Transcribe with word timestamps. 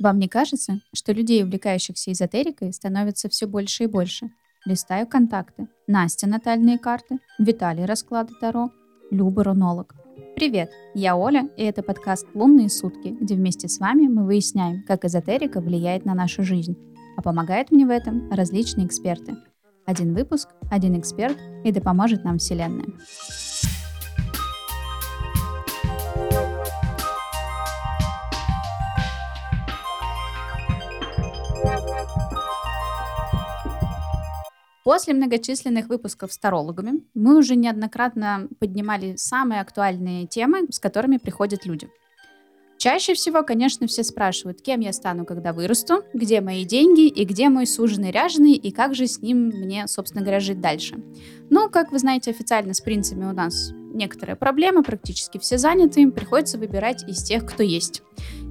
Вам 0.00 0.18
не 0.18 0.28
кажется, 0.28 0.80
что 0.92 1.12
людей, 1.12 1.44
увлекающихся 1.44 2.10
эзотерикой, 2.10 2.72
становится 2.72 3.28
все 3.28 3.46
больше 3.46 3.84
и 3.84 3.86
больше? 3.86 4.30
Листаю 4.64 5.06
контакты. 5.06 5.68
Настя 5.86 6.26
натальные 6.26 6.78
карты, 6.78 7.18
Виталий 7.38 7.84
расклады 7.84 8.32
Таро, 8.40 8.70
Люба 9.12 9.44
рунолог. 9.44 9.94
Привет, 10.34 10.70
я 10.94 11.16
Оля, 11.16 11.48
и 11.56 11.62
это 11.62 11.84
подкаст 11.84 12.26
«Лунные 12.34 12.70
сутки», 12.70 13.08
где 13.20 13.36
вместе 13.36 13.68
с 13.68 13.78
вами 13.78 14.08
мы 14.08 14.24
выясняем, 14.24 14.82
как 14.82 15.04
эзотерика 15.04 15.60
влияет 15.60 16.04
на 16.04 16.14
нашу 16.14 16.42
жизнь. 16.42 16.76
А 17.16 17.22
помогают 17.22 17.70
мне 17.70 17.86
в 17.86 17.90
этом 17.90 18.28
различные 18.32 18.88
эксперты. 18.88 19.36
Один 19.86 20.12
выпуск, 20.12 20.48
один 20.72 20.98
эксперт, 20.98 21.38
и 21.62 21.70
да 21.70 21.80
поможет 21.80 22.24
нам 22.24 22.38
Вселенная. 22.38 22.86
После 34.84 35.14
многочисленных 35.14 35.88
выпусков 35.88 36.30
с 36.30 36.38
тарологами 36.38 37.02
мы 37.14 37.38
уже 37.38 37.56
неоднократно 37.56 38.48
поднимали 38.60 39.16
самые 39.16 39.62
актуальные 39.62 40.26
темы, 40.26 40.66
с 40.70 40.78
которыми 40.78 41.16
приходят 41.16 41.64
люди. 41.64 41.88
Чаще 42.76 43.14
всего, 43.14 43.42
конечно, 43.42 43.86
все 43.86 44.04
спрашивают, 44.04 44.60
кем 44.60 44.80
я 44.80 44.92
стану, 44.92 45.24
когда 45.24 45.54
вырасту, 45.54 46.04
где 46.12 46.42
мои 46.42 46.66
деньги 46.66 47.06
и 47.06 47.24
где 47.24 47.48
мой 47.48 47.66
суженый 47.66 48.10
ряженый, 48.10 48.52
и 48.52 48.70
как 48.72 48.94
же 48.94 49.06
с 49.06 49.22
ним 49.22 49.46
мне, 49.46 49.86
собственно 49.86 50.22
говоря, 50.22 50.40
жить 50.40 50.60
дальше. 50.60 51.02
Ну, 51.48 51.70
как 51.70 51.90
вы 51.90 51.98
знаете, 51.98 52.30
официально 52.30 52.74
с 52.74 52.82
принципами 52.82 53.24
у 53.24 53.32
нас 53.32 53.72
некоторые 53.94 54.36
проблемы, 54.36 54.82
практически 54.82 55.38
все 55.38 55.58
заняты, 55.58 56.02
им 56.02 56.12
приходится 56.12 56.58
выбирать 56.58 57.08
из 57.08 57.22
тех, 57.22 57.46
кто 57.46 57.62
есть. 57.62 58.02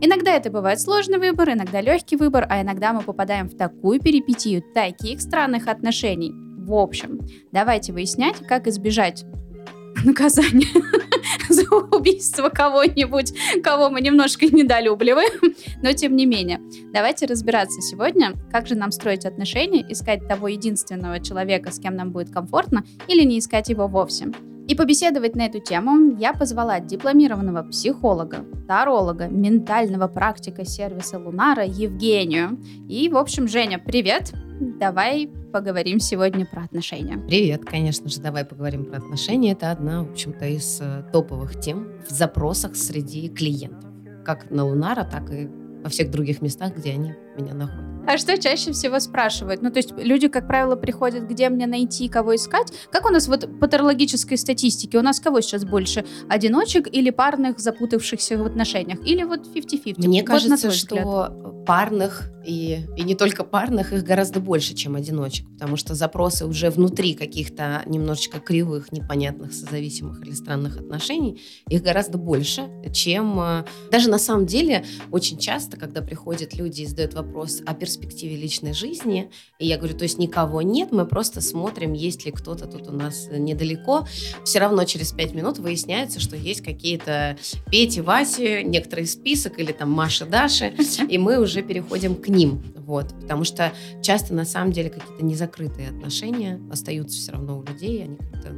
Иногда 0.02 0.32
это 0.36 0.50
бывает 0.50 0.80
сложный 0.80 1.18
выбор, 1.18 1.52
иногда 1.52 1.82
легкий 1.82 2.16
выбор, 2.16 2.46
а 2.50 2.62
иногда 2.62 2.94
мы 2.94 3.02
попадаем 3.02 3.50
в 3.50 3.56
такую 3.56 4.00
перипетию 4.00 4.64
таких 4.74 5.22
странных 5.22 5.68
отношений. 5.68 6.34
В 6.34 6.74
общем, 6.74 7.20
давайте 7.52 7.94
выяснять, 7.94 8.38
как 8.48 8.68
избежать 8.68 9.26
наказания 10.04 10.68
за 11.50 11.64
убийство 11.70 12.50
кого-нибудь, 12.50 13.34
кого 13.62 13.90
мы 13.90 14.02
немножко 14.02 14.46
недолюбливаем, 14.46 15.56
но 15.82 15.92
тем 15.94 16.16
не 16.16 16.26
менее. 16.26 16.60
Давайте 16.94 17.26
разбираться 17.26 17.82
сегодня, 17.82 18.34
как 18.52 18.68
же 18.68 18.76
нам 18.76 18.92
строить 18.92 19.26
отношения, 19.26 19.86
искать 19.92 20.28
того 20.28 20.48
единственного 20.48 21.20
человека, 21.20 21.72
с 21.72 21.80
кем 21.80 21.96
нам 21.96 22.12
будет 22.12 22.32
комфортно, 22.32 22.84
или 23.08 23.24
не 23.24 23.40
искать 23.40 23.70
его 23.70 23.88
вовсе. 23.88 24.32
И 24.66 24.76
побеседовать 24.76 25.36
на 25.36 25.46
эту 25.46 25.60
тему 25.60 26.16
я 26.18 26.32
позвала 26.34 26.80
дипломированного 26.80 27.64
психолога, 27.64 28.46
таролога, 28.66 29.28
ментального 29.28 30.08
практика 30.08 30.64
сервиса 30.64 31.20
Лунара 31.20 31.66
Евгению. 31.66 32.58
И, 32.88 33.10
в 33.10 33.18
общем, 33.18 33.50
Женя, 33.50 33.78
привет! 33.78 34.34
Давай 34.80 35.30
поговорим 35.52 36.00
сегодня 36.00 36.46
про 36.46 36.64
отношения. 36.64 37.18
Привет, 37.28 37.66
конечно 37.66 38.08
же, 38.08 38.22
давай 38.22 38.46
поговорим 38.46 38.86
про 38.86 39.00
отношения. 39.00 39.52
Это 39.52 39.72
одна, 39.72 40.04
в 40.04 40.12
общем-то, 40.12 40.46
из 40.46 40.80
э, 40.80 41.04
топовых 41.12 41.60
тем 41.60 41.90
в 42.08 42.12
запросах 42.12 42.78
среди 42.78 43.28
клиентов. 43.28 43.90
Как 44.24 44.50
на 44.50 44.64
Лунара, 44.64 45.04
так 45.04 45.30
и 45.34 45.50
во 45.84 45.90
всех 45.90 46.10
других 46.10 46.42
местах, 46.42 46.78
где 46.78 46.92
они 46.92 47.14
меня 47.36 47.54
находят. 47.54 47.94
А 48.06 48.18
что 48.18 48.38
чаще 48.38 48.74
всего 48.74 49.00
спрашивают? 49.00 49.62
Ну, 49.62 49.72
то 49.72 49.78
есть 49.78 49.92
люди, 49.98 50.28
как 50.28 50.48
правило, 50.48 50.76
приходят, 50.76 51.24
где 51.28 51.50
мне 51.50 51.68
найти, 51.68 52.10
кого 52.10 52.36
искать. 52.36 52.74
Как 52.92 53.06
у 53.06 53.10
нас 53.10 53.28
вот 53.28 53.48
по 53.60 54.38
статистике? 54.38 54.98
У 54.98 55.02
нас 55.02 55.20
кого 55.20 55.40
сейчас 55.42 55.64
больше? 55.64 56.06
Одиночек 56.30 56.88
или 56.92 57.12
парных, 57.12 57.60
запутавшихся 57.60 58.38
в 58.38 58.46
отношениях? 58.46 59.00
Или 59.06 59.24
вот 59.24 59.48
50-50? 59.48 60.06
Мне 60.06 60.22
вот 60.22 60.28
кажется, 60.28 60.72
что 60.72 61.64
парных 61.66 62.30
и, 62.46 62.82
и 62.98 63.04
не 63.04 63.16
только 63.16 63.44
парных, 63.44 63.94
их 63.94 64.04
гораздо 64.04 64.40
больше, 64.40 64.76
чем 64.76 64.96
одиночек, 64.96 65.48
потому 65.54 65.78
что 65.78 65.96
запросы 65.96 66.46
уже 66.46 66.70
внутри 66.70 67.14
каких-то 67.14 67.84
немножечко 67.86 68.40
кривых, 68.40 68.92
непонятных, 68.92 69.54
созависимых 69.54 70.22
или 70.26 70.34
странных 70.34 70.78
отношений, 70.78 71.42
их 71.70 71.82
гораздо 71.82 72.18
больше, 72.18 72.70
чем... 72.94 73.40
Э, 73.40 73.66
даже 73.92 74.10
на 74.10 74.20
самом 74.20 74.46
деле 74.46 74.84
очень 75.12 75.38
часто, 75.38 75.78
когда 75.78 76.02
приходят 76.02 76.54
люди 76.54 76.82
и 76.82 76.86
задают 76.86 77.14
вопрос 77.14 77.23
о 77.66 77.74
перспективе 77.74 78.36
личной 78.36 78.74
жизни, 78.74 79.30
и 79.60 79.68
я 79.68 79.78
говорю, 79.78 79.98
то 79.98 80.04
есть 80.04 80.18
никого 80.18 80.62
нет, 80.62 80.92
мы 80.92 81.06
просто 81.06 81.42
смотрим, 81.42 81.94
есть 81.94 82.26
ли 82.26 82.32
кто-то 82.32 82.68
тут 82.68 82.88
у 82.88 82.92
нас 82.92 83.28
недалеко, 83.32 84.08
все 84.44 84.60
равно 84.60 84.84
через 84.86 85.12
пять 85.12 85.34
минут 85.34 85.60
выясняется, 85.60 86.20
что 86.20 86.36
есть 86.36 86.62
какие-то 86.62 87.38
Пети, 87.70 88.02
Васи, 88.02 88.64
некоторый 88.64 89.08
список, 89.08 89.60
или 89.60 89.72
там 89.72 89.92
Маша, 89.92 90.26
Даша, 90.26 90.68
и 91.10 91.18
мы 91.18 91.40
уже 91.40 91.62
переходим 91.62 92.16
к 92.16 92.28
ним. 92.28 92.64
Вот, 92.78 93.14
потому 93.22 93.44
что 93.46 93.72
часто 94.02 94.34
на 94.34 94.46
самом 94.46 94.72
деле 94.72 94.90
какие-то 94.90 95.24
незакрытые 95.24 95.90
отношения 95.90 96.60
остаются 96.72 97.18
все 97.18 97.32
равно 97.32 97.60
у 97.60 97.64
людей, 97.64 98.04
они 98.04 98.18
как-то 98.18 98.54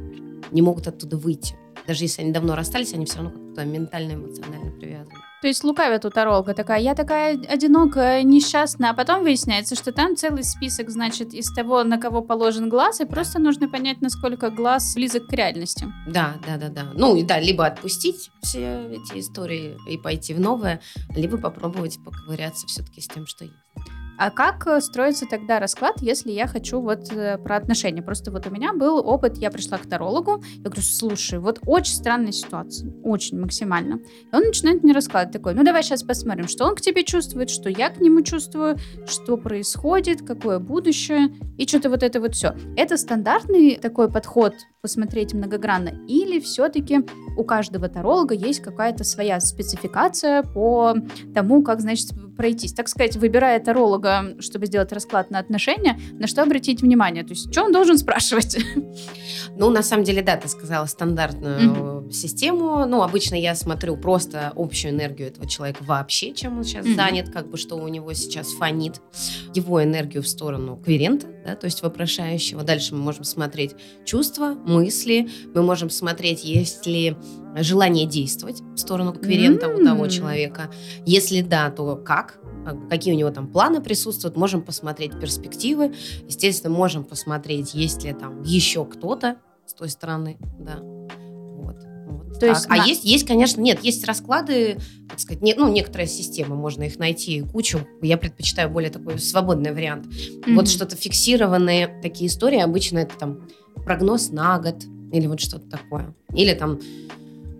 не 0.50 0.62
могут 0.62 0.88
оттуда 0.88 1.16
выйти. 1.16 1.54
Даже 1.86 2.04
если 2.04 2.22
они 2.22 2.32
давно 2.32 2.56
расстались, 2.56 2.92
они 2.94 3.06
все 3.06 3.18
равно 3.18 3.30
как-то 3.30 3.64
ментально, 3.64 4.14
эмоционально 4.14 4.72
привязаны. 4.72 5.25
То 5.46 5.50
есть 5.50 5.62
лукавит 5.62 6.04
у 6.04 6.10
таролога 6.10 6.54
такая, 6.54 6.80
я 6.80 6.96
такая 6.96 7.40
одинокая, 7.48 8.24
несчастная, 8.24 8.90
а 8.90 8.94
потом 8.94 9.22
выясняется, 9.22 9.76
что 9.76 9.92
там 9.92 10.16
целый 10.16 10.42
список, 10.42 10.90
значит, 10.90 11.32
из 11.34 11.52
того, 11.52 11.84
на 11.84 11.98
кого 11.98 12.20
положен 12.20 12.68
глаз, 12.68 13.00
и 13.00 13.04
просто 13.04 13.38
нужно 13.38 13.68
понять, 13.68 14.00
насколько 14.00 14.50
глаз 14.50 14.96
близок 14.96 15.28
к 15.28 15.32
реальности. 15.32 15.86
Да, 16.08 16.34
да, 16.44 16.56
да, 16.56 16.68
да. 16.68 16.90
Ну 16.94 17.24
да, 17.24 17.38
либо 17.38 17.64
отпустить 17.64 18.32
все 18.42 18.88
эти 18.90 19.20
истории 19.20 19.78
и 19.88 19.96
пойти 19.96 20.34
в 20.34 20.40
новое, 20.40 20.80
либо 21.14 21.38
попробовать 21.38 22.00
поковыряться 22.04 22.66
все-таки 22.66 23.00
с 23.00 23.06
тем, 23.06 23.28
что 23.28 23.44
есть. 23.44 23.65
А 24.18 24.30
как 24.30 24.66
э, 24.66 24.80
строится 24.80 25.26
тогда 25.26 25.60
расклад, 25.60 26.00
если 26.00 26.30
я 26.30 26.46
хочу 26.46 26.80
вот 26.80 27.12
э, 27.12 27.38
про 27.38 27.56
отношения? 27.56 28.02
Просто 28.02 28.30
вот 28.30 28.46
у 28.46 28.50
меня 28.50 28.72
был 28.72 28.98
опыт, 28.98 29.36
я 29.36 29.50
пришла 29.50 29.78
к 29.78 29.86
тарологу, 29.86 30.42
я 30.56 30.62
говорю, 30.62 30.82
слушай, 30.82 31.38
вот 31.38 31.60
очень 31.66 31.94
странная 31.94 32.32
ситуация, 32.32 32.92
очень 33.02 33.38
максимально. 33.38 34.00
И 34.32 34.34
он 34.34 34.42
начинает 34.44 34.82
мне 34.82 34.92
раскладывать 34.92 35.32
такой, 35.32 35.54
ну 35.54 35.64
давай 35.64 35.82
сейчас 35.82 36.02
посмотрим, 36.02 36.48
что 36.48 36.64
он 36.64 36.74
к 36.74 36.80
тебе 36.80 37.04
чувствует, 37.04 37.50
что 37.50 37.68
я 37.68 37.90
к 37.90 38.00
нему 38.00 38.22
чувствую, 38.22 38.76
что 39.06 39.36
происходит, 39.36 40.26
какое 40.26 40.58
будущее, 40.58 41.28
и 41.58 41.66
что-то 41.66 41.90
вот 41.90 42.02
это 42.02 42.20
вот 42.20 42.34
все. 42.34 42.54
Это 42.76 42.96
стандартный 42.96 43.76
такой 43.76 44.10
подход 44.10 44.54
посмотреть 44.80 45.34
многогранно, 45.34 45.90
или 46.06 46.40
все-таки 46.40 47.00
у 47.36 47.44
каждого 47.44 47.88
таролога 47.88 48.34
есть 48.34 48.60
какая-то 48.60 49.04
своя 49.04 49.40
спецификация 49.40 50.42
по 50.42 50.94
тому, 51.34 51.62
как, 51.62 51.80
значит, 51.80 52.12
пройтись. 52.36 52.72
Так 52.72 52.88
сказать, 52.88 53.16
выбирая 53.16 53.58
таролога, 53.60 54.36
чтобы 54.40 54.66
сделать 54.66 54.92
расклад 54.92 55.30
на 55.30 55.38
отношения, 55.38 55.98
на 56.12 56.26
что 56.26 56.42
обратить 56.42 56.82
внимание? 56.82 57.24
То 57.24 57.30
есть, 57.30 57.52
что 57.52 57.64
он 57.64 57.72
должен 57.72 57.98
спрашивать? 57.98 58.58
Ну, 59.58 59.70
на 59.70 59.82
самом 59.82 60.04
деле, 60.04 60.22
да, 60.22 60.36
ты 60.36 60.48
сказала 60.48 60.86
стандартную 60.86 61.60
mm-hmm. 61.60 62.12
систему. 62.12 62.84
Ну, 62.86 63.02
обычно 63.02 63.34
я 63.34 63.54
смотрю 63.54 63.96
просто 63.96 64.52
общую 64.54 64.92
энергию 64.92 65.28
этого 65.28 65.48
человека 65.48 65.82
вообще, 65.82 66.32
чем 66.34 66.58
он 66.58 66.64
сейчас 66.64 66.84
mm-hmm. 66.84 66.94
занят, 66.94 67.30
как 67.30 67.48
бы, 67.50 67.56
что 67.56 67.76
у 67.76 67.88
него 67.88 68.12
сейчас 68.12 68.52
фонит, 68.52 69.00
его 69.54 69.82
энергию 69.82 70.22
в 70.22 70.28
сторону 70.28 70.76
кверента, 70.76 71.26
да, 71.44 71.56
то 71.56 71.64
есть 71.64 71.82
вопрошающего. 71.82 72.62
Дальше 72.62 72.94
мы 72.94 73.00
можем 73.00 73.24
смотреть 73.24 73.74
чувства, 74.04 74.54
мысли, 74.54 75.28
мы 75.54 75.62
можем 75.62 75.90
смотреть, 75.90 76.44
есть 76.44 76.86
ли 76.86 77.16
желание 77.56 78.06
действовать 78.06 78.60
в 78.60 78.78
сторону 78.78 79.12
кверента 79.14 79.66
mm-hmm. 79.66 79.80
у 79.80 79.84
того 79.84 80.08
человека. 80.08 80.70
Если 81.06 81.40
да, 81.40 81.70
то 81.70 81.96
как? 81.96 82.38
А 82.66 82.74
какие 82.90 83.14
у 83.14 83.16
него 83.16 83.30
там 83.30 83.46
планы 83.46 83.80
присутствуют, 83.80 84.36
можем 84.36 84.60
посмотреть 84.60 85.18
перспективы, 85.20 85.94
естественно, 86.26 86.74
можем 86.74 87.04
посмотреть, 87.04 87.74
есть 87.74 88.02
ли 88.02 88.12
там 88.12 88.42
еще 88.42 88.84
кто-то 88.84 89.36
с 89.64 89.72
той 89.72 89.88
стороны, 89.88 90.36
да. 90.58 90.78
Вот. 90.80 91.76
вот 92.08 92.40
То 92.40 92.46
есть, 92.46 92.66
а 92.68 92.76
на... 92.76 92.84
есть, 92.84 93.04
есть, 93.04 93.24
конечно, 93.24 93.60
нет, 93.60 93.84
есть 93.84 94.04
расклады, 94.04 94.78
так 95.08 95.20
сказать, 95.20 95.42
не, 95.42 95.54
ну, 95.54 95.68
некоторые 95.68 96.08
системы, 96.08 96.56
можно 96.56 96.82
их 96.82 96.98
найти 96.98 97.42
кучу. 97.42 97.86
Я 98.02 98.18
предпочитаю 98.18 98.68
более 98.68 98.90
такой 98.90 99.20
свободный 99.20 99.72
вариант. 99.72 100.06
Mm-hmm. 100.06 100.54
Вот 100.56 100.68
что-то 100.68 100.96
фиксированные 100.96 102.00
такие 102.02 102.26
истории, 102.26 102.58
обычно 102.58 102.98
это 102.98 103.16
там 103.16 103.48
прогноз 103.84 104.30
на 104.30 104.58
год 104.58 104.84
или 105.12 105.28
вот 105.28 105.38
что-то 105.38 105.68
такое. 105.70 106.12
Или 106.34 106.52
там 106.54 106.80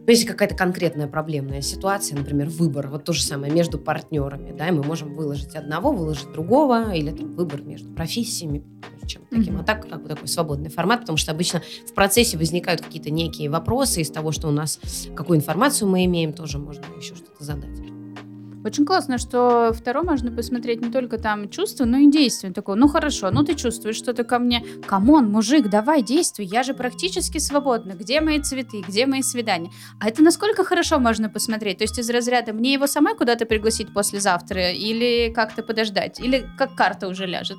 ну, 0.06 0.12
если 0.12 0.24
какая-то 0.24 0.54
конкретная 0.54 1.08
проблемная 1.08 1.62
ситуация, 1.62 2.16
например, 2.16 2.48
выбор, 2.48 2.86
вот 2.88 3.04
то 3.04 3.12
же 3.12 3.22
самое 3.22 3.52
между 3.52 3.76
партнерами, 3.76 4.56
да, 4.56 4.68
и 4.68 4.70
мы 4.70 4.84
можем 4.84 5.16
выложить 5.16 5.56
одного, 5.56 5.90
выложить 5.90 6.30
другого, 6.32 6.94
или 6.94 7.10
там 7.10 7.32
выбор 7.32 7.62
между 7.62 7.90
профессиями, 7.90 8.64
чем 9.06 9.22
таким. 9.30 9.56
Mm-hmm. 9.56 9.60
А 9.62 9.64
так, 9.64 9.88
как 9.88 10.02
бы 10.02 10.08
такой 10.08 10.28
свободный 10.28 10.70
формат, 10.70 11.00
потому 11.00 11.16
что 11.16 11.32
обычно 11.32 11.62
в 11.88 11.92
процессе 11.92 12.36
возникают 12.36 12.82
какие-то 12.82 13.10
некие 13.10 13.50
вопросы 13.50 14.00
из 14.00 14.10
того, 14.10 14.30
что 14.30 14.46
у 14.48 14.52
нас, 14.52 14.78
какую 15.16 15.38
информацию 15.38 15.88
мы 15.88 16.04
имеем, 16.04 16.32
тоже 16.32 16.58
можно 16.58 16.84
еще 16.96 17.14
что-то 17.14 17.42
задать. 17.42 17.85
Очень 18.66 18.84
классно, 18.84 19.16
что 19.16 19.72
второе 19.72 20.02
можно 20.02 20.32
посмотреть 20.32 20.80
не 20.80 20.90
только 20.90 21.18
там 21.18 21.48
чувства, 21.48 21.84
но 21.84 21.98
и 21.98 22.10
действия. 22.10 22.50
Такое, 22.50 22.74
ну 22.74 22.88
хорошо, 22.88 23.30
ну 23.30 23.44
ты 23.44 23.54
чувствуешь 23.54 23.94
что-то 23.94 24.24
ко 24.24 24.40
мне. 24.40 24.64
Come 24.88 25.12
on, 25.12 25.30
мужик, 25.30 25.68
давай 25.68 26.02
действуй, 26.02 26.46
я 26.46 26.64
же 26.64 26.74
практически 26.74 27.38
свободна. 27.38 27.92
Где 27.92 28.20
мои 28.20 28.40
цветы, 28.42 28.80
где 28.80 29.06
мои 29.06 29.22
свидания? 29.22 29.70
А 30.00 30.08
это 30.08 30.20
насколько 30.20 30.64
хорошо 30.64 30.98
можно 30.98 31.28
посмотреть? 31.28 31.78
То 31.78 31.84
есть 31.84 31.96
из 32.00 32.10
разряда 32.10 32.52
мне 32.52 32.72
его 32.72 32.88
самой 32.88 33.14
куда-то 33.14 33.46
пригласить 33.46 33.94
послезавтра 33.94 34.72
или 34.72 35.32
как-то 35.32 35.62
подождать? 35.62 36.18
Или 36.18 36.44
как 36.58 36.74
карта 36.74 37.06
уже 37.06 37.24
ляжет? 37.26 37.58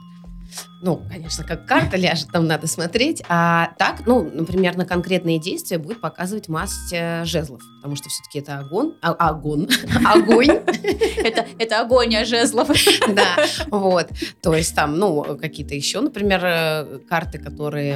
Ну, 0.81 1.01
конечно, 1.09 1.43
как 1.43 1.65
карта 1.65 1.97
ляжет, 1.97 2.29
там 2.31 2.45
надо 2.47 2.67
смотреть. 2.67 3.23
А 3.29 3.71
так, 3.77 4.05
ну, 4.05 4.29
например, 4.31 4.77
на 4.77 4.85
конкретные 4.85 5.39
действия 5.39 5.77
будет 5.77 6.01
показывать 6.01 6.47
масть 6.49 6.93
э, 6.93 7.25
жезлов, 7.25 7.61
потому 7.77 7.95
что 7.95 8.09
все-таки 8.09 8.39
это 8.39 8.59
огонь, 8.59 8.93
а, 9.01 9.11
огонь, 9.11 9.67
огонь. 10.05 10.49
Это, 10.49 11.45
это 11.57 11.81
агония 11.81 12.25
жезлов. 12.25 12.69
Да, 13.07 13.45
вот. 13.69 14.09
То 14.41 14.53
есть 14.53 14.75
там, 14.75 14.97
ну, 14.97 15.37
какие-то 15.39 15.73
еще, 15.73 16.01
например, 16.01 16.41
э, 16.43 16.99
карты, 17.09 17.39
которые 17.39 17.95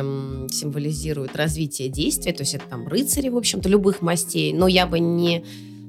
символизируют 0.49 1.35
развитие 1.35 1.89
действия, 1.89 2.33
то 2.33 2.41
есть 2.41 2.55
это 2.55 2.65
там 2.67 2.87
рыцари, 2.87 3.29
в 3.29 3.37
общем-то, 3.37 3.69
любых 3.69 4.01
мастей, 4.01 4.53
но 4.53 4.67
я 4.67 4.87
бы 4.87 4.99
не 4.99 5.45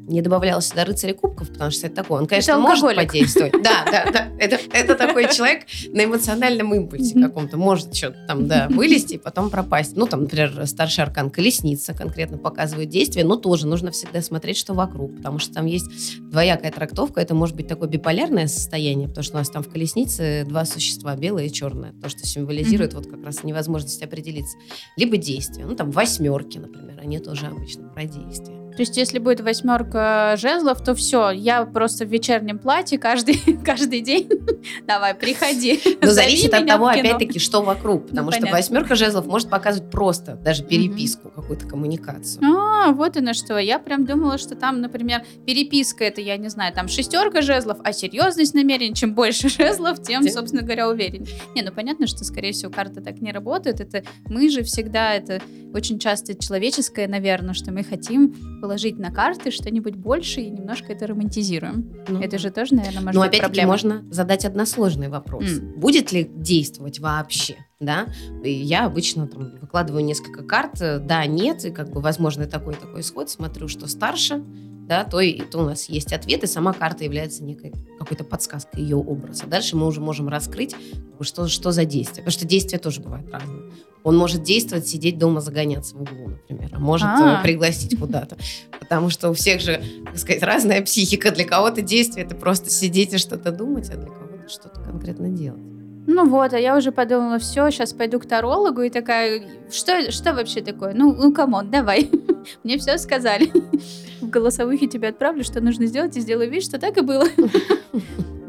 не 0.07 0.23
добавляла 0.23 0.61
сюда 0.61 0.85
рыцаря 0.85 1.15
кубков, 1.15 1.49
потому 1.49 1.71
что 1.71 1.87
это 1.87 1.97
такое. 1.97 2.21
Он, 2.21 2.27
конечно, 2.27 2.59
может 2.59 2.95
подействовать. 2.95 3.53
Да, 3.63 3.85
да, 3.91 4.11
да. 4.11 4.29
Это, 4.43 4.59
это 4.73 4.97
такой 4.97 5.33
человек 5.33 5.67
на 5.93 6.05
эмоциональном 6.05 6.75
импульсе 6.75 7.21
каком-то. 7.21 7.57
Может 7.57 7.95
что-то 7.95 8.19
там, 8.27 8.49
да, 8.49 8.67
вылезти 8.69 9.15
и 9.15 9.19
потом 9.19 9.51
пропасть. 9.51 9.97
Ну, 9.97 10.07
там, 10.07 10.23
например, 10.23 10.67
старший 10.67 11.05
аркан 11.05 11.31
колесница 11.31 11.95
конкретно 11.95 12.39
показывает 12.39 12.89
действие, 12.89 13.25
но 13.25 13.37
тоже 13.37 13.69
нужно 13.69 13.93
всегда 13.93 14.21
смотреть, 14.21 14.57
что 14.57 14.75
вокруг, 14.75 15.17
потому 15.17 15.39
что 15.39 15.55
там 15.55 15.67
есть 15.67 16.19
двоякая 16.19 16.73
трактовка. 16.73 17.21
Это 17.21 17.35
может 17.35 17.55
быть 17.55 17.69
такое 17.69 17.89
биполярное 17.89 18.49
состояние, 18.49 19.07
потому 19.09 19.23
что 19.23 19.35
у 19.35 19.39
нас 19.39 19.49
там 19.49 19.63
в 19.63 19.69
колеснице 19.69 20.45
два 20.49 20.65
существа, 20.65 21.15
белое 21.15 21.45
и 21.45 21.53
черное. 21.53 21.93
То, 22.03 22.09
что 22.09 22.27
символизирует 22.27 22.95
вот 22.95 23.07
как 23.07 23.25
раз 23.25 23.45
невозможность 23.45 24.03
определиться. 24.03 24.57
Либо 24.97 25.17
действие. 25.17 25.67
Ну, 25.67 25.77
там 25.77 25.93
восьмерки, 25.93 26.59
например, 26.59 26.99
они 27.01 27.21
тоже 27.21 27.47
обычно 27.47 27.89
про 27.89 28.05
действие. 28.05 28.62
То 28.77 28.81
есть, 28.81 28.97
если 28.97 29.19
будет 29.19 29.41
восьмерка 29.41 30.35
жезлов, 30.39 30.83
то 30.83 30.95
все, 30.95 31.31
я 31.31 31.65
просто 31.67 32.07
в 32.07 32.09
вечернем 32.09 32.59
платье 32.59 32.99
каждый, 32.99 33.41
каждый 33.65 34.01
день. 34.01 34.29
Давай, 34.87 35.15
приходи. 35.15 35.81
Но 36.03 36.11
зависит 36.11 36.55
от 36.55 36.67
того, 36.67 36.87
опять-таки, 36.87 37.39
что 37.39 37.63
вокруг. 37.63 38.09
Потому 38.09 38.27
ну, 38.27 38.33
что 38.33 38.41
понятно. 38.41 38.59
восьмерка 38.59 38.95
жезлов 38.95 39.27
может 39.27 39.51
показывать 39.51 39.91
просто 39.91 40.37
даже 40.37 40.65
переписку, 40.65 41.29
угу. 41.29 41.43
какую-то 41.43 41.67
коммуникацию. 41.67 42.43
А, 42.45 42.93
вот 42.93 43.17
и 43.17 43.21
на 43.21 43.35
что. 43.35 43.59
Я 43.59 43.79
прям 43.79 44.07
думала, 44.07 44.39
что 44.39 44.55
там, 44.55 44.81
например, 44.81 45.23
переписка 45.47 46.05
это, 46.05 46.21
я 46.21 46.37
не 46.37 46.49
знаю, 46.49 46.73
там 46.73 46.89
шестерка 46.89 47.43
жезлов, 47.43 47.79
а 47.85 47.93
серьезность 47.93 48.55
намерений, 48.55 48.95
чем 48.95 49.15
больше 49.15 49.49
жезлов, 49.49 50.03
тем, 50.03 50.27
собственно 50.29 50.63
говоря, 50.63 50.89
уверен. 50.89 51.27
Не, 51.55 51.63
ну 51.63 51.73
понятно, 51.73 52.07
что, 52.07 52.25
скорее 52.25 52.53
всего, 52.53 52.73
карта 52.73 53.03
так 53.03 53.21
не 53.21 53.33
работает. 53.33 53.81
Это 53.81 54.03
мы 54.27 54.49
же 54.49 54.63
всегда, 54.63 55.15
это 55.15 55.41
очень 55.75 55.99
часто 55.99 56.35
человеческое, 56.35 57.09
наверное, 57.09 57.55
что 57.55 57.73
мы 57.73 57.83
хотим 57.83 58.35
положить 58.63 58.97
на 58.97 59.11
карты 59.11 59.51
что-нибудь 59.51 59.97
больше 59.97 60.41
и 60.41 60.49
немножко 60.49 60.93
это 60.93 61.09
романтизируем. 61.09 61.93
Ну, 62.07 62.21
это 62.21 62.39
же 62.39 62.51
тоже, 62.51 62.77
наверное, 62.77 63.03
может 63.03 63.15
Но 63.17 63.27
быть 63.27 63.39
опять-таки 63.39 63.67
можно 63.67 64.05
задать 64.09 64.45
односложный 64.45 65.09
вопрос. 65.09 65.45
Mm. 65.45 65.79
Будет 65.79 66.13
ли 66.13 66.31
действовать 66.33 67.01
вообще? 67.01 67.57
Да, 67.81 68.07
и 68.45 68.53
я 68.53 68.87
обычно 68.87 69.27
там 69.27 69.59
выкладываю 69.61 70.05
несколько 70.05 70.45
карт, 70.45 70.79
да, 70.79 71.27
нет, 71.27 71.65
и 71.65 71.73
как 71.73 71.91
бы 71.91 72.01
возможно 72.01 72.47
такой 72.47 72.75
такой 72.75 73.01
исход, 73.01 73.29
смотрю, 73.29 73.67
что 73.67 73.89
старше, 73.89 74.45
да, 74.87 75.03
то, 75.03 75.19
и, 75.21 75.41
то 75.41 75.59
у 75.59 75.63
нас 75.63 75.89
есть 75.89 76.13
ответ, 76.13 76.45
и 76.45 76.47
сама 76.47 76.73
карта 76.73 77.03
является 77.03 77.43
некой 77.43 77.73
какой-то 77.99 78.23
подсказкой 78.23 78.83
ее 78.83 78.97
образа. 78.97 79.47
Дальше 79.47 79.75
мы 79.75 79.89
уже 79.89 80.01
можем 80.01 80.29
раскрыть, 80.29 80.77
что, 81.21 81.49
что 81.49 81.73
за 81.73 81.85
действие. 81.85 82.23
Потому 82.23 82.33
что 82.33 82.47
действия 82.47 82.79
тоже 82.79 83.01
бывают 83.01 83.29
разные. 83.33 83.73
Он 84.05 84.17
может 84.17 84.43
действовать, 84.43 84.89
сидеть 84.89 85.19
дома, 85.19 85.41
загоняться 85.41 85.97
в 85.97 86.03
углу, 86.03 86.29
например. 86.29 86.71
А 86.73 86.79
может 86.79 87.07
А-а-а. 87.07 87.43
пригласить 87.43 87.99
куда-то. 87.99 88.37
Потому 88.81 89.11
что 89.11 89.31
у 89.31 89.33
всех 89.33 89.61
же, 89.61 89.83
так 90.05 90.19
сказать, 90.19 90.43
разная 90.43 90.83
психика. 90.83 91.31
Для 91.31 91.45
кого-то 91.45 91.83
действие– 91.83 92.25
это 92.27 92.35
просто 92.35 92.69
сидеть 92.71 93.15
и 93.15 93.19
что-то 93.19 93.53
думать, 93.53 93.89
а 93.91 93.97
для 93.97 94.07
кого-то 94.07 94.49
что-то 94.49 94.81
конкретно 94.81 95.29
делать. 95.29 95.61
Ну 96.07 96.29
вот, 96.29 96.53
а 96.53 96.59
я 96.59 96.77
уже 96.77 96.91
подумала, 96.91 97.39
все, 97.39 97.71
сейчас 97.71 97.93
пойду 97.93 98.19
к 98.19 98.27
тарологу 98.27 98.83
и 98.83 98.91
такая, 98.91 99.45
что, 99.71 100.11
что 100.11 100.35
вообще 100.35 100.61
такое? 100.61 100.95
Ну, 100.95 101.15
ну, 101.15 101.33
come 101.33 101.55
on, 101.55 101.71
давай. 101.71 102.11
Мне 102.65 102.77
все 102.79 102.99
сказали. 102.99 103.53
В 104.21 104.29
голосовухе 104.29 104.89
тебе 104.89 105.09
отправлю, 105.09 105.45
что 105.45 105.61
нужно 105.61 105.87
сделать, 105.87 106.17
и 106.17 106.21
сделаю 106.21 106.51
вид, 106.51 106.65
что 106.65 106.79
так 106.81 106.97
и 106.99 107.03
было. 107.03 107.25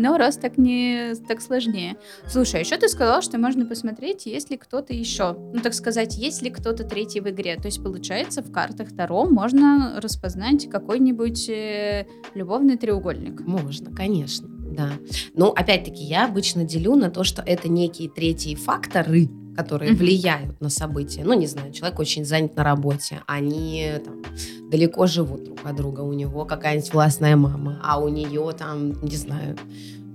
Но 0.04 0.18
раз 0.18 0.36
так 0.36 0.58
не 0.58 1.14
так 1.30 1.42
сложнее. 1.42 1.96
Слушай, 2.28 2.58
а 2.58 2.60
еще 2.60 2.76
ты 2.76 2.90
сказал, 2.90 3.22
что 3.22 3.38
можно 3.38 3.66
посмотреть, 3.66 4.26
есть 4.26 4.50
ли 4.50 4.58
кто-то 4.58 4.94
еще. 4.94 5.32
Ну, 5.32 5.62
так 5.62 5.74
сказать, 5.74 6.18
есть 6.18 6.42
ли 6.42 6.50
кто-то 6.50 6.84
третий 6.84 7.22
в 7.22 7.30
игре. 7.30 7.56
То 7.56 7.68
есть, 7.68 7.82
получается, 7.82 8.44
в 8.44 8.52
картах 8.52 8.94
Таро 8.94 9.24
можно 9.24 10.02
распознать 10.02 10.70
какой-нибудь 10.70 11.48
э, 11.48 12.06
любовный 12.34 12.76
треугольник. 12.76 13.48
Можно, 13.48 13.96
конечно, 13.96 14.50
да. 14.50 14.90
Но, 15.36 15.52
опять-таки, 15.52 16.04
я 16.04 16.26
обычно 16.26 16.66
делю 16.66 16.98
на 16.98 17.10
то, 17.10 17.24
что 17.24 17.42
это 17.42 17.70
некие 17.70 18.10
третьи 18.10 18.56
факторы, 18.56 19.30
которые 19.56 19.92
mm-hmm. 19.92 19.98
влияют 19.98 20.62
на 20.62 20.70
события. 20.70 21.24
Ну, 21.24 21.34
не 21.34 21.48
знаю, 21.48 21.72
человек 21.72 22.00
очень 22.00 22.26
занят 22.26 22.56
на 22.56 22.64
работе, 22.64 23.22
они 23.28 23.94
там, 24.04 24.24
далеко 24.70 25.08
живут 25.08 25.44
друг 25.44 25.60
от 25.64 25.76
друга, 25.76 26.02
у 26.02 26.14
него 26.14 26.46
какая-нибудь 26.46 26.94
властная 26.94 27.36
мама, 27.36 27.80
а 27.84 28.00
у 28.00 28.10
нее 28.10 28.54
там, 28.58 28.94
не 29.04 29.16
знаю, 29.16 29.58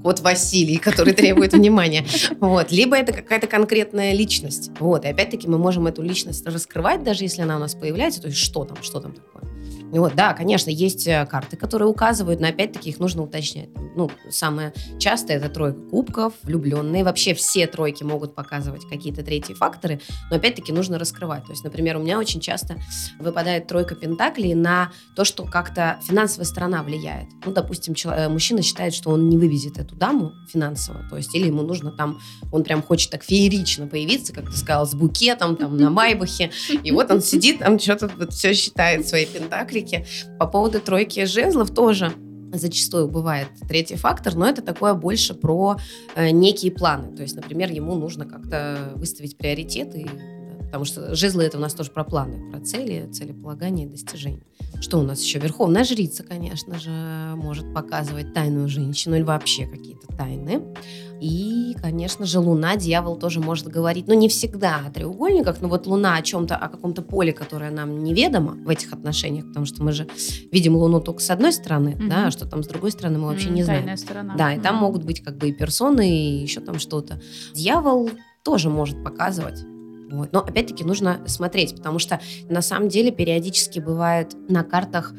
кот 0.02 0.20
Василий, 0.20 0.76
который 0.76 1.12
требует 1.12 1.52
внимания. 1.52 2.04
Вот. 2.40 2.70
Либо 2.70 2.96
это 2.96 3.12
какая-то 3.12 3.46
конкретная 3.46 4.12
личность. 4.12 4.70
Вот. 4.78 5.04
И 5.04 5.08
опять-таки 5.08 5.48
мы 5.48 5.58
можем 5.58 5.86
эту 5.86 6.02
личность 6.02 6.46
раскрывать, 6.46 7.02
даже 7.02 7.24
если 7.24 7.42
она 7.42 7.56
у 7.56 7.58
нас 7.58 7.74
появляется. 7.74 8.20
То 8.20 8.28
есть 8.28 8.38
что 8.38 8.64
там, 8.64 8.76
что 8.82 9.00
там 9.00 9.12
такое. 9.12 9.42
Вот, 9.90 10.14
да, 10.14 10.34
конечно, 10.34 10.70
есть 10.70 11.06
э, 11.06 11.26
карты, 11.26 11.56
которые 11.56 11.88
указывают, 11.88 12.40
но 12.40 12.48
опять-таки 12.48 12.90
их 12.90 12.98
нужно 12.98 13.22
уточнять. 13.22 13.70
Ну, 13.96 14.10
самое 14.30 14.72
частое 14.98 15.38
это 15.38 15.48
тройка 15.48 15.80
кубков, 15.80 16.34
влюбленные. 16.42 17.04
Вообще 17.04 17.34
все 17.34 17.66
тройки 17.66 18.02
могут 18.02 18.34
показывать 18.34 18.86
какие-то 18.88 19.22
третьи 19.22 19.54
факторы, 19.54 20.00
но 20.30 20.36
опять-таки 20.36 20.72
нужно 20.72 20.98
раскрывать. 20.98 21.44
То 21.44 21.52
есть, 21.52 21.64
например, 21.64 21.96
у 21.96 22.00
меня 22.00 22.18
очень 22.18 22.40
часто 22.40 22.76
выпадает 23.18 23.66
тройка 23.66 23.94
пентаклей 23.94 24.54
на 24.54 24.92
то, 25.16 25.24
что 25.24 25.44
как-то 25.44 25.98
финансовая 26.02 26.44
сторона 26.44 26.82
влияет. 26.82 27.28
Ну, 27.44 27.52
допустим, 27.52 27.94
человек, 27.94 28.26
э, 28.26 28.28
мужчина 28.28 28.62
считает, 28.62 28.94
что 28.94 29.10
он 29.10 29.28
не 29.28 29.38
вывезет 29.38 29.78
эту 29.78 29.96
даму 29.96 30.32
финансово, 30.48 31.04
то 31.08 31.16
есть 31.16 31.34
или 31.34 31.46
ему 31.46 31.62
нужно 31.62 31.90
там, 31.90 32.20
он 32.52 32.64
прям 32.64 32.82
хочет 32.82 33.10
так 33.10 33.24
феерично 33.24 33.86
появиться, 33.86 34.32
как 34.32 34.50
ты 34.50 34.56
сказал, 34.56 34.86
с 34.86 34.94
букетом 34.94 35.56
там 35.56 35.76
на 35.76 35.90
майбахе, 35.90 36.50
и 36.82 36.92
вот 36.92 37.10
он 37.10 37.20
сидит 37.20 37.60
там 37.60 37.78
что-то 37.78 38.10
вот 38.16 38.32
все 38.32 38.54
считает 38.54 39.06
свои 39.06 39.26
пентакли, 39.26 39.77
реплики. 39.78 40.04
По 40.38 40.46
поводу 40.46 40.80
тройки 40.80 41.24
жезлов 41.24 41.74
тоже 41.74 42.12
зачастую 42.52 43.08
бывает 43.08 43.48
третий 43.68 43.96
фактор, 43.96 44.34
но 44.34 44.48
это 44.48 44.62
такое 44.62 44.94
больше 44.94 45.34
про 45.34 45.76
э, 46.14 46.30
некие 46.30 46.72
планы. 46.72 47.14
То 47.14 47.22
есть, 47.22 47.36
например, 47.36 47.70
ему 47.70 47.94
нужно 47.94 48.24
как-то 48.24 48.92
выставить 48.96 49.36
приоритеты, 49.36 50.06
да, 50.06 50.37
потому 50.68 50.84
что 50.84 51.14
жезлы 51.14 51.44
это 51.44 51.56
у 51.56 51.60
нас 51.60 51.72
тоже 51.72 51.90
про 51.90 52.04
планы, 52.04 52.50
про 52.50 52.60
цели, 52.60 53.08
целеполагание 53.10 53.86
и 53.86 53.90
достижения. 53.90 54.42
Что 54.80 54.98
у 54.98 55.02
нас 55.02 55.22
еще? 55.22 55.38
Верховная 55.38 55.84
жрица, 55.84 56.22
конечно 56.22 56.78
же, 56.78 56.90
может 57.36 57.72
показывать 57.72 58.34
тайную 58.34 58.68
женщину 58.68 59.16
или 59.16 59.22
вообще 59.22 59.66
какие-то 59.66 60.06
тайны. 60.16 60.62
И, 61.20 61.74
конечно 61.80 62.26
же, 62.26 62.38
Луна, 62.38 62.76
дьявол 62.76 63.16
тоже 63.16 63.40
может 63.40 63.66
говорить, 63.66 64.06
ну, 64.06 64.14
не 64.14 64.28
всегда 64.28 64.82
о 64.86 64.90
треугольниках, 64.90 65.60
но 65.60 65.68
вот 65.68 65.86
Луна 65.86 66.16
о 66.16 66.22
чем-то, 66.22 66.54
о 66.54 66.68
каком-то 66.68 67.02
поле, 67.02 67.32
которое 67.32 67.70
нам 67.70 68.04
неведомо 68.04 68.52
в 68.52 68.68
этих 68.68 68.92
отношениях, 68.92 69.46
потому 69.48 69.66
что 69.66 69.82
мы 69.82 69.92
же 69.92 70.06
видим 70.52 70.76
Луну 70.76 71.00
только 71.00 71.20
с 71.20 71.30
одной 71.30 71.52
стороны, 71.52 71.96
mm-hmm. 71.98 72.08
да, 72.08 72.26
а 72.26 72.30
что 72.30 72.46
там 72.46 72.62
с 72.62 72.68
другой 72.68 72.92
стороны 72.92 73.18
мы 73.18 73.28
вообще 73.28 73.48
mm-hmm, 73.48 73.52
не 73.52 73.62
знаем. 73.64 73.96
Сторона. 73.96 74.36
Да, 74.36 74.52
и 74.52 74.58
mm-hmm. 74.58 74.62
там 74.62 74.76
могут 74.76 75.04
быть 75.04 75.24
как 75.24 75.38
бы 75.38 75.48
и 75.48 75.52
персоны, 75.52 76.08
и 76.08 76.42
еще 76.42 76.60
там 76.60 76.78
что-то. 76.78 77.20
Дьявол 77.54 78.10
тоже 78.44 78.70
может 78.70 79.02
показывать 79.02 79.64
вот. 80.10 80.32
Но 80.32 80.40
опять-таки 80.40 80.84
нужно 80.84 81.20
смотреть, 81.26 81.76
потому 81.76 81.98
что 81.98 82.20
на 82.48 82.62
самом 82.62 82.88
деле 82.88 83.10
периодически 83.10 83.78
бывает 83.78 84.34
на 84.48 84.64
картах 84.64 85.12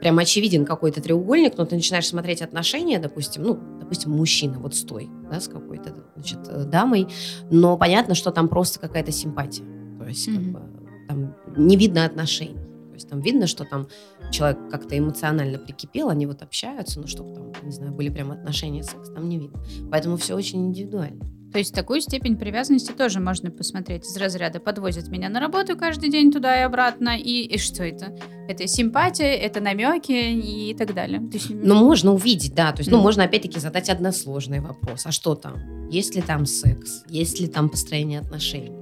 прям 0.00 0.18
очевиден 0.18 0.64
какой-то 0.64 1.02
треугольник, 1.02 1.56
но 1.58 1.66
ты 1.66 1.76
начинаешь 1.76 2.08
смотреть 2.08 2.42
отношения, 2.42 2.98
допустим, 2.98 3.42
ну, 3.42 3.58
допустим, 3.80 4.12
мужчина 4.12 4.58
вот 4.58 4.74
с 4.74 4.82
той, 4.82 5.10
да, 5.30 5.40
с 5.40 5.48
какой-то, 5.48 5.94
значит, 6.16 6.38
э, 6.48 6.64
дамой, 6.64 7.06
но 7.50 7.76
понятно, 7.76 8.14
что 8.14 8.30
там 8.30 8.48
просто 8.48 8.80
какая-то 8.80 9.12
симпатия. 9.12 9.64
То 9.98 10.06
есть, 10.06 10.26
mm-hmm. 10.26 10.52
как 10.52 10.52
бы, 10.52 10.80
там 11.08 11.36
не 11.56 11.76
видно 11.76 12.04
отношений. 12.04 12.54
То 12.88 12.94
есть 12.94 13.08
там 13.08 13.20
видно, 13.20 13.46
что 13.46 13.64
там 13.64 13.88
человек 14.30 14.58
как-то 14.70 14.96
эмоционально 14.96 15.58
прикипел, 15.58 16.08
они 16.08 16.26
вот 16.26 16.42
общаются, 16.42 17.00
но 17.00 17.06
чтобы 17.06 17.34
там, 17.34 17.52
не 17.62 17.72
знаю, 17.72 17.92
были 17.92 18.08
прям 18.08 18.30
отношения, 18.32 18.82
секс, 18.82 19.10
там 19.10 19.28
не 19.28 19.38
видно. 19.38 19.62
Поэтому 19.90 20.16
все 20.16 20.34
очень 20.34 20.66
индивидуально. 20.66 21.24
То 21.52 21.58
есть 21.58 21.74
такую 21.74 22.00
степень 22.00 22.36
привязанности 22.36 22.92
тоже 22.92 23.20
можно 23.20 23.50
посмотреть 23.50 24.04
из 24.04 24.16
разряда 24.16 24.60
подвозят 24.60 25.08
меня 25.08 25.28
на 25.28 25.40
работу 25.40 25.76
каждый 25.76 26.10
день 26.10 26.30
туда 26.30 26.60
и 26.60 26.62
обратно, 26.62 27.16
и, 27.18 27.42
и 27.44 27.58
что 27.58 27.84
это? 27.84 28.16
Это 28.50 28.66
симпатия, 28.66 29.34
это 29.34 29.60
намеки 29.60 30.12
и 30.12 30.74
так 30.74 30.94
далее. 30.94 31.20
То 31.20 31.34
есть... 31.34 31.50
Ну, 31.50 31.74
можно 31.74 32.12
увидеть, 32.12 32.54
да. 32.54 32.72
То 32.72 32.80
есть, 32.80 32.90
mm. 32.90 32.96
ну, 32.96 33.00
можно 33.00 33.24
опять-таки 33.24 33.58
задать 33.60 33.88
односложный 33.88 34.60
вопрос. 34.60 35.06
А 35.06 35.12
что 35.12 35.34
там? 35.34 35.88
Есть 35.88 36.14
ли 36.14 36.22
там 36.22 36.46
секс? 36.46 37.02
Есть 37.08 37.40
ли 37.40 37.48
там 37.48 37.68
построение 37.68 38.20
отношений? 38.20 38.80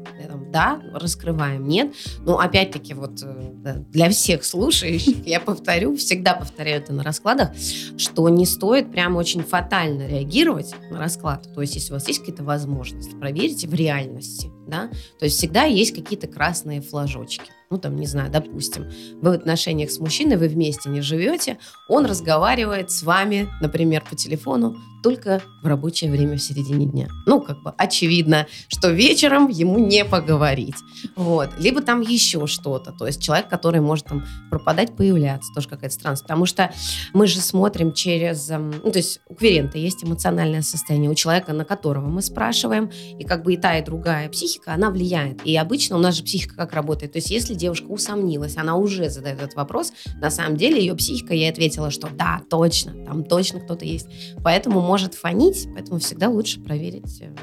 Да, 0.51 0.81
раскрываем, 0.95 1.69
нет. 1.69 1.93
Но 2.21 2.39
опять-таки 2.39 2.95
вот 2.95 3.23
э, 3.23 3.85
для 3.91 4.09
всех 4.09 4.45
слушающих, 4.45 5.27
я 5.27 5.41
повторю, 5.41 5.97
всегда 5.97 6.35
повторяю 6.35 6.81
это 6.81 6.93
на 6.93 7.03
раскладах, 7.03 7.51
что 7.99 8.29
не 8.29 8.47
стоит 8.47 8.91
прямо 8.91 9.19
очень 9.19 9.43
фатально 9.43 10.07
реагировать 10.07 10.75
на 10.91 10.99
расклад. 10.99 11.53
То 11.55 11.61
есть, 11.61 11.75
если 11.75 11.93
у 11.93 11.97
вас 11.97 12.09
есть 12.09 12.21
какие-то 12.21 12.45
возможности, 12.45 13.15
проверьте 13.15 13.69
в 13.69 13.75
реальности, 13.75 14.51
да. 14.67 14.89
То 15.19 15.27
есть 15.27 15.37
всегда 15.37 15.65
есть 15.65 15.95
какие-то 15.95 16.27
красные 16.27 16.81
флажочки 16.81 17.51
ну 17.71 17.79
там, 17.79 17.97
не 17.97 18.07
знаю, 18.07 18.31
допустим, 18.31 18.87
вы 19.21 19.31
в 19.31 19.35
отношениях 19.35 19.91
с 19.91 19.99
мужчиной, 19.99 20.37
вы 20.37 20.49
вместе 20.49 20.89
не 20.89 21.03
живете, 21.03 21.59
он 21.89 22.07
разговаривает 22.07 22.91
с 22.91 23.03
вами, 23.03 23.49
например, 23.61 24.05
по 24.09 24.17
телефону, 24.17 24.77
только 25.03 25.43
в 25.63 25.67
рабочее 25.67 26.11
время 26.11 26.37
в 26.37 26.43
середине 26.43 26.87
дня. 26.87 27.09
Ну, 27.27 27.41
как 27.41 27.63
бы 27.63 27.73
очевидно, 27.77 28.47
что 28.69 28.91
вечером 28.91 29.49
ему 29.49 29.79
не 29.79 30.05
поговорить. 30.05 30.75
Вот. 31.17 31.51
Либо 31.59 31.81
там 31.81 32.01
еще 32.01 32.47
что-то. 32.47 32.93
То 32.93 33.07
есть 33.07 33.23
человек, 33.23 33.49
который 33.49 33.81
может 33.81 34.07
там 34.07 34.27
пропадать, 34.51 34.97
появляться. 34.97 35.53
Тоже 35.55 35.69
какая-то 35.69 35.95
странность. 35.95 36.23
Потому 36.23 36.47
что 36.47 36.73
мы 37.13 37.27
же 37.27 37.41
смотрим 37.41 37.93
через... 37.93 38.51
Эм, 38.51 38.75
ну, 38.83 38.91
то 38.91 38.99
есть 38.99 39.21
у 39.29 39.35
клиента 39.35 39.79
есть 39.79 40.05
эмоциональное 40.05 40.63
состояние, 40.63 41.11
у 41.11 41.15
человека, 41.15 41.53
на 41.53 41.65
которого 41.65 42.09
мы 42.09 42.23
спрашиваем, 42.23 42.91
и 43.19 43.25
как 43.25 43.45
бы 43.45 43.55
и 43.55 43.57
та, 43.57 43.79
и 43.79 43.85
другая 43.85 44.29
психика, 44.29 44.75
она 44.75 44.91
влияет. 44.91 45.45
И 45.47 45.57
обычно 45.57 45.97
у 45.97 46.01
нас 46.01 46.17
же 46.17 46.25
психика 46.25 46.57
как 46.57 46.73
работает. 46.73 47.13
То 47.13 47.19
есть 47.19 47.31
если 47.31 47.55
девушка 47.59 47.87
усомнилась, 47.87 48.57
она 48.57 48.77
уже 48.77 49.11
задает 49.11 49.39
этот 49.39 49.55
вопрос, 49.55 49.93
на 50.21 50.31
самом 50.31 50.57
деле 50.57 50.81
ее 50.81 50.95
психика 50.95 51.35
ей 51.35 51.51
ответила, 51.51 51.91
что 51.91 52.09
да, 52.09 52.41
точно, 52.49 52.93
там 53.05 53.25
точно 53.25 53.61
кто-то 53.61 53.85
есть. 53.85 54.09
Поэтому 54.43 54.81
может 54.81 55.15
фонить, 55.15 55.69
поэтому 55.75 55.99
всегда 55.99 56.29
лучше 56.29 56.61
проверить 56.61 57.21
э, 57.21 57.35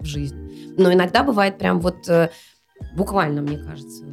в 0.00 0.04
жизнь. 0.04 0.36
Но 0.76 0.92
иногда 0.92 1.22
бывает 1.22 1.58
прям 1.58 1.80
вот 1.80 2.08
э, 2.08 2.30
буквально, 2.96 3.42
мне 3.42 3.58
кажется, 3.58 4.04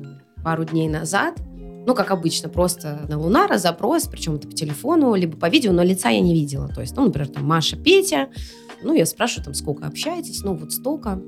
пару 0.43 0.65
дней 0.65 0.88
назад, 0.88 1.39
ну, 1.85 1.93
как 1.93 2.09
обычно, 2.12 2.50
просто 2.50 3.05
на 3.07 3.19
Лунара 3.19 3.57
запрос, 3.57 4.07
причем 4.07 4.35
это 4.35 4.47
по 4.47 4.53
телефону, 4.53 5.13
либо 5.13 5.38
по 5.38 5.50
видео, 5.50 5.71
но 5.71 5.83
лица 5.83 6.09
я 6.09 6.19
не 6.19 6.33
видела. 6.33 6.67
То 6.67 6.81
есть, 6.81 6.95
ну, 6.95 7.05
например, 7.05 7.27
там 7.27 7.45
Маша, 7.45 7.77
Петя, 7.77 8.29
ну, 8.81 8.93
я 8.93 9.05
спрашиваю, 9.05 9.45
там, 9.45 9.53
сколько 9.53 9.85
общаетесь, 9.85 10.41
ну, 10.43 10.55
вот 10.55 10.71
столько. 10.71 11.21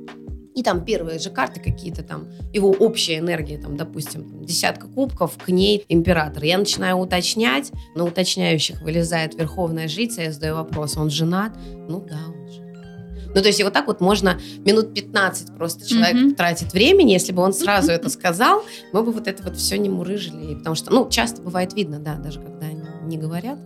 И 0.57 0.63
там 0.63 0.83
первые 0.83 1.19
же 1.19 1.29
карты 1.29 1.59
какие-то 1.59 2.01
там, 2.01 2.25
его 2.51 2.71
общая 2.71 3.19
энергия, 3.19 3.59
там, 3.59 3.77
допустим, 3.77 4.43
десятка 4.43 4.87
кубков, 4.87 5.37
к 5.37 5.49
ней 5.49 5.85
император. 5.87 6.43
Я 6.43 6.57
начинаю 6.57 6.97
уточнять, 6.97 7.71
на 7.93 8.05
уточняющих 8.05 8.81
вылезает 8.81 9.35
верховная 9.35 9.87
жрица, 9.87 10.23
я 10.23 10.31
задаю 10.31 10.55
вопрос, 10.55 10.97
он 10.97 11.11
женат? 11.11 11.55
Ну 11.87 12.01
да, 12.01 12.17
он 12.25 12.51
женат. 12.51 12.67
Ну, 13.35 13.41
то 13.43 13.49
есть 13.49 13.59
и 13.59 13.63
вот 13.63 13.73
так 13.73 13.85
вот 13.85 14.01
можно 14.01 14.39
минут 14.65 14.95
15 14.95 15.55
просто 15.55 15.87
человек 15.87 16.15
mm-hmm. 16.15 16.35
тратит 16.35 16.73
времени, 16.73 17.11
если 17.11 17.33
бы 17.33 17.43
он 17.43 17.53
сразу 17.53 17.91
это 17.91 18.09
сказал, 18.09 18.63
мы 18.93 19.03
бы 19.03 19.11
вот 19.11 19.27
это 19.27 19.43
вот 19.43 19.57
все 19.57 19.77
не 19.77 19.89
мурыжили, 19.89 20.55
потому 20.55 20.75
что, 20.75 20.91
ну, 20.91 21.07
часто 21.07 21.43
бывает 21.43 21.75
видно, 21.75 21.99
да, 21.99 22.15
даже 22.15 22.39
когда 22.39 22.65
они 22.65 22.81
не 23.03 23.19
говорят, 23.19 23.59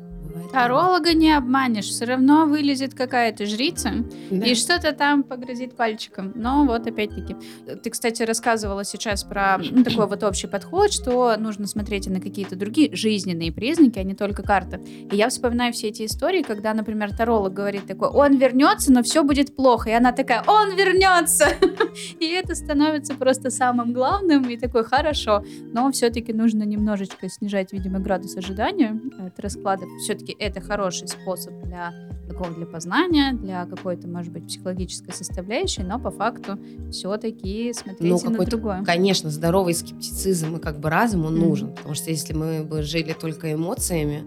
Таролога 0.52 1.14
не 1.14 1.32
обманешь, 1.32 1.86
все 1.86 2.06
равно 2.06 2.46
вылезет 2.46 2.94
какая-то 2.94 3.46
жрица 3.46 3.92
да. 4.30 4.46
и 4.46 4.56
что-то 4.56 4.92
там 4.92 5.24
погрозит 5.24 5.76
пальчиком. 5.76 6.34
Но 6.36 6.66
вот 6.66 6.86
опять-таки, 6.88 7.36
ты, 7.82 7.90
кстати, 7.90 8.24
рассказывала 8.24 8.84
сейчас 8.84 9.24
про 9.24 9.58
ну, 9.58 9.84
такой 9.86 10.08
вот 10.08 10.24
общий 10.24 10.48
подход, 10.48 10.92
что 10.92 11.36
нужно 11.38 11.68
смотреть 11.68 12.08
и 12.08 12.10
на 12.10 12.20
какие-то 12.20 12.56
другие 12.56 12.94
жизненные 12.96 13.52
признаки, 13.52 14.00
а 14.00 14.04
не 14.04 14.14
только 14.14 14.44
карты. 14.44 14.82
И 15.12 15.16
я 15.16 15.30
вспоминаю 15.30 15.74
все 15.74 15.88
эти 15.88 16.06
истории, 16.06 16.44
когда, 16.44 16.74
например, 16.74 17.16
таролог 17.16 17.54
говорит 17.54 17.86
такой, 17.88 18.10
он 18.10 18.38
вернется, 18.38 18.92
но 18.92 19.04
все 19.04 19.24
будет 19.24 19.56
плохо. 19.56 19.90
И 19.90 19.94
она 19.94 20.12
такая, 20.12 20.44
он 20.48 20.76
вернется! 20.76 21.48
И 22.20 22.26
это 22.26 22.56
становится 22.56 23.16
просто 23.16 23.50
самым 23.50 23.94
главным, 23.94 24.50
и 24.50 24.58
такой, 24.58 24.84
хорошо. 24.84 25.44
Но 25.74 25.92
все-таки 25.92 26.34
нужно 26.34 26.64
немножечко 26.64 27.30
снижать, 27.30 27.74
видимо, 27.74 28.00
градус 28.00 28.38
ожидания 28.38 29.00
от 29.20 29.40
раскладов. 29.40 29.90
Все-таки 30.04 30.36
это 30.42 30.60
хороший 30.60 31.08
способ 31.08 31.54
для 31.64 31.94
такого 32.28 32.52
для 32.52 32.66
познания, 32.66 33.34
для 33.34 33.66
какой-то, 33.66 34.08
может 34.08 34.32
быть, 34.32 34.48
психологической 34.48 35.14
составляющей, 35.14 35.84
но 35.84 36.00
по 36.00 36.12
факту 36.12 36.58
все-таки 36.92 37.74
смотреть 37.74 38.24
ну, 38.24 38.30
на 38.30 38.46
другое. 38.46 38.84
Конечно, 38.84 39.30
здоровый 39.30 39.74
скептицизм 39.74 40.56
и 40.56 40.60
как 40.60 40.80
бы 40.80 40.90
разум 40.90 41.26
он 41.26 41.36
mm-hmm. 41.36 41.48
нужен, 41.48 41.74
потому 41.76 41.94
что 41.94 42.10
если 42.10 42.34
мы 42.34 42.64
бы 42.64 42.84
жили 42.84 43.14
только 43.14 43.54
эмоциями, 43.54 44.24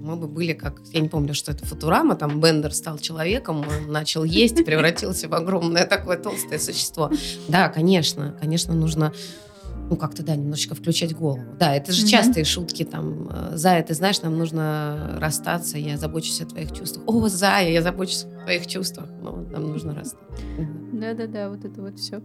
мы 0.00 0.16
бы 0.16 0.28
были 0.28 0.54
как, 0.54 0.80
я 0.92 1.00
не 1.00 1.08
помню, 1.08 1.34
что 1.34 1.52
это 1.52 1.66
Футурама, 1.66 2.14
там 2.14 2.40
Бендер 2.40 2.72
стал 2.72 2.98
человеком, 2.98 3.58
он 3.58 3.92
начал 3.92 4.24
есть, 4.24 4.64
превратился 4.64 5.28
в 5.28 5.34
огромное 5.34 5.86
такое 5.86 6.16
толстое 6.16 6.58
существо. 6.58 7.10
Да, 7.48 7.68
конечно, 7.68 8.34
конечно, 8.40 8.74
нужно 8.74 9.12
ну, 9.90 9.96
как-то, 9.96 10.22
да, 10.22 10.36
немножечко 10.36 10.76
включать 10.76 11.14
голову. 11.14 11.42
Да, 11.58 11.74
это 11.74 11.92
же 11.92 12.04
mm-hmm. 12.04 12.08
частые 12.08 12.44
шутки, 12.44 12.84
там, 12.84 13.28
э, 13.28 13.56
Зая, 13.56 13.82
ты 13.82 13.92
знаешь, 13.92 14.22
нам 14.22 14.38
нужно 14.38 15.18
расстаться, 15.20 15.78
я 15.78 15.98
забочусь 15.98 16.40
о 16.40 16.46
твоих 16.46 16.72
чувствах. 16.72 17.04
О, 17.08 17.28
Зая, 17.28 17.70
я 17.70 17.82
забочусь 17.82 18.24
о 18.24 18.44
твоих 18.44 18.68
чувствах. 18.68 19.08
Ну, 19.20 19.48
нам 19.50 19.66
нужно 19.66 19.92
расстаться. 19.94 20.32
Да-да-да, 20.92 21.50
вот 21.50 21.64
это 21.64 21.82
вот 21.82 21.98
все. 21.98 22.22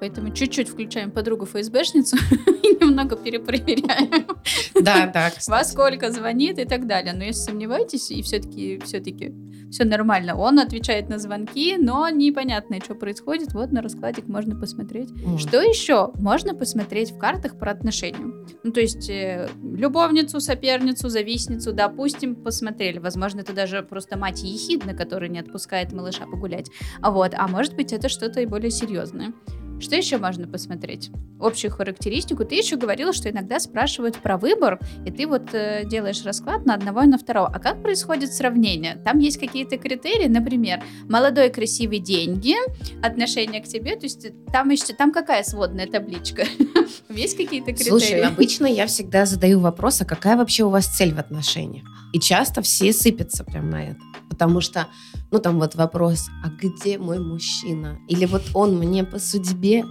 Поэтому 0.00 0.32
чуть-чуть 0.32 0.68
включаем 0.68 1.10
подругу 1.10 1.46
ФСБшницу 1.46 2.16
и 2.62 2.84
немного 2.84 3.16
перепроверяем. 3.16 4.26
Да, 4.74 5.06
да. 5.06 5.32
Во 5.48 5.64
сколько 5.64 6.12
звонит 6.12 6.58
и 6.58 6.64
так 6.66 6.86
далее. 6.86 7.14
Но 7.14 7.24
если 7.24 7.40
сомневаетесь, 7.40 8.10
и 8.10 8.22
все-таки 8.22 8.80
все-таки 8.84 9.34
все 9.70 9.84
нормально. 9.84 10.36
Он 10.36 10.58
отвечает 10.58 11.08
на 11.08 11.18
звонки, 11.18 11.76
но 11.78 12.08
непонятно, 12.08 12.80
что 12.82 12.94
происходит. 12.94 13.52
Вот 13.52 13.72
на 13.72 13.82
раскладик 13.82 14.26
можно 14.26 14.58
посмотреть. 14.58 15.10
Mm. 15.10 15.38
Что 15.38 15.60
еще? 15.60 16.10
Можно 16.14 16.54
посмотреть 16.54 17.12
в 17.12 17.18
картах 17.18 17.58
про 17.58 17.70
отношения. 17.72 18.32
Ну, 18.64 18.72
то 18.72 18.80
есть 18.80 19.08
э, 19.10 19.48
любовницу, 19.62 20.40
соперницу, 20.40 21.08
завистницу, 21.08 21.72
допустим, 21.72 22.34
посмотрели. 22.34 22.98
Возможно, 22.98 23.40
это 23.40 23.52
даже 23.52 23.82
просто 23.82 24.16
мать 24.16 24.42
ехидна, 24.42 24.94
которая 24.94 25.28
не 25.28 25.38
отпускает 25.38 25.92
малыша 25.92 26.24
погулять. 26.24 26.70
А 27.00 27.10
вот, 27.10 27.34
а 27.36 27.46
может 27.48 27.74
быть, 27.74 27.92
это 27.92 28.08
что-то 28.08 28.40
и 28.40 28.46
более 28.46 28.70
серьезное. 28.70 29.32
Что 29.80 29.96
еще 29.96 30.18
можно 30.18 30.48
посмотреть? 30.48 31.10
Общую 31.40 31.70
характеристику. 31.70 32.44
Ты 32.44 32.56
еще 32.56 32.76
говорила, 32.76 33.12
что 33.12 33.30
иногда 33.30 33.60
спрашивают 33.60 34.16
про 34.16 34.36
выбор, 34.36 34.80
и 35.06 35.10
ты 35.10 35.26
вот 35.26 35.54
э, 35.54 35.84
делаешь 35.86 36.24
расклад 36.24 36.66
на 36.66 36.74
одного 36.74 37.02
и 37.02 37.06
на 37.06 37.16
второго. 37.16 37.48
А 37.48 37.58
как 37.60 37.80
происходит 37.82 38.32
сравнение? 38.32 38.96
Там 39.04 39.18
есть 39.18 39.38
какие-то 39.38 39.78
критерии, 39.78 40.26
например, 40.26 40.82
молодой, 41.08 41.50
красивый, 41.50 42.00
деньги, 42.00 42.54
отношение 43.02 43.62
к 43.62 43.66
тебе. 43.66 43.94
То 43.94 44.06
есть 44.06 44.26
там 44.52 44.70
еще 44.70 44.94
там 44.94 45.12
какая 45.12 45.44
сводная 45.44 45.86
табличка? 45.86 46.44
Есть 47.08 47.36
какие-то 47.36 47.72
критерии? 47.72 47.88
Слушай, 47.88 48.22
обычно 48.22 48.66
я 48.66 48.86
всегда 48.86 49.24
задаю 49.24 49.60
вопрос, 49.60 50.00
а 50.02 50.04
какая 50.04 50.36
вообще 50.36 50.64
у 50.64 50.68
вас 50.68 50.86
цель 50.86 51.14
в 51.14 51.18
отношениях? 51.18 51.84
И 52.12 52.20
часто 52.20 52.62
все 52.62 52.92
сыпятся 52.92 53.44
прям 53.44 53.70
на 53.70 53.90
это. 53.90 54.00
Потому 54.28 54.60
что 54.60 54.86
ну, 55.30 55.38
там 55.38 55.58
вот 55.58 55.74
вопрос, 55.74 56.28
а 56.44 56.48
где 56.48 56.98
мой 56.98 57.18
мужчина? 57.18 57.98
Или 58.08 58.24
вот 58.26 58.42
он 58.54 58.78
мне 58.78 59.04
по 59.04 59.18
судьбе? 59.18 59.84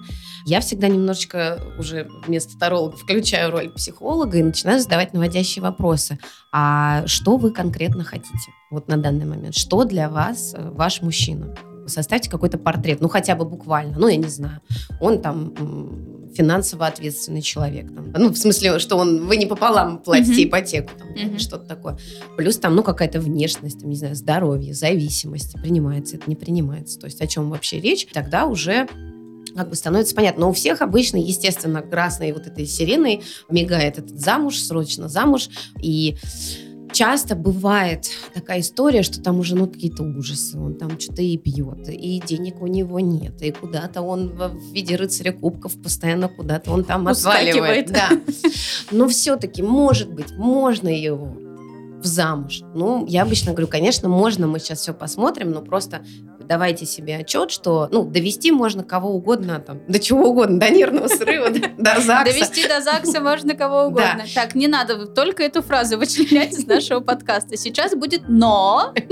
Я 0.46 0.62
всегда 0.62 0.88
немножечко 0.88 1.60
уже 1.78 2.08
вместо 2.26 2.58
таролога 2.58 2.96
включаю 2.96 3.52
роль 3.52 3.70
психолога 3.70 4.38
и 4.38 4.44
начинаю 4.44 4.80
задавать 4.80 5.14
наводящие 5.14 5.62
вопросы. 5.62 6.20
А 6.54 7.06
что 7.06 7.38
вы 7.38 7.52
конкретно 7.52 8.04
хотите 8.04 8.52
вот 8.72 8.88
на 8.88 8.98
данный 8.98 9.26
момент? 9.26 9.56
Что 9.56 9.84
для 9.84 10.10
вас 10.10 10.54
э, 10.54 10.70
ваш 10.72 11.02
мужчина? 11.02 11.56
Составьте 11.86 12.30
какой-то 12.30 12.58
портрет, 12.58 13.02
ну 13.02 13.08
хотя 13.10 13.36
бы 13.36 13.46
буквально, 13.46 13.98
ну 13.98 14.08
я 14.08 14.18
не 14.18 14.28
знаю. 14.28 14.62
Он 15.00 15.22
там 15.22 15.54
финансово 16.38 16.86
ответственный 16.86 17.42
человек. 17.42 17.94
Там. 17.94 18.14
Ну, 18.16 18.30
в 18.30 18.38
смысле, 18.38 18.80
что 18.80 18.96
он, 18.98 19.26
вы 19.26 19.38
не 19.38 19.46
пополам 19.46 19.98
платите 19.98 20.44
mm-hmm. 20.44 20.48
ипотеку, 20.48 20.92
там, 20.98 21.08
mm-hmm. 21.10 21.40
что-то 21.40 21.66
такое. 21.68 21.98
Плюс 22.38 22.58
там, 22.58 22.76
ну, 22.76 22.84
какая-то 22.84 23.20
внешность, 23.20 23.80
там, 23.80 23.90
не 23.90 23.96
знаю, 23.96 24.16
здоровье, 24.16 24.74
зависимость, 24.74 25.54
принимается 25.62 26.18
это, 26.18 26.30
не 26.30 26.36
принимается. 26.36 27.00
То 27.00 27.06
есть 27.08 27.22
о 27.22 27.28
чем 27.28 27.50
вообще 27.50 27.80
речь, 27.80 28.08
тогда 28.14 28.46
уже 28.46 28.88
как 29.56 29.70
бы 29.70 29.76
становится 29.76 30.14
понятно. 30.14 30.42
Но 30.42 30.50
у 30.52 30.54
всех 30.54 30.82
обычно, 30.82 31.18
естественно, 31.18 31.82
красной 31.82 32.32
вот 32.32 32.46
этой 32.46 32.68
сиреной 32.68 33.24
мигает 33.50 33.98
этот 33.98 34.20
замуж, 34.20 34.60
срочно 34.60 35.10
замуж. 35.10 35.50
И 35.82 36.18
часто 36.92 37.36
бывает 37.36 38.10
такая 38.34 38.62
история, 38.62 39.04
что 39.04 39.22
там 39.22 39.40
уже 39.40 39.56
ну, 39.56 39.68
какие-то 39.68 40.04
ужасы, 40.04 40.58
он 40.58 40.76
там 40.76 41.00
что-то 41.00 41.22
и 41.22 41.38
пьет, 41.38 41.90
и 41.90 42.22
денег 42.26 42.62
у 42.62 42.68
него 42.68 43.00
нет, 43.00 43.42
и 43.42 43.52
куда-то 43.52 44.02
он 44.02 44.30
в 44.30 44.74
виде 44.74 44.96
рыцаря 44.96 45.32
кубков 45.32 45.82
постоянно 45.82 46.28
куда-то 46.28 46.72
он 46.72 46.84
там 46.84 47.08
отваливает. 47.08 47.92
Да. 47.92 48.10
Но 48.92 49.08
все-таки, 49.08 49.62
может 49.62 50.14
быть, 50.14 50.32
можно 50.32 50.90
его 50.90 51.38
в 52.02 52.06
замуж. 52.06 52.62
Ну, 52.74 53.06
я 53.08 53.24
обычно 53.24 53.52
говорю, 53.52 53.68
конечно, 53.68 54.08
можно, 54.08 54.48
мы 54.48 54.60
сейчас 54.60 54.80
все 54.80 54.94
посмотрим, 54.94 55.52
но 55.52 55.62
просто 55.62 56.04
давайте 56.48 56.86
себе 56.86 57.18
отчет, 57.18 57.52
что, 57.52 57.88
ну, 57.92 58.04
довести 58.06 58.52
можно 58.52 58.84
кого 58.84 59.10
угодно, 59.10 59.60
там, 59.60 59.82
до 59.88 60.00
чего 60.00 60.30
угодно, 60.30 60.60
до 60.60 60.70
нервного 60.70 61.08
срыва, 61.08 61.50
до 61.78 62.02
ЗАГСа. 62.02 62.26
Довести 62.26 62.68
до 62.68 62.82
ЗАГСа 62.82 63.22
можно 63.22 63.56
кого 63.56 63.88
угодно. 63.88 64.24
Так, 64.34 64.56
не 64.56 64.68
надо 64.68 65.06
только 65.08 65.44
эту 65.44 65.62
фразу 65.62 65.98
вычленять 65.98 66.54
из 66.54 66.66
нашего 66.66 67.00
подкаста. 67.02 67.58
Сейчас 67.58 67.96
будет 67.96 68.24
«но». 68.28 68.94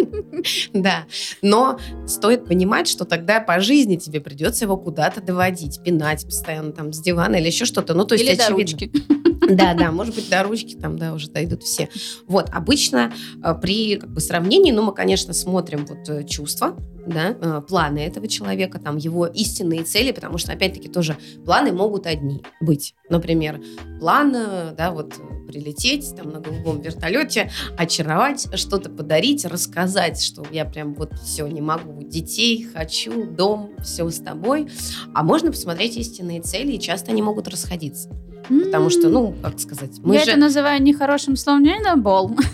Да, 0.74 1.06
но 1.42 1.80
стоит 2.08 2.46
понимать, 2.46 2.88
что 2.88 3.06
тогда 3.06 3.40
по 3.40 3.60
жизни 3.60 3.96
тебе 3.96 4.22
придется 4.22 4.66
его 4.66 4.78
куда-то 4.78 5.22
доводить, 5.22 5.82
пинать 5.84 6.24
постоянно 6.26 6.72
там 6.72 6.94
с 6.94 7.02
дивана 7.02 7.38
или 7.38 7.48
еще 7.48 7.66
что-то. 7.66 7.94
Ну, 7.94 8.06
то 8.06 8.16
есть, 8.16 8.26
или 8.26 8.36
до 8.36 8.50
ручки. 8.50 8.92
Да, 9.48 9.76
да, 9.76 9.92
может 9.92 10.16
быть, 10.16 10.28
до 10.30 10.42
ручки 10.44 10.76
там, 10.76 10.98
да, 10.98 11.14
уже 11.14 11.30
дойдут 11.30 11.62
все. 11.62 11.90
Вот, 12.26 12.50
обычно 12.52 13.14
э, 13.44 13.54
при 13.62 13.98
как 13.98 14.12
бы, 14.12 14.20
сравнении, 14.20 14.72
ну, 14.72 14.82
мы, 14.82 14.94
конечно, 14.94 15.34
смотрим 15.34 15.86
вот 15.86 16.10
э, 16.10 16.24
чувства, 16.24 16.76
да, 17.06 17.36
э, 17.40 17.62
планы 17.68 18.00
этого 18.00 18.28
человека, 18.28 18.80
там, 18.80 18.98
его 18.98 19.26
истинные 19.28 19.84
цели, 19.84 20.12
потому 20.12 20.38
что, 20.38 20.52
опять-таки, 20.52 20.88
тоже 20.88 21.18
планы 21.46 21.72
могут 21.72 22.08
одни 22.08 22.44
быть. 22.62 22.96
Например, 23.10 23.62
план, 24.00 24.32
да, 24.32 24.92
вот 24.92 25.14
прилететь 25.46 26.16
там 26.16 26.30
на 26.30 26.40
голубом 26.40 26.82
вертолете, 26.82 27.52
очаровать, 27.78 28.48
что-то 28.58 28.90
подарить, 28.90 29.46
рассказать, 29.46 30.22
что 30.22 30.46
я 30.52 30.66
прям 30.66 30.94
вот 30.94 31.14
все, 31.24 31.48
не 31.48 31.62
могу, 31.62 32.04
детей 32.04 32.68
хочу, 32.74 33.26
дом, 33.26 33.72
все 33.84 34.10
с 34.10 34.20
тобой. 34.20 34.68
А 35.14 35.24
можно 35.24 35.52
посмотреть 35.52 35.98
истинные 35.98 36.42
цели, 36.42 36.74
и 36.74 36.80
часто 36.80 37.12
они 37.12 37.22
могут 37.22 37.48
расходиться. 37.48 38.10
Потому 38.48 38.90
что, 38.90 39.10
ну, 39.10 39.34
как 39.42 39.60
сказать, 39.60 39.92
мы 40.04 40.16
Я 40.16 40.26
же... 40.26 40.32
это 40.32 40.40
называю 40.40 40.82
нехорошим 40.82 41.36
словом, 41.36 41.64
не 41.64 41.80
на 41.80 41.96
бол. 41.96 42.36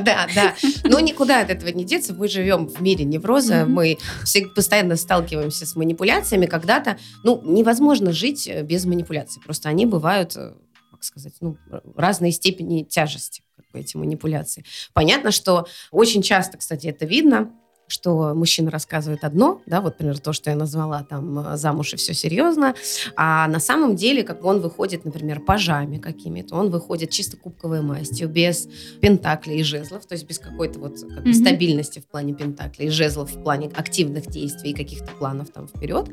Да, 0.00 0.26
да. 0.34 0.54
Но 0.84 1.00
никуда 1.00 1.40
от 1.40 1.50
этого 1.50 1.70
не 1.70 1.84
деться. 1.84 2.14
Мы 2.14 2.28
живем 2.28 2.68
в 2.68 2.80
мире 2.80 3.04
невроза. 3.04 3.64
Мы 3.66 3.98
постоянно 4.54 4.96
сталкиваемся 4.96 5.66
с 5.66 5.74
манипуляциями. 5.74 6.46
Когда-то, 6.46 6.98
ну, 7.24 7.40
невозможно 7.44 8.12
жить 8.12 8.46
э, 8.46 8.62
без 8.62 8.84
манипуляций. 8.84 9.42
Просто 9.42 9.68
они 9.68 9.86
бывают 9.86 10.36
э, 10.36 10.52
сказать, 11.06 11.34
ну, 11.40 11.56
разной 11.96 12.32
степени 12.32 12.82
тяжести 12.82 13.42
как 13.56 13.64
бы, 13.72 13.80
эти 13.80 13.96
манипуляции. 13.96 14.64
Понятно, 14.92 15.30
что 15.30 15.66
очень 15.90 16.22
часто, 16.22 16.58
кстати, 16.58 16.86
это 16.86 17.06
видно, 17.06 17.52
что 17.88 18.34
мужчина 18.34 18.70
рассказывает 18.70 19.24
одно, 19.24 19.62
да, 19.66 19.80
вот, 19.80 19.94
например, 19.94 20.18
то, 20.18 20.32
что 20.32 20.50
я 20.50 20.56
назвала 20.56 21.02
там 21.04 21.38
э, 21.38 21.56
замуж 21.56 21.94
и 21.94 21.96
все 21.96 22.14
серьезно, 22.14 22.74
а 23.16 23.46
на 23.48 23.60
самом 23.60 23.96
деле, 23.96 24.22
как 24.22 24.44
он 24.44 24.60
выходит, 24.60 25.04
например, 25.04 25.40
пажами 25.40 25.98
какими-то, 25.98 26.56
он 26.56 26.70
выходит 26.70 27.10
чисто 27.10 27.36
кубковой 27.36 27.82
мастью, 27.82 28.28
без 28.28 28.68
пентаклей 29.00 29.60
и 29.60 29.62
жезлов, 29.62 30.06
то 30.06 30.14
есть 30.14 30.26
без 30.26 30.38
какой-то 30.38 30.78
вот 30.78 31.00
как 31.00 31.22
бы, 31.22 31.30
mm-hmm. 31.30 31.34
стабильности 31.34 32.00
в 32.00 32.06
плане 32.06 32.34
пентаклей 32.34 32.88
и 32.88 32.90
жезлов 32.90 33.32
в 33.32 33.42
плане 33.42 33.70
активных 33.74 34.26
действий 34.26 34.70
и 34.70 34.74
каких-то 34.74 35.10
планов 35.12 35.50
там 35.50 35.68
вперед. 35.68 36.08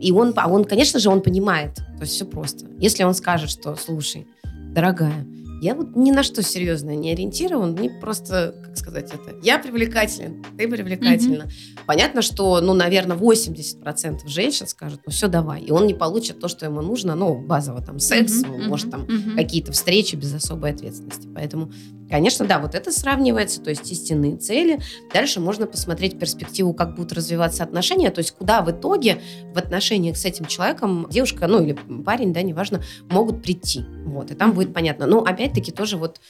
И 0.00 0.12
он, 0.12 0.32
а 0.36 0.48
он, 0.48 0.64
конечно 0.64 0.98
же, 0.98 1.08
он 1.08 1.20
понимает, 1.20 1.74
то 1.74 2.00
есть 2.00 2.14
все 2.14 2.24
просто. 2.24 2.66
Если 2.78 3.04
он 3.04 3.14
скажет, 3.14 3.50
что, 3.50 3.76
слушай, 3.76 4.26
дорогая, 4.72 5.24
я 5.62 5.76
вот 5.76 5.94
ни 5.94 6.10
на 6.10 6.24
что 6.24 6.42
серьезное 6.42 6.96
не 6.96 7.12
ориентирован, 7.12 7.74
мне 7.74 7.88
просто, 7.88 8.52
как 8.64 8.76
сказать 8.76 9.12
это, 9.12 9.36
я 9.44 9.60
привлекателен, 9.60 10.44
ты 10.58 10.66
привлекательна. 10.66 11.44
Mm-hmm. 11.44 11.80
Понятно, 11.86 12.20
что, 12.20 12.60
ну, 12.60 12.74
наверное, 12.74 13.16
80% 13.16 14.26
женщин 14.26 14.66
скажут, 14.66 15.02
ну, 15.06 15.12
все, 15.12 15.28
давай. 15.28 15.62
И 15.62 15.70
он 15.70 15.86
не 15.86 15.94
получит 15.94 16.40
то, 16.40 16.48
что 16.48 16.66
ему 16.66 16.82
нужно, 16.82 17.14
ну, 17.14 17.38
базово 17.38 17.80
там 17.80 18.00
секс, 18.00 18.42
mm-hmm. 18.42 18.66
может, 18.66 18.90
там 18.90 19.02
mm-hmm. 19.02 19.36
какие-то 19.36 19.70
встречи 19.70 20.16
без 20.16 20.34
особой 20.34 20.72
ответственности. 20.72 21.28
Поэтому 21.32 21.70
Конечно, 22.12 22.44
да, 22.44 22.58
вот 22.58 22.74
это 22.74 22.92
сравнивается, 22.92 23.62
то 23.62 23.70
есть 23.70 23.90
истинные 23.90 24.36
цели. 24.36 24.80
Дальше 25.14 25.40
можно 25.40 25.66
посмотреть 25.66 26.18
перспективу, 26.18 26.74
как 26.74 26.94
будут 26.94 27.14
развиваться 27.14 27.64
отношения, 27.64 28.10
то 28.10 28.18
есть 28.18 28.32
куда 28.32 28.60
в 28.60 28.70
итоге 28.70 29.22
в 29.54 29.56
отношениях 29.56 30.18
с 30.18 30.26
этим 30.26 30.44
человеком 30.44 31.06
девушка, 31.08 31.46
ну 31.46 31.62
или 31.62 31.72
парень, 32.04 32.34
да, 32.34 32.42
неважно, 32.42 32.82
могут 33.08 33.42
прийти. 33.42 33.86
Вот, 34.04 34.30
и 34.30 34.34
там 34.34 34.52
будет 34.52 34.74
понятно. 34.74 35.06
Но 35.06 35.20
опять-таки 35.20 35.72
тоже 35.72 35.96
вот 35.96 36.20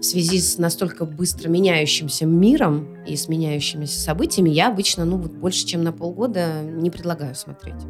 в 0.00 0.02
связи 0.02 0.40
с 0.40 0.58
настолько 0.58 1.04
быстро 1.04 1.48
меняющимся 1.48 2.26
миром 2.26 3.04
и 3.04 3.14
с 3.14 3.28
меняющимися 3.28 4.00
событиями, 4.00 4.50
я 4.50 4.66
обычно, 4.66 5.04
ну 5.04 5.16
вот 5.16 5.30
больше, 5.30 5.64
чем 5.64 5.84
на 5.84 5.92
полгода 5.92 6.60
не 6.64 6.90
предлагаю 6.90 7.36
смотреть. 7.36 7.80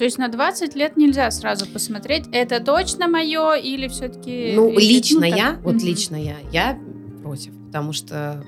То 0.00 0.04
есть 0.04 0.16
на 0.16 0.28
20 0.28 0.76
лет 0.76 0.96
нельзя 0.96 1.30
сразу 1.30 1.66
посмотреть, 1.66 2.24
это 2.32 2.58
точно 2.64 3.06
мое 3.06 3.56
или 3.56 3.86
все-таки... 3.86 4.54
Ну, 4.56 4.70
лично 4.78 5.20
ну, 5.20 5.26
я, 5.26 5.58
вот 5.62 5.82
лично 5.82 6.16
я, 6.16 6.36
я 6.50 6.78
против, 7.22 7.52
потому 7.66 7.92
что 7.92 8.42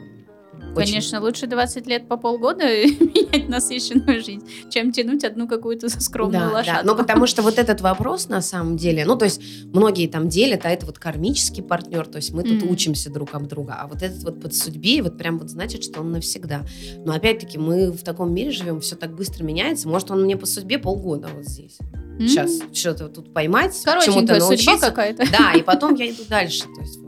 Конечно, 0.75 1.19
очень... 1.19 1.27
лучше 1.27 1.47
20 1.47 1.87
лет 1.87 2.09
по 2.09 2.17
полгода 2.17 2.65
менять 2.65 3.49
насыщенную 3.49 4.23
жизнь, 4.23 4.43
чем 4.71 4.93
тянуть 4.93 5.25
одну 5.25 5.47
какую-то 5.47 5.89
скромную 5.89 6.49
да, 6.49 6.53
лошадку. 6.53 6.87
Да. 6.87 6.93
Ну, 6.93 6.99
потому 6.99 7.27
что 7.27 7.43
вот 7.43 7.59
этот 7.59 7.81
вопрос 7.81 8.29
на 8.29 8.41
самом 8.41 8.77
деле, 8.77 9.05
ну, 9.05 9.17
то 9.17 9.25
есть 9.25 9.41
многие 9.73 10.09
там 10.09 10.29
делят, 10.29 10.65
а 10.65 10.71
это 10.71 10.87
вот 10.87 10.99
кармический 10.99 11.63
партнер, 11.63 12.07
то 12.07 12.17
есть 12.17 12.33
мы 12.33 12.43
тут 12.43 12.63
учимся 12.65 13.11
друг 13.11 13.35
об 13.35 13.47
друга, 13.47 13.77
а 13.81 13.87
вот 13.87 14.03
этот 14.03 14.23
вот 14.23 14.41
под 14.41 14.55
судьбе, 14.55 15.03
вот 15.03 15.19
прям 15.19 15.39
вот 15.39 15.51
значит, 15.51 15.85
что 15.85 16.01
он 16.01 16.13
навсегда. 16.13 16.63
Но 17.05 17.13
опять-таки 17.13 17.59
мы 17.59 17.91
в 17.91 18.03
таком 18.03 18.33
мире 18.33 18.51
живем, 18.51 18.81
все 18.81 18.97
так 18.97 19.15
быстро 19.15 19.45
меняется, 19.45 19.89
может, 19.89 20.11
он 20.11 20.23
мне 20.23 20.37
по 20.37 20.47
судьбе 20.47 20.79
полгода 20.79 21.29
вот 21.35 21.45
здесь. 21.45 21.79
Mm-hmm. 21.79 22.29
Сейчас 22.29 22.61
что-то 22.73 23.09
тут 23.09 23.33
поймать, 23.33 23.75
чему-то 24.05 24.39
научиться. 24.39 24.87
какая-то. 24.87 25.25
Да, 25.31 25.53
и 25.53 25.63
потом 25.63 25.95
я 25.95 26.11
иду 26.11 26.23
дальше. 26.29 26.65
То 26.75 26.81
есть 26.81 26.99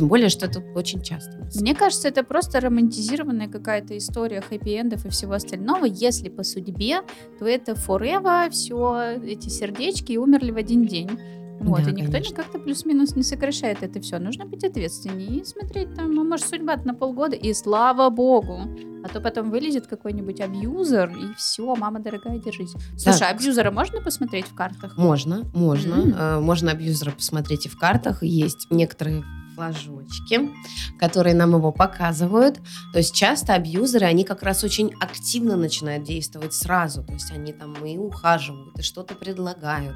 тем 0.00 0.08
более, 0.08 0.30
что 0.30 0.46
это 0.46 0.60
очень 0.74 1.02
часто. 1.02 1.46
Мне 1.60 1.74
кажется, 1.74 2.08
это 2.08 2.24
просто 2.24 2.58
романтизированная 2.58 3.48
какая-то 3.48 3.98
история 3.98 4.40
хэппи-эндов 4.40 5.04
и 5.04 5.10
всего 5.10 5.34
остального. 5.34 5.84
Если 5.84 6.30
по 6.30 6.42
судьбе, 6.42 7.02
то 7.38 7.44
это 7.44 7.72
forever, 7.72 8.48
все 8.48 9.20
эти 9.22 9.50
сердечки 9.50 10.16
умерли 10.16 10.52
в 10.52 10.56
один 10.56 10.86
день. 10.86 11.10
Вот, 11.60 11.84
да, 11.84 11.90
и 11.90 11.92
никто 11.92 12.12
конечно. 12.12 12.36
как-то 12.36 12.58
плюс-минус 12.58 13.14
не 13.14 13.22
сокращает 13.22 13.82
это 13.82 14.00
все. 14.00 14.18
Нужно 14.18 14.46
быть 14.46 14.64
ответственнее 14.64 15.40
и 15.40 15.44
смотреть 15.44 15.94
там, 15.94 16.18
а 16.18 16.24
может, 16.24 16.48
судьба 16.48 16.76
на 16.76 16.94
полгода, 16.94 17.36
и 17.36 17.52
слава 17.52 18.08
богу. 18.08 18.60
А 19.04 19.08
то 19.08 19.20
потом 19.20 19.50
вылезет 19.50 19.86
какой-нибудь 19.86 20.40
абьюзер, 20.40 21.10
и 21.10 21.34
все, 21.36 21.76
мама 21.76 22.00
дорогая, 22.00 22.38
держись. 22.38 22.72
Слушай, 22.96 23.18
так. 23.18 23.32
абьюзера 23.32 23.70
можно 23.70 24.00
посмотреть 24.00 24.46
в 24.46 24.54
картах? 24.54 24.96
Можно, 24.96 25.44
можно. 25.52 25.94
Mm-hmm. 25.94 26.40
Можно 26.40 26.70
абьюзера 26.70 27.10
посмотреть 27.10 27.66
и 27.66 27.68
в 27.68 27.78
картах. 27.78 28.22
Есть 28.22 28.68
некоторые 28.70 29.22
флажочки, 29.60 30.50
которые 30.98 31.34
нам 31.34 31.54
его 31.54 31.70
показывают. 31.72 32.60
То 32.92 32.98
есть 32.98 33.14
часто 33.14 33.54
абьюзеры, 33.54 34.06
они 34.06 34.24
как 34.24 34.42
раз 34.42 34.64
очень 34.64 34.90
активно 35.00 35.56
начинают 35.56 36.04
действовать 36.04 36.54
сразу. 36.54 37.04
То 37.04 37.12
есть 37.12 37.30
они 37.30 37.52
там 37.52 37.74
и 37.84 37.98
ухаживают, 37.98 38.78
и 38.78 38.82
что-то 38.82 39.14
предлагают. 39.14 39.94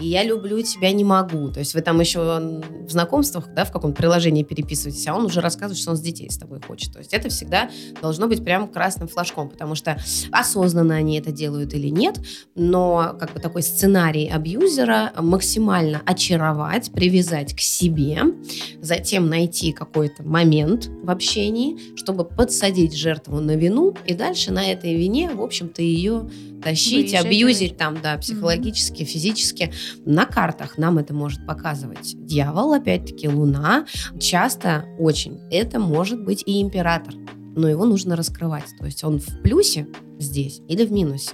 И 0.00 0.06
я 0.06 0.24
люблю 0.24 0.60
тебя, 0.62 0.92
не 0.92 1.04
могу. 1.04 1.50
То 1.50 1.60
есть 1.60 1.74
вы 1.74 1.80
там 1.80 2.00
еще 2.00 2.20
в 2.20 2.90
знакомствах, 2.90 3.54
да, 3.54 3.64
в 3.64 3.72
каком-то 3.72 3.96
приложении 3.96 4.42
переписываетесь, 4.42 5.06
а 5.06 5.14
он 5.14 5.26
уже 5.26 5.40
рассказывает, 5.40 5.78
что 5.78 5.92
он 5.92 5.96
с 5.96 6.00
детей 6.00 6.28
с 6.30 6.38
тобой 6.38 6.60
хочет. 6.60 6.92
То 6.92 6.98
есть 6.98 7.14
это 7.14 7.28
всегда 7.28 7.70
должно 8.02 8.26
быть 8.26 8.42
прям 8.42 8.68
красным 8.68 9.06
флажком, 9.06 9.48
потому 9.48 9.74
что 9.74 10.00
осознанно 10.32 10.96
они 10.96 11.18
это 11.18 11.30
делают 11.30 11.72
или 11.74 11.88
нет, 11.88 12.18
но 12.54 13.16
как 13.18 13.32
бы 13.32 13.40
такой 13.40 13.62
сценарий 13.62 14.28
абьюзера 14.28 15.12
максимально 15.16 16.02
очаровать, 16.04 16.90
привязать 16.92 17.54
к 17.54 17.60
себе, 17.60 18.20
затем 19.04 19.28
найти 19.28 19.72
какой-то 19.72 20.22
момент 20.22 20.86
в 21.02 21.10
общении, 21.10 21.94
чтобы 21.94 22.24
подсадить 22.24 22.96
жертву 22.96 23.38
на 23.38 23.54
вину 23.54 23.94
и 24.06 24.14
дальше 24.14 24.50
на 24.50 24.72
этой 24.72 24.94
вине, 24.94 25.30
в 25.30 25.42
общем-то, 25.42 25.82
ее 25.82 26.30
тащить, 26.62 27.10
Выезжать, 27.10 27.26
абьюзить 27.26 27.76
там, 27.76 27.98
да, 28.02 28.16
психологически, 28.16 29.02
mm-hmm. 29.02 29.04
физически. 29.04 29.72
На 30.06 30.24
картах 30.24 30.78
нам 30.78 30.96
это 30.96 31.12
может 31.12 31.46
показывать 31.46 32.14
дьявол, 32.14 32.72
опять-таки, 32.72 33.28
луна. 33.28 33.84
Часто 34.18 34.86
очень 34.98 35.38
это 35.50 35.78
может 35.78 36.24
быть 36.24 36.42
и 36.46 36.62
император, 36.62 37.12
но 37.54 37.68
его 37.68 37.84
нужно 37.84 38.16
раскрывать. 38.16 38.64
То 38.78 38.86
есть 38.86 39.04
он 39.04 39.20
в 39.20 39.42
плюсе 39.42 39.86
здесь 40.18 40.62
или 40.66 40.86
в 40.86 40.92
минусе. 40.92 41.32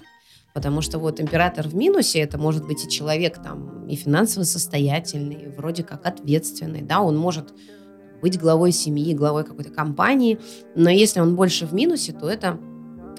Потому 0.52 0.80
что 0.80 0.98
вот 0.98 1.20
император 1.20 1.68
в 1.68 1.74
минусе, 1.74 2.20
это 2.20 2.38
может 2.38 2.66
быть 2.66 2.84
и 2.84 2.90
человек 2.90 3.42
там 3.42 3.86
и 3.86 3.94
финансово 3.96 4.44
состоятельный, 4.44 5.44
и 5.44 5.48
вроде 5.48 5.82
как 5.82 6.06
ответственный, 6.06 6.82
да, 6.82 7.00
он 7.00 7.16
может 7.16 7.52
быть 8.20 8.38
главой 8.38 8.72
семьи, 8.72 9.14
главой 9.14 9.44
какой-то 9.44 9.70
компании, 9.70 10.38
но 10.74 10.90
если 10.90 11.20
он 11.20 11.36
больше 11.36 11.66
в 11.66 11.72
минусе, 11.72 12.12
то 12.12 12.28
это 12.28 12.58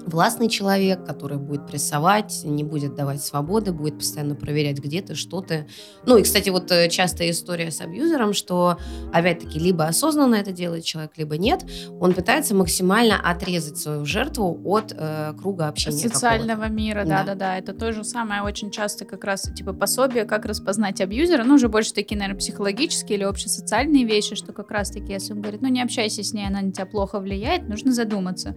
властный 0.06 0.48
человек, 0.48 1.04
который 1.04 1.38
будет 1.38 1.66
прессовать, 1.66 2.42
не 2.44 2.64
будет 2.64 2.94
давать 2.94 3.22
свободы, 3.22 3.72
будет 3.72 3.98
постоянно 3.98 4.34
проверять, 4.34 4.78
где 4.78 5.02
ты, 5.02 5.14
что 5.14 5.40
ты. 5.40 5.66
Ну 6.06 6.16
и, 6.16 6.22
кстати, 6.22 6.50
вот 6.50 6.70
э, 6.70 6.88
частая 6.88 7.30
история 7.30 7.70
с 7.70 7.80
абьюзером, 7.80 8.32
что, 8.32 8.78
опять-таки, 9.12 9.58
либо 9.58 9.86
осознанно 9.86 10.36
это 10.36 10.52
делает 10.52 10.84
человек, 10.84 11.12
либо 11.16 11.36
нет. 11.36 11.64
Он 12.00 12.14
пытается 12.14 12.54
максимально 12.54 13.18
отрезать 13.18 13.78
свою 13.78 14.04
жертву 14.04 14.60
от 14.64 14.92
э, 14.96 15.34
круга 15.40 15.68
общения. 15.68 15.98
Социального 15.98 16.68
мира, 16.68 17.04
да-да-да. 17.04 17.58
Это 17.58 17.72
то 17.72 17.92
же 17.92 18.04
самое 18.04 18.42
очень 18.42 18.70
часто 18.70 19.04
как 19.04 19.24
раз, 19.24 19.42
типа, 19.54 19.72
пособие, 19.72 20.24
как 20.24 20.44
распознать 20.44 21.00
абьюзера. 21.00 21.44
Ну, 21.44 21.54
уже 21.54 21.68
больше 21.68 21.92
такие, 21.92 22.16
наверное, 22.18 22.38
психологические 22.38 23.18
или 23.18 23.24
общесоциальные 23.24 24.04
вещи, 24.04 24.34
что 24.34 24.52
как 24.52 24.70
раз-таки, 24.70 25.12
если 25.12 25.32
он 25.32 25.40
говорит, 25.40 25.62
ну, 25.62 25.68
не 25.68 25.82
общайся 25.82 26.22
с 26.22 26.32
ней, 26.32 26.46
она 26.46 26.60
на 26.60 26.72
тебя 26.72 26.86
плохо 26.86 27.20
влияет, 27.20 27.68
нужно 27.68 27.92
задуматься 27.92 28.56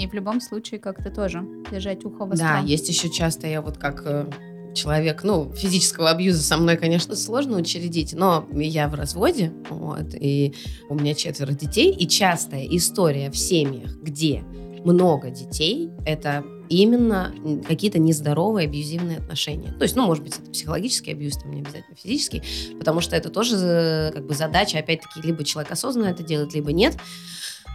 И 0.00 0.06
в 0.06 0.14
любом 0.14 0.40
случае 0.40 0.80
как-то 0.80 1.10
тоже 1.10 1.44
держать 1.70 2.04
ухо 2.06 2.24
востро. 2.24 2.38
Да, 2.38 2.58
есть 2.60 2.88
еще 2.88 3.10
часто 3.10 3.46
я 3.46 3.60
вот 3.60 3.76
как 3.76 4.02
э, 4.06 4.30
человек, 4.74 5.24
ну, 5.24 5.52
физического 5.52 6.08
абьюза 6.10 6.42
со 6.42 6.56
мной, 6.56 6.78
конечно, 6.78 7.14
сложно 7.14 7.58
учредить, 7.58 8.14
но 8.14 8.48
я 8.52 8.88
в 8.88 8.94
разводе, 8.94 9.52
вот, 9.68 10.14
и 10.14 10.54
у 10.88 10.94
меня 10.94 11.14
четверо 11.14 11.52
детей, 11.52 11.92
и 11.92 12.08
частая 12.08 12.64
история 12.64 13.30
в 13.30 13.36
семьях, 13.36 13.96
где 13.96 14.42
много 14.84 15.30
детей, 15.30 15.90
это 16.06 16.44
именно 16.70 17.34
какие-то 17.66 17.98
нездоровые 17.98 18.68
абьюзивные 18.68 19.18
отношения. 19.18 19.72
То 19.72 19.82
есть, 19.82 19.96
ну, 19.96 20.06
может 20.06 20.22
быть, 20.22 20.38
это 20.38 20.50
психологический 20.50 21.10
абьюз, 21.10 21.36
там 21.36 21.50
не 21.50 21.60
обязательно 21.60 21.96
физический, 21.96 22.42
потому 22.78 23.00
что 23.00 23.16
это 23.16 23.28
тоже 23.28 23.56
э, 23.56 24.12
как 24.12 24.26
бы 24.26 24.34
задача, 24.34 24.78
опять-таки, 24.78 25.20
либо 25.20 25.44
человек 25.44 25.72
осознанно 25.72 26.06
это 26.06 26.22
делает, 26.22 26.54
либо 26.54 26.72
нет. 26.72 26.96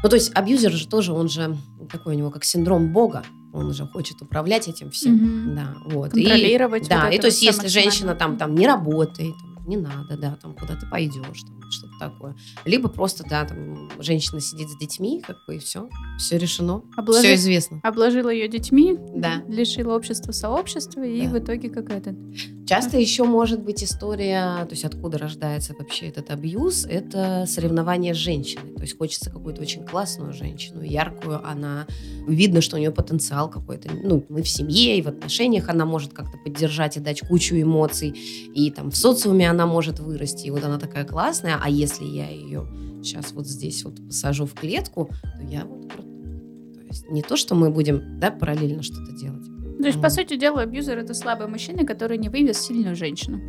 Ну, 0.04 0.10
то 0.10 0.16
есть 0.16 0.32
абьюзер 0.36 0.72
же 0.72 0.88
тоже, 0.88 1.14
он 1.14 1.30
же 1.30 1.58
такой 1.92 2.16
у 2.16 2.18
него 2.18 2.30
как 2.30 2.44
синдром 2.44 2.92
Бога, 2.92 3.24
он 3.54 3.68
уже 3.68 3.86
хочет 3.88 4.22
управлять 4.22 4.68
этим 4.68 4.92
всем, 4.92 5.14
Мгм. 5.16 5.56
да, 5.56 5.76
вот. 5.86 6.12
Контролировать 6.12 6.82
И, 6.82 6.86
вот 6.86 6.90
да, 6.90 7.10
и 7.10 7.18
то 7.18 7.28
есть 7.28 7.42
если 7.42 7.68
женщина 7.68 8.14
там, 8.14 8.38
там 8.38 8.54
не 8.54 8.68
работает, 8.68 9.34
не 9.68 9.78
надо, 9.78 10.18
да, 10.18 10.38
там 10.42 10.54
куда 10.56 10.76
ты 10.76 10.86
пойдешь, 10.88 11.42
там, 11.44 11.62
что-то 11.72 11.94
такое. 12.00 12.36
Либо 12.66 12.90
просто, 12.90 13.24
да, 13.30 13.46
там 13.46 13.90
женщина 14.00 14.40
сидит 14.40 14.70
с 14.70 14.78
детьми, 14.78 15.22
как 15.26 15.38
бы 15.48 15.56
и 15.56 15.60
все, 15.60 15.90
все 16.18 16.38
решено, 16.38 16.84
Обложи- 16.98 17.20
все 17.20 17.36
известно. 17.36 17.80
Обложила 17.84 18.30
ее 18.30 18.48
детьми, 18.48 18.98
Да. 19.16 19.44
лишила 19.48 19.96
общества 19.96 20.32
сообщества, 20.32 21.04
и 21.04 21.24
Да. 21.24 21.30
в 21.34 21.40
итоге 21.40 21.70
какая-то... 21.70 22.16
Часто 22.68 22.98
еще 22.98 23.26
может 23.26 23.62
быть 23.64 23.84
история, 23.84 24.66
то 24.66 24.72
есть 24.72 24.86
откуда 24.86 25.18
рождается 25.20 25.76
вообще 25.78 26.08
этот 26.08 26.32
абьюз, 26.32 26.86
это 26.86 27.46
соревнование 27.48 28.14
с 28.16 28.18
женщиной. 28.18 28.74
То 28.76 28.82
есть 28.82 28.98
хочется 28.98 29.30
какую-то 29.30 29.62
очень 29.62 29.86
классную 29.86 30.34
женщину, 30.34 30.82
яркую, 30.82 31.46
она 31.48 31.86
видно, 32.28 32.62
что 32.62 32.76
у 32.78 32.80
нее 32.80 32.92
потенциал 32.92 33.50
какой-то. 33.52 33.90
Ну, 33.94 34.26
мы 34.30 34.42
в 34.42 34.50
семье 34.50 34.98
и 34.98 35.02
в 35.04 35.08
отношениях 35.08 35.70
она 35.70 35.86
может 35.86 36.14
как-то 36.14 36.38
поддержать 36.40 36.98
и 36.98 37.00
дать 37.00 37.22
кучу 37.22 37.56
эмоций, 37.56 38.10
и 38.10 38.72
там 38.72 38.90
в 38.90 38.98
социуме 38.98 39.50
она 39.56 39.66
может 39.66 40.00
вырасти, 40.00 40.48
и 40.48 40.52
вот 40.52 40.64
она 40.64 40.78
такая 40.78 41.06
классная, 41.06 41.58
а 41.62 41.70
если 41.70 42.04
я 42.06 42.30
ее 42.30 42.68
сейчас 43.02 43.32
вот 43.34 43.48
здесь 43.48 43.84
вот 43.84 43.96
посажу 44.08 44.46
в 44.46 44.54
клетку, 44.54 45.10
то 45.22 45.44
я 45.48 45.66
вот. 45.66 45.90
То 45.92 46.82
есть 46.88 47.10
не 47.10 47.22
то, 47.24 47.36
что 47.38 47.56
мы 47.56 47.70
будем, 47.72 48.20
да, 48.20 48.32
параллельно 48.32 48.84
что-то 48.84 49.12
делать. 49.14 49.46
То 49.80 49.88
есть, 49.88 50.00
по 50.02 50.08
Мгм. 50.08 50.10
сути 50.16 50.38
дела, 50.38 50.62
абьюзер 50.62 50.98
это 51.00 51.14
слабый 51.14 51.48
мужчина, 51.48 51.86
который 51.86 52.18
не 52.18 52.30
вывез 52.30 52.60
сильную 52.60 52.96
женщину. 52.96 53.40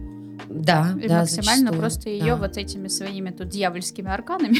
Да, 0.48 0.96
И 1.02 1.08
да, 1.08 1.20
максимально 1.20 1.72
зачастую, 1.72 1.80
просто 1.80 2.10
ее 2.10 2.24
да. 2.26 2.36
вот 2.36 2.56
этими 2.56 2.88
своими 2.88 3.30
тут 3.30 3.48
дьявольскими 3.48 4.10
арканами 4.10 4.58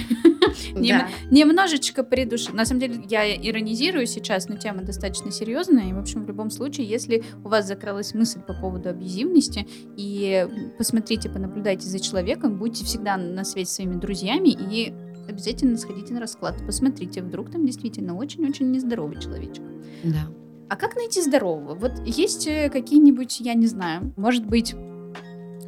Да. 0.75 1.09
немножечко 1.31 2.03
придушил. 2.03 2.55
На 2.55 2.65
самом 2.65 2.81
деле, 2.81 3.05
я 3.09 3.35
иронизирую 3.35 4.07
сейчас, 4.07 4.49
но 4.49 4.57
тема 4.57 4.83
достаточно 4.83 5.31
серьезная. 5.31 5.91
И, 5.91 5.93
в 5.93 5.99
общем, 5.99 6.25
в 6.25 6.29
любом 6.29 6.51
случае, 6.51 6.87
если 6.87 7.23
у 7.45 7.49
вас 7.49 7.67
закралась 7.67 8.15
мысль 8.15 8.41
по 8.41 8.55
поводу 8.55 8.89
абьюзивности, 8.89 9.67
и 9.97 10.47
посмотрите, 10.79 11.29
понаблюдайте 11.29 11.87
за 11.87 12.01
человеком, 12.01 12.59
будьте 12.59 12.85
всегда 12.85 13.17
на 13.17 13.45
связи 13.45 13.69
со 13.69 13.75
своими 13.77 13.95
друзьями 13.97 14.49
и 14.49 14.93
обязательно 15.29 15.77
сходите 15.77 16.15
на 16.15 16.21
расклад. 16.21 16.57
Посмотрите, 16.67 17.23
вдруг 17.23 17.51
там 17.51 17.67
действительно 17.67 18.17
очень-очень 18.17 18.71
нездоровый 18.71 19.21
человечек. 19.21 19.65
Да. 20.05 20.29
А 20.69 20.77
как 20.77 20.97
найти 20.97 21.23
здорового? 21.23 21.75
Вот 21.75 21.93
есть 22.05 22.47
э, 22.49 22.69
какие-нибудь, 22.71 23.41
я 23.41 23.55
не 23.55 23.67
знаю, 23.67 24.13
может 24.17 24.45
быть, 24.47 24.75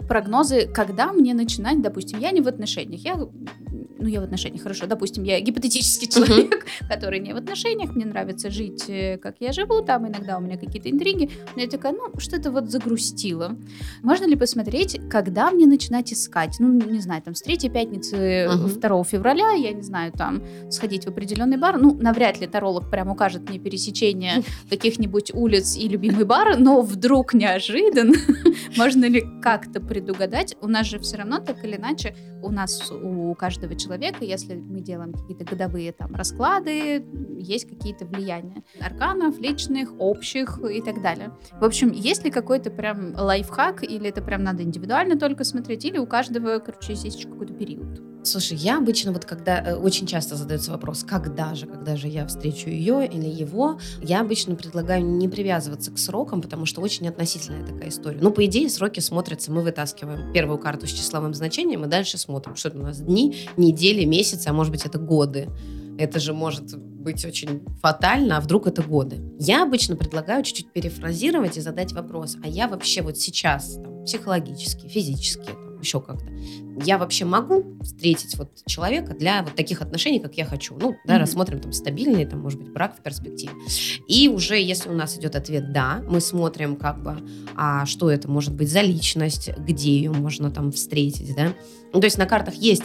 прогнозы, 0.08 0.66
когда 0.66 1.12
мне 1.12 1.34
начинать, 1.34 1.80
допустим, 1.82 2.18
я 2.18 2.30
не 2.30 2.40
в 2.40 2.48
отношениях, 2.48 3.04
я, 3.04 3.16
ну, 3.98 4.08
я 4.08 4.20
в 4.20 4.24
отношениях, 4.24 4.62
хорошо, 4.62 4.86
допустим, 4.86 5.24
я 5.24 5.40
гипотетический 5.40 6.08
человек, 6.08 6.66
который 6.88 7.20
не 7.20 7.32
в 7.32 7.36
отношениях, 7.36 7.94
мне 7.94 8.04
нравится 8.04 8.50
жить, 8.50 8.84
э, 8.88 9.18
как 9.18 9.36
я 9.40 9.52
живу, 9.52 9.82
там 9.82 10.06
иногда 10.08 10.38
у 10.38 10.40
меня 10.40 10.56
какие-то 10.56 10.90
интриги, 10.90 11.30
но 11.56 11.62
я 11.62 11.68
такая, 11.68 11.92
ну, 11.92 12.18
что-то 12.18 12.50
вот 12.50 12.70
загрустило. 12.70 13.56
Можно 14.02 14.26
ли 14.26 14.36
посмотреть, 14.36 15.00
когда 15.10 15.50
мне 15.50 15.66
начинать 15.66 16.12
искать? 16.12 16.56
Ну, 16.60 16.72
не 16.72 17.00
знаю, 17.00 17.22
там, 17.22 17.34
с 17.34 17.42
третьей 17.42 17.70
пятницы 17.70 18.48
Мгм. 18.48 18.80
2 18.80 19.04
февраля, 19.04 19.50
я 19.52 19.72
не 19.72 19.82
знаю, 19.82 20.12
там, 20.12 20.42
сходить 20.70 21.04
в 21.04 21.08
определенный 21.08 21.56
бар, 21.56 21.78
ну, 21.78 21.94
навряд 21.94 22.40
ли 22.40 22.46
таролог 22.46 22.90
прям 22.90 23.10
укажет 23.10 23.48
мне 23.48 23.58
пересечение 23.58 24.42
каких-нибудь 24.70 25.32
улиц 25.34 25.76
и 25.76 25.88
любимый 25.88 26.24
бар, 26.24 26.58
но 26.58 26.82
вдруг 26.82 27.34
неожиданно 27.34 28.14
можно 28.76 29.06
ли 29.06 29.24
как-то 29.42 29.80
предугадать? 29.80 30.56
У 30.60 30.68
нас 30.68 30.86
же 30.86 30.98
все 30.98 31.16
равно 31.16 31.38
так 31.38 31.64
или 31.64 31.76
иначе, 31.76 32.14
у 32.42 32.50
нас, 32.50 32.90
у 32.92 33.34
каждого 33.34 33.74
человека, 33.74 33.87
если 34.24 34.54
мы 34.54 34.80
делаем 34.80 35.12
какие-то 35.12 35.44
годовые 35.44 35.92
там 35.92 36.14
расклады, 36.14 37.04
есть 37.38 37.68
какие-то 37.68 38.04
влияния 38.06 38.62
арканов, 38.80 39.38
личных, 39.38 39.92
общих 39.98 40.60
и 40.70 40.80
так 40.80 41.02
далее. 41.02 41.32
В 41.60 41.64
общем, 41.64 41.90
есть 41.92 42.24
ли 42.24 42.30
какой-то 42.30 42.70
прям 42.70 43.14
лайфхак, 43.14 43.82
или 43.82 44.08
это 44.08 44.22
прям 44.22 44.42
надо 44.42 44.62
индивидуально 44.62 45.18
только 45.18 45.44
смотреть, 45.44 45.84
или 45.84 45.98
у 45.98 46.06
каждого, 46.06 46.58
короче, 46.58 46.92
есть 46.92 47.24
какой-то 47.26 47.54
период? 47.54 48.17
Слушай, 48.24 48.58
я 48.58 48.78
обычно 48.78 49.12
вот 49.12 49.24
когда 49.24 49.60
э, 49.60 49.74
очень 49.74 50.06
часто 50.06 50.36
задается 50.36 50.70
вопрос, 50.70 51.04
когда 51.04 51.54
же, 51.54 51.66
когда 51.66 51.96
же 51.96 52.08
я 52.08 52.26
встречу 52.26 52.68
ее 52.68 53.06
или 53.06 53.28
его, 53.28 53.78
я 54.02 54.20
обычно 54.20 54.56
предлагаю 54.56 55.04
не 55.04 55.28
привязываться 55.28 55.90
к 55.90 55.98
срокам, 55.98 56.42
потому 56.42 56.66
что 56.66 56.80
очень 56.80 57.08
относительная 57.08 57.64
такая 57.64 57.88
история. 57.88 58.18
Ну, 58.20 58.30
по 58.30 58.44
идее, 58.44 58.68
сроки 58.68 59.00
смотрятся, 59.00 59.52
мы 59.52 59.62
вытаскиваем 59.62 60.32
первую 60.32 60.58
карту 60.58 60.86
с 60.86 60.90
числовым 60.90 61.32
значением 61.32 61.84
и 61.84 61.88
дальше 61.88 62.18
смотрим, 62.18 62.56
что 62.56 62.68
это 62.68 62.78
у 62.78 62.82
нас 62.82 63.00
дни, 63.00 63.36
недели, 63.56 64.04
месяцы, 64.04 64.48
а 64.48 64.52
может 64.52 64.72
быть 64.72 64.84
это 64.84 64.98
годы. 64.98 65.48
Это 65.98 66.20
же 66.20 66.32
может 66.32 66.76
быть 66.76 67.24
очень 67.24 67.62
фатально, 67.80 68.36
а 68.36 68.40
вдруг 68.40 68.66
это 68.66 68.82
годы. 68.82 69.20
Я 69.38 69.62
обычно 69.62 69.96
предлагаю 69.96 70.44
чуть-чуть 70.44 70.72
перефразировать 70.72 71.56
и 71.56 71.60
задать 71.60 71.92
вопрос, 71.92 72.36
а 72.42 72.48
я 72.48 72.68
вообще 72.68 73.02
вот 73.02 73.16
сейчас 73.18 73.74
там, 73.74 74.04
психологически, 74.04 74.86
физически, 74.86 75.50
еще 75.80 76.00
как-то, 76.00 76.26
я 76.84 76.98
вообще 76.98 77.24
могу 77.24 77.78
встретить 77.82 78.36
вот 78.36 78.64
человека 78.66 79.14
для 79.14 79.42
вот 79.42 79.54
таких 79.54 79.82
отношений, 79.82 80.20
как 80.20 80.34
я 80.34 80.44
хочу. 80.44 80.76
Ну, 80.80 80.96
да, 81.04 81.14
Мгм. 81.14 81.22
рассмотрим 81.22 81.60
там 81.60 81.72
стабильный, 81.72 82.24
там, 82.26 82.40
может 82.40 82.60
быть, 82.60 82.72
брак 82.72 82.96
в 82.96 83.02
перспективе. 83.02 83.52
И 84.06 84.28
уже, 84.28 84.60
если 84.60 84.88
у 84.88 84.94
нас 84.94 85.16
идет 85.16 85.36
ответ 85.36 85.72
«да», 85.72 86.02
мы 86.08 86.20
смотрим 86.20 86.76
как 86.76 87.02
бы, 87.02 87.16
а 87.56 87.86
что 87.86 88.10
это 88.10 88.30
может 88.30 88.54
быть 88.54 88.70
за 88.70 88.80
личность, 88.80 89.50
где 89.58 89.90
ее 89.96 90.12
можно 90.12 90.50
там 90.50 90.72
встретить, 90.72 91.34
да. 91.34 91.52
Ну, 91.92 92.00
то 92.00 92.04
есть 92.04 92.18
на 92.18 92.26
картах 92.26 92.54
есть 92.54 92.84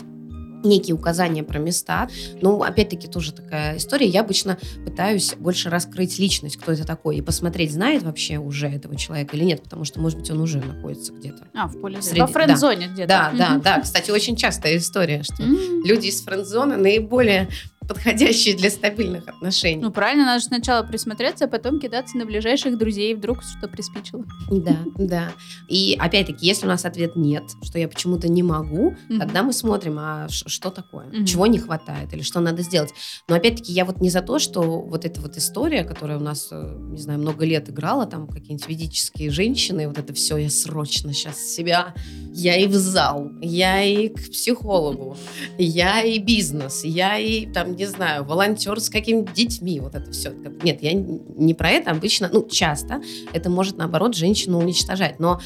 некие 0.64 0.96
указания 0.96 1.44
про 1.44 1.60
места. 1.60 2.08
Но, 2.42 2.62
опять-таки, 2.62 3.08
тоже 3.08 3.34
такая 3.34 3.78
история. 3.78 4.08
Я 4.08 4.22
обычно 4.22 4.58
пытаюсь 4.86 5.34
больше 5.38 5.70
раскрыть 5.70 6.20
личность, 6.20 6.58
кто 6.58 6.72
это 6.72 6.86
такой, 6.86 7.18
и 7.18 7.22
посмотреть, 7.22 7.72
знает 7.74 8.04
вообще 8.04 8.38
уже 8.38 8.68
этого 8.68 8.96
человека 8.96 9.36
или 9.36 9.44
нет, 9.44 9.64
потому 9.64 9.84
что, 9.86 10.00
может 10.00 10.20
быть, 10.20 10.30
он 10.32 10.42
уже 10.42 10.60
находится 10.60 11.14
где-то. 11.14 11.48
А, 11.54 11.68
в 11.68 11.80
поле 11.80 12.02
Среди- 12.02 12.22
Во 12.22 12.28
френд-зоне 12.28 12.88
где-то. 12.88 13.08
Да, 13.08 13.32
да, 13.38 13.58
да. 13.64 13.82
Кстати, 13.82 14.12
очень 14.12 14.36
частая 14.36 14.78
история, 14.78 15.24
что 15.24 15.44
люди 15.44 16.08
из 16.08 16.22
френд-зоны 16.22 16.78
наиболее 16.78 17.48
подходящие 17.88 18.56
для 18.56 18.70
стабильных 18.70 19.28
отношений. 19.28 19.82
Ну, 19.82 19.92
правильно, 19.92 20.26
надо 20.26 20.40
же 20.40 20.46
сначала 20.48 20.84
присмотреться, 20.84 21.46
а 21.46 21.48
потом 21.48 21.80
кидаться 21.80 22.18
на 22.18 22.26
ближайших 22.26 22.78
друзей, 22.78 23.14
вдруг 23.16 23.44
что 23.44 23.68
приспичило. 23.68 24.24
Да, 24.50 24.78
да. 24.98 25.32
И 25.68 25.96
опять-таки, 26.00 26.46
если 26.46 26.66
у 26.66 26.70
нас 26.70 26.86
ответ 26.86 27.16
нет, 27.16 27.44
что 27.64 27.80
я 27.80 27.88
почему-то 27.88 28.28
не 28.28 28.44
могу, 28.44 28.96
Мгм. 29.10 29.20
тогда 29.20 29.44
мы 29.44 29.54
смотрим, 29.54 29.96
а 30.00 30.28
что 30.30 30.70
такое, 30.70 31.08
Мгм. 31.08 31.26
чего 31.26 31.48
не 31.48 31.60
хватает 31.60 32.14
или 32.14 32.22
что 32.22 32.40
надо 32.40 32.62
сделать. 32.64 32.94
Но 33.28 33.36
опять-таки, 33.36 33.72
я 33.74 33.86
вот 33.86 34.02
не 34.02 34.10
за 34.10 34.22
то, 34.22 34.40
что 34.40 34.82
вот 34.82 35.06
эта 35.06 35.22
вот 35.22 35.38
история, 35.38 35.84
которая 35.84 36.18
у 36.18 36.22
нас, 36.22 36.50
э, 36.52 36.78
не 36.92 37.02
знаю, 37.02 37.20
много 37.20 37.46
лет 37.46 37.70
играла, 37.70 38.06
там 38.06 38.28
какие-нибудь 38.28 38.68
ведические 38.68 39.30
женщины, 39.32 39.88
вот 39.88 39.98
это 39.98 40.14
все, 40.14 40.38
я 40.38 40.50
срочно 40.50 41.14
сейчас 41.14 41.38
себя, 41.40 41.94
я 42.34 42.58
и 42.58 42.68
в 42.68 42.74
зал, 42.74 43.32
я 43.42 43.84
и 43.84 44.10
к 44.10 44.32
психологу, 44.32 45.18
я 45.58 46.02
и 46.02 46.20
бизнес, 46.20 46.84
я 46.84 47.18
и 47.18 47.46
там, 47.46 47.73
не 47.76 47.86
знаю, 47.86 48.24
волонтер 48.24 48.80
с 48.80 48.90
какими-то 48.90 49.34
детьми, 49.34 49.80
вот 49.80 49.96
это 49.96 50.12
все. 50.12 50.32
Нет, 50.64 50.82
я 50.82 50.94
не 50.94 51.54
про 51.54 51.70
это 51.70 51.92
обычно, 51.92 52.30
ну, 52.32 52.48
часто 52.48 53.02
это 53.34 53.50
может, 53.50 53.78
наоборот, 53.78 54.16
женщину 54.16 54.60
уничтожать. 54.60 55.20
Но 55.20 55.42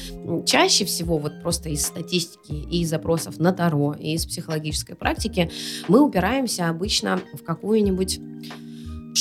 чаще 0.46 0.84
всего, 0.84 1.18
вот 1.18 1.42
просто 1.42 1.68
из 1.68 1.84
статистики 1.84 2.52
и 2.52 2.82
из 2.82 2.90
запросов 2.90 3.38
на 3.38 3.52
Таро, 3.52 3.94
и 3.98 4.14
из 4.14 4.26
психологической 4.26 4.96
практики, 4.96 5.50
мы 5.88 6.00
упираемся 6.00 6.68
обычно 6.68 7.20
в 7.32 7.42
какую-нибудь 7.42 8.20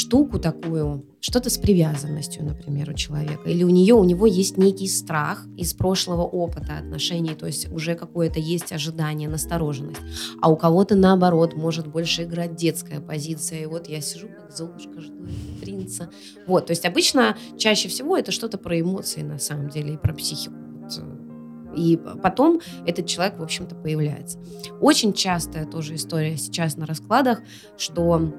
штуку 0.08 0.40
такую, 0.40 1.06
что-то 1.20 1.50
с 1.50 1.58
привязанностью, 1.58 2.46
например, 2.46 2.90
у 2.90 2.94
человека. 2.94 3.50
Или 3.50 3.64
у 3.64 3.70
нее, 3.70 3.94
у 3.94 4.06
него 4.06 4.26
есть 4.26 4.58
некий 4.58 4.88
страх 4.88 5.46
из 5.58 5.74
прошлого 5.74 6.22
опыта 6.22 6.78
отношений, 6.78 7.36
то 7.36 7.46
есть 7.46 7.70
уже 7.74 7.96
какое-то 7.96 8.40
есть 8.40 8.72
ожидание, 8.72 9.28
настороженность. 9.28 10.00
А 10.42 10.50
у 10.50 10.56
кого-то, 10.56 10.96
наоборот, 10.96 11.56
может 11.56 11.88
больше 11.88 12.24
играть 12.24 12.56
детская 12.56 13.02
позиция. 13.02 13.64
И 13.64 13.66
вот 13.66 13.90
я 13.90 14.00
сижу 14.00 14.28
как 14.30 14.56
Золушка, 14.56 15.02
жду 15.02 15.28
принца. 15.62 16.10
Вот, 16.48 16.68
то 16.68 16.72
есть 16.72 16.86
обычно 16.86 17.36
чаще 17.58 17.90
всего 17.90 18.16
это 18.16 18.32
что-то 18.32 18.58
про 18.58 18.80
эмоции 18.80 19.24
на 19.24 19.40
самом 19.40 19.70
деле 19.70 19.96
и 19.96 19.98
про 19.98 20.14
психику. 20.14 20.56
Э, 20.56 21.76
И 21.76 21.98
потом 22.24 22.62
этот 22.86 23.08
человек, 23.08 23.40
в 23.40 23.44
общем-то, 23.44 23.76
появляется. 23.76 24.40
Очень 24.80 25.12
частая 25.12 25.66
тоже 25.66 25.96
история 25.96 26.38
сейчас 26.38 26.78
на 26.78 26.86
раскладах, 26.86 27.42
что 27.78 28.32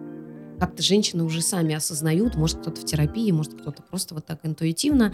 как-то 0.59 0.83
женщины 0.83 1.25
уже 1.25 1.43
сами 1.43 1.75
осознают, 1.75 2.35
может 2.37 2.59
кто-то 2.59 2.81
в 2.81 2.85
терапии, 2.85 3.31
может 3.31 3.55
кто-то 3.55 3.83
просто 3.83 4.15
вот 4.15 4.27
так 4.27 4.41
интуитивно, 4.43 5.13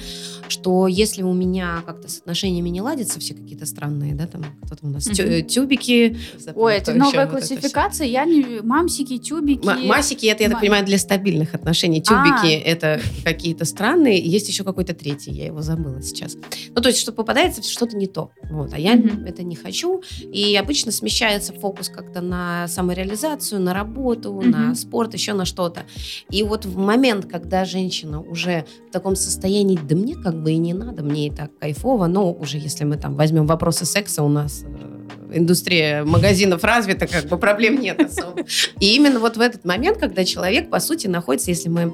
что 0.49 0.87
если 0.87 1.23
у 1.23 1.33
меня 1.33 1.83
как-то 1.87 2.09
с 2.09 2.19
отношениями 2.19 2.69
не 2.69 2.81
ладятся, 2.81 3.21
все 3.21 3.35
какие-то 3.35 3.67
странные, 3.67 4.15
да, 4.15 4.27
там 4.27 4.45
кто-то 4.65 4.87
у 4.87 4.91
нас 4.91 5.09
mm-hmm. 5.09 5.43
тюбики. 5.43 6.19
Ой, 6.55 6.77
это 6.77 6.95
новая 6.95 7.27
классификация, 7.27 8.07
я 8.07 8.25
не... 8.25 8.45
Мамсики, 8.63 9.19
тюбики. 9.19 9.67
М- 9.67 9.87
масики, 9.87 10.27
это, 10.27 10.43
я 10.43 10.51
так 10.51 10.61
понимаю, 10.61 10.85
для 10.85 10.99
стабильных 10.99 11.55
отношений. 11.55 12.01
Тюбики, 12.01 12.55
а. 12.55 12.69
это 12.69 13.01
какие-то 13.25 13.65
странные. 13.65 14.19
Есть 14.19 14.49
еще 14.49 14.65
какой-то 14.65 14.95
третий, 14.95 15.31
я 15.31 15.47
его 15.47 15.63
забыла 15.63 16.03
сейчас. 16.03 16.37
Ну, 16.75 16.81
то 16.81 16.89
есть, 16.89 16.99
что 16.99 17.13
попадается 17.13 17.63
что-то 17.63 17.97
не 17.97 18.07
то. 18.07 18.31
Вот, 18.51 18.73
а 18.73 18.79
я 18.79 18.97
mm-hmm. 18.97 19.29
это 19.29 19.43
не 19.43 19.57
хочу. 19.57 20.03
И 20.23 20.57
обычно 20.57 20.93
смещается 20.93 21.53
фокус 21.53 21.89
как-то 21.89 22.21
на 22.21 22.67
самореализацию, 22.69 23.61
на 23.61 23.75
работу, 23.75 24.33
mm-hmm. 24.33 24.49
на 24.49 24.75
спорт, 24.75 25.15
еще 25.15 25.34
на 25.35 25.45
что-то. 25.45 25.83
И 26.31 26.43
вот 26.43 26.65
в 26.65 26.77
момент, 26.77 27.27
когда 27.27 27.65
женщина 27.65 28.21
уже 28.21 28.65
в 28.89 28.93
таком 28.93 29.17
состоянии, 29.17 29.79
да 29.83 29.97
мне 29.97 30.15
как 30.15 30.43
бы 30.43 30.53
и 30.53 30.57
не 30.57 30.75
надо, 30.75 31.03
мне 31.03 31.29
и 31.29 31.31
так 31.31 31.57
кайфово, 31.59 32.07
но 32.07 32.33
уже 32.33 32.59
если 32.59 32.85
мы 32.85 32.97
там 32.97 33.15
возьмем 33.17 33.47
вопросы 33.47 33.85
секса, 33.85 34.23
у 34.23 34.29
нас 34.29 34.65
э, 34.65 35.39
индустрия 35.39 36.05
магазинов 36.05 36.65
развита, 36.65 37.07
как 37.07 37.27
бы 37.27 37.37
проблем 37.39 37.81
нет 37.81 38.01
особо. 38.01 38.45
И 38.81 38.95
именно 38.95 39.21
вот 39.21 39.37
в 39.37 39.41
этот 39.41 39.65
момент, 39.65 39.99
когда 39.99 40.25
человек, 40.25 40.71
по 40.71 40.81
сути, 40.81 41.07
находится, 41.07 41.51
если 41.51 41.69
мы 41.69 41.93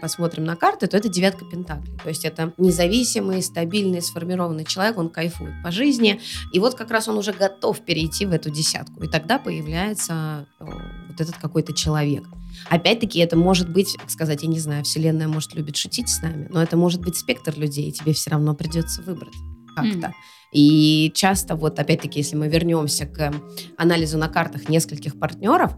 посмотрим 0.00 0.44
на 0.44 0.56
карты, 0.56 0.86
то 0.86 0.96
это 0.96 1.08
девятка 1.08 1.44
пентаклей. 1.44 1.96
То 2.02 2.08
есть 2.08 2.24
это 2.24 2.52
независимый, 2.58 3.42
стабильный, 3.42 4.02
сформированный 4.02 4.64
человек, 4.64 4.98
он 4.98 5.08
кайфует 5.08 5.54
по 5.62 5.70
жизни. 5.70 6.20
И 6.52 6.58
вот 6.58 6.74
как 6.74 6.90
раз 6.90 7.08
он 7.08 7.18
уже 7.18 7.32
готов 7.32 7.80
перейти 7.80 8.26
в 8.26 8.32
эту 8.32 8.50
десятку. 8.50 9.02
И 9.02 9.08
тогда 9.08 9.38
появляется 9.38 10.46
вот 10.58 11.20
этот 11.20 11.36
какой-то 11.36 11.72
человек. 11.72 12.24
Опять-таки, 12.68 13.18
это 13.18 13.36
может 13.36 13.70
быть, 13.72 13.96
как 13.96 14.10
сказать, 14.10 14.42
я 14.42 14.48
не 14.48 14.58
знаю, 14.60 14.84
Вселенная 14.84 15.28
может 15.28 15.54
любит 15.54 15.76
шутить 15.76 16.08
с 16.08 16.22
нами, 16.22 16.48
но 16.50 16.62
это 16.62 16.76
может 16.76 17.00
быть 17.00 17.16
спектр 17.16 17.56
людей, 17.58 17.88
и 17.88 17.92
тебе 17.92 18.12
все 18.12 18.30
равно 18.30 18.54
придется 18.54 19.02
выбрать 19.02 19.34
как-то. 19.74 20.08
Mm. 20.08 20.12
И 20.52 21.12
часто, 21.14 21.54
вот 21.54 21.78
опять-таки, 21.78 22.20
если 22.20 22.36
мы 22.36 22.48
вернемся 22.48 23.06
к 23.06 23.32
анализу 23.76 24.18
на 24.18 24.28
картах 24.28 24.68
нескольких 24.68 25.18
партнеров, 25.18 25.76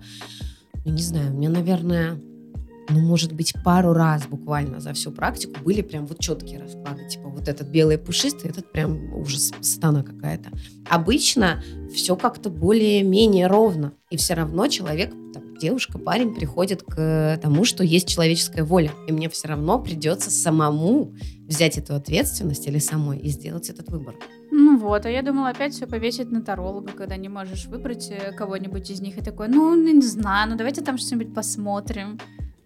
ну, 0.84 0.92
не 0.92 1.02
знаю, 1.02 1.32
мне, 1.32 1.48
наверное, 1.48 2.20
ну, 2.88 3.00
может 3.00 3.32
быть, 3.32 3.54
пару 3.64 3.92
раз 3.92 4.26
буквально 4.26 4.80
за 4.80 4.92
всю 4.92 5.12
практику 5.12 5.60
были 5.62 5.82
прям 5.82 6.06
вот 6.06 6.18
четкие 6.18 6.58
расклады. 6.58 7.08
Типа 7.08 7.28
вот 7.28 7.48
этот 7.48 7.68
белый 7.68 7.98
пушистый, 7.98 8.50
этот 8.50 8.72
прям 8.72 9.14
ужас, 9.14 9.52
стана 9.60 10.02
какая-то. 10.02 10.50
Обычно 10.88 11.62
все 11.94 12.16
как-то 12.16 12.50
более-менее 12.50 13.46
ровно. 13.46 13.92
И 14.10 14.16
все 14.16 14.34
равно 14.34 14.66
человек, 14.66 15.14
девушка, 15.62 15.98
парень 15.98 16.34
приходит 16.34 16.82
к 16.82 17.38
тому, 17.40 17.64
что 17.64 17.84
есть 17.84 18.08
человеческая 18.08 18.64
воля. 18.64 18.90
И 19.06 19.12
мне 19.12 19.28
все 19.28 19.48
равно 19.48 19.78
придется 19.78 20.30
самому 20.30 21.14
взять 21.46 21.78
эту 21.78 21.94
ответственность 21.94 22.66
или 22.66 22.78
самой 22.78 23.18
и 23.18 23.28
сделать 23.28 23.70
этот 23.70 23.88
выбор. 23.88 24.16
Ну 24.50 24.76
вот, 24.78 25.06
а 25.06 25.10
я 25.10 25.22
думала 25.22 25.50
опять 25.50 25.72
все 25.72 25.86
повесить 25.86 26.30
на 26.32 26.42
таролога, 26.42 26.92
когда 26.92 27.16
не 27.16 27.28
можешь 27.28 27.66
выбрать 27.66 28.10
э, 28.10 28.32
кого-нибудь 28.32 28.90
из 28.90 29.00
них 29.00 29.18
и 29.18 29.22
такой, 29.22 29.48
ну, 29.48 29.74
не 29.74 30.02
знаю, 30.02 30.50
ну 30.50 30.56
давайте 30.56 30.82
там 30.82 30.98
что-нибудь 30.98 31.32
посмотрим. 31.34 32.18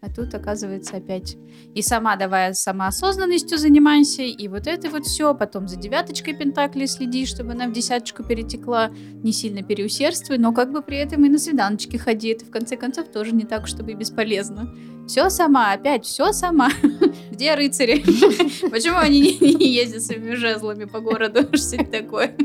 А 0.07 0.15
тут, 0.15 0.35
оказывается, 0.35 0.99
опять 0.99 1.37
и 1.75 1.83
сама 1.83 2.17
давая 2.17 2.53
самоосознанностью 2.53 3.59
занимайся, 3.59 4.23
и 4.23 4.49
вот 4.49 4.69
это 4.69 4.89
вот 4.89 5.05
все, 5.05 5.35
потом 5.35 5.67
за 5.67 5.77
девяточкой 5.77 6.35
Пентакли 6.35 6.87
следи, 6.87 7.27
чтобы 7.27 7.53
она 7.53 7.67
в 7.67 7.73
десяточку 7.73 8.23
перетекла, 8.23 8.91
не 9.23 9.33
сильно 9.33 9.63
переусердствуй, 9.63 10.39
но 10.39 10.53
как 10.53 10.71
бы 10.71 10.81
при 10.81 10.99
этом 10.99 11.25
и 11.25 11.29
на 11.29 11.39
свиданочки 11.39 11.97
ходи, 11.97 12.29
это 12.29 12.45
в 12.45 12.51
конце 12.51 12.77
концов 12.77 13.09
тоже 13.09 13.35
не 13.35 13.45
так, 13.45 13.67
чтобы 13.67 13.93
и 13.93 13.95
бесполезно. 13.95 14.73
Все 15.09 15.29
сама, 15.29 15.73
опять 15.73 16.05
все 16.05 16.33
сама. 16.33 16.71
Где 17.33 17.55
рыцари? 17.55 17.99
Почему 18.71 18.99
они 18.99 19.21
не 19.41 19.75
ездят 19.75 20.03
своими 20.03 20.35
жезлами 20.35 20.85
по 20.85 21.01
городу? 21.01 21.41
Что 21.57 21.77
это 21.77 22.03
такое? 22.03 22.37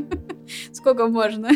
Сколько 0.72 1.06
можно? 1.06 1.48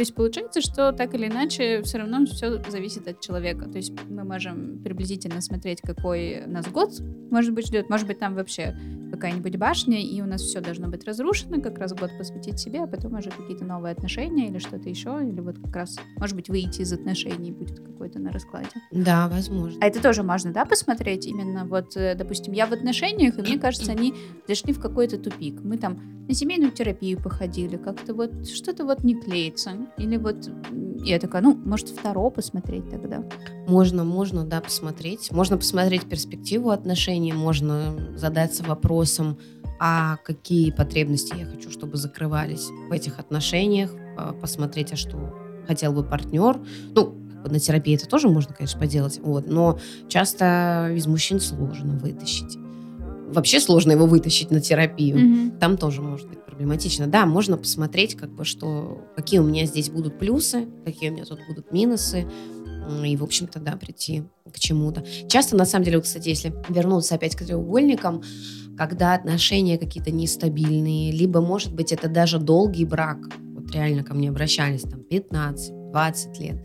То 0.00 0.02
есть 0.02 0.14
получается, 0.14 0.62
что 0.62 0.92
так 0.92 1.12
или 1.12 1.26
иначе 1.26 1.82
все 1.82 1.98
равно 1.98 2.24
все 2.24 2.62
зависит 2.70 3.06
от 3.06 3.20
человека. 3.20 3.68
То 3.68 3.76
есть 3.76 3.92
мы 4.08 4.24
можем 4.24 4.78
приблизительно 4.82 5.42
смотреть, 5.42 5.82
какой 5.82 6.46
нас 6.46 6.66
год, 6.68 6.98
может 7.30 7.52
быть, 7.52 7.66
ждет. 7.66 7.90
Может 7.90 8.06
быть, 8.06 8.18
там 8.18 8.34
вообще 8.34 8.74
какая-нибудь 9.10 9.56
башня, 9.56 10.00
и 10.00 10.22
у 10.22 10.24
нас 10.24 10.40
все 10.40 10.62
должно 10.62 10.88
быть 10.88 11.04
разрушено, 11.04 11.60
как 11.60 11.78
раз 11.78 11.92
год 11.92 12.10
посвятить 12.16 12.58
себе, 12.58 12.84
а 12.84 12.86
потом 12.86 13.12
уже 13.14 13.30
какие-то 13.30 13.66
новые 13.66 13.92
отношения 13.92 14.48
или 14.48 14.58
что-то 14.58 14.88
еще, 14.88 15.18
или 15.20 15.40
вот 15.40 15.58
как 15.58 15.76
раз, 15.76 15.98
может 16.16 16.34
быть, 16.34 16.48
выйти 16.48 16.80
из 16.80 16.92
отношений 16.94 17.52
будет 17.52 17.80
какой-то 17.80 18.18
на 18.20 18.30
раскладе. 18.30 18.70
Да, 18.90 19.28
возможно. 19.28 19.78
А 19.82 19.86
это 19.86 20.00
тоже 20.00 20.22
можно, 20.22 20.50
да, 20.50 20.64
посмотреть? 20.64 21.26
Именно 21.26 21.66
вот, 21.66 21.94
э, 21.96 22.14
допустим, 22.14 22.54
я 22.54 22.66
в 22.66 22.72
отношениях, 22.72 23.38
и 23.38 23.42
мне 23.42 23.58
кажется, 23.58 23.92
они 23.92 24.14
зашли 24.48 24.72
в 24.72 24.80
какой-то 24.80 25.18
тупик. 25.18 25.60
Мы 25.62 25.76
там 25.76 26.24
на 26.26 26.34
семейную 26.34 26.70
терапию 26.70 27.20
походили, 27.20 27.76
как-то 27.76 28.14
вот 28.14 28.48
что-то 28.48 28.84
вот 28.84 29.02
не 29.02 29.16
клеится. 29.16 29.72
Или 29.98 30.16
вот 30.16 30.50
я 31.02 31.18
такая, 31.18 31.42
ну, 31.42 31.54
может, 31.54 31.88
второго 31.88 32.30
посмотреть 32.30 32.88
тогда? 32.90 33.22
Можно, 33.66 34.04
можно, 34.04 34.44
да, 34.44 34.60
посмотреть. 34.60 35.30
Можно 35.30 35.56
посмотреть 35.56 36.08
перспективу 36.08 36.70
отношений, 36.70 37.32
можно 37.32 38.16
задаться 38.16 38.62
вопросом, 38.64 39.38
а 39.78 40.16
какие 40.24 40.70
потребности 40.70 41.34
я 41.38 41.46
хочу, 41.46 41.70
чтобы 41.70 41.96
закрывались 41.96 42.68
в 42.88 42.92
этих 42.92 43.18
отношениях, 43.18 43.90
посмотреть, 44.40 44.92
а 44.92 44.96
что 44.96 45.34
хотел 45.66 45.92
бы 45.92 46.04
партнер. 46.04 46.58
Ну, 46.94 47.14
на 47.44 47.58
терапии 47.58 47.94
это 47.94 48.06
тоже 48.06 48.28
можно, 48.28 48.54
конечно, 48.54 48.78
поделать, 48.78 49.18
вот, 49.22 49.46
но 49.46 49.78
часто 50.08 50.92
из 50.94 51.06
мужчин 51.06 51.40
сложно 51.40 51.98
вытащить. 51.98 52.58
Вообще 53.32 53.60
сложно 53.60 53.92
его 53.92 54.06
вытащить 54.06 54.50
на 54.50 54.60
терапию. 54.60 55.16
Mm-hmm. 55.16 55.58
Там 55.58 55.76
тоже 55.76 56.02
может 56.02 56.28
быть 56.28 56.44
проблематично. 56.44 57.06
Да, 57.06 57.26
можно 57.26 57.56
посмотреть, 57.56 58.14
как 58.16 58.30
бы, 58.30 58.44
что, 58.44 59.02
какие 59.16 59.40
у 59.40 59.44
меня 59.44 59.64
здесь 59.66 59.88
будут 59.88 60.18
плюсы, 60.18 60.66
какие 60.84 61.10
у 61.10 61.12
меня 61.12 61.24
тут 61.24 61.40
будут 61.48 61.72
минусы, 61.72 62.26
и, 63.04 63.16
в 63.16 63.22
общем-то, 63.22 63.60
да, 63.60 63.72
прийти 63.72 64.24
к 64.52 64.58
чему-то. 64.58 65.04
Часто, 65.28 65.56
на 65.56 65.64
самом 65.64 65.84
деле, 65.84 65.98
вот, 65.98 66.04
кстати, 66.04 66.28
если 66.28 66.52
вернуться 66.68 67.14
опять 67.14 67.36
к 67.36 67.44
треугольникам, 67.44 68.22
когда 68.76 69.14
отношения 69.14 69.78
какие-то 69.78 70.10
нестабильные, 70.10 71.12
либо, 71.12 71.40
может 71.40 71.74
быть, 71.74 71.92
это 71.92 72.08
даже 72.08 72.38
долгий 72.38 72.84
брак, 72.84 73.18
вот 73.54 73.70
реально 73.72 74.02
ко 74.02 74.14
мне 74.14 74.30
обращались, 74.30 74.82
там, 74.82 75.02
15, 75.02 75.92
20 75.92 76.38
лет, 76.40 76.56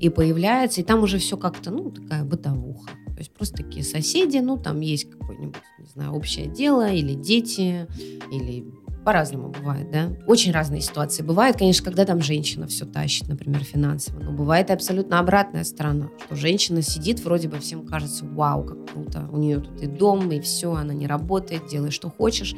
и 0.00 0.08
появляется, 0.08 0.80
и 0.80 0.84
там 0.84 1.02
уже 1.02 1.18
все 1.18 1.36
как-то, 1.36 1.70
ну, 1.70 1.90
такая 1.90 2.24
бытовуха. 2.24 2.90
То 3.20 3.22
есть 3.22 3.34
просто 3.34 3.58
такие 3.58 3.84
соседи, 3.84 4.38
ну, 4.38 4.56
там 4.56 4.80
есть 4.80 5.10
какое-нибудь, 5.10 5.60
не 5.78 5.84
знаю, 5.84 6.12
общее 6.12 6.46
дело, 6.46 6.90
или 6.90 7.12
дети, 7.12 7.86
или 8.32 8.64
по-разному 9.04 9.48
бывает, 9.48 9.90
да. 9.90 10.10
Очень 10.26 10.52
разные 10.52 10.80
ситуации. 10.80 11.22
Бывает, 11.22 11.56
конечно, 11.56 11.84
когда 11.84 12.04
там 12.04 12.20
женщина 12.20 12.66
все 12.66 12.84
тащит, 12.84 13.28
например, 13.28 13.64
финансово. 13.64 14.20
Но 14.20 14.32
бывает 14.32 14.70
и 14.70 14.72
абсолютно 14.72 15.18
обратная 15.18 15.64
сторона, 15.64 16.10
что 16.24 16.36
женщина 16.36 16.82
сидит, 16.82 17.20
вроде 17.20 17.48
бы 17.48 17.58
всем 17.58 17.86
кажется, 17.86 18.24
вау, 18.24 18.64
как 18.64 18.92
круто. 18.92 19.28
У 19.32 19.38
нее 19.38 19.60
тут 19.60 19.82
и 19.82 19.86
дом, 19.86 20.30
и 20.30 20.40
все, 20.40 20.74
она 20.74 20.92
не 20.94 21.06
работает, 21.06 21.66
делай, 21.68 21.90
что 21.90 22.10
хочешь. 22.10 22.54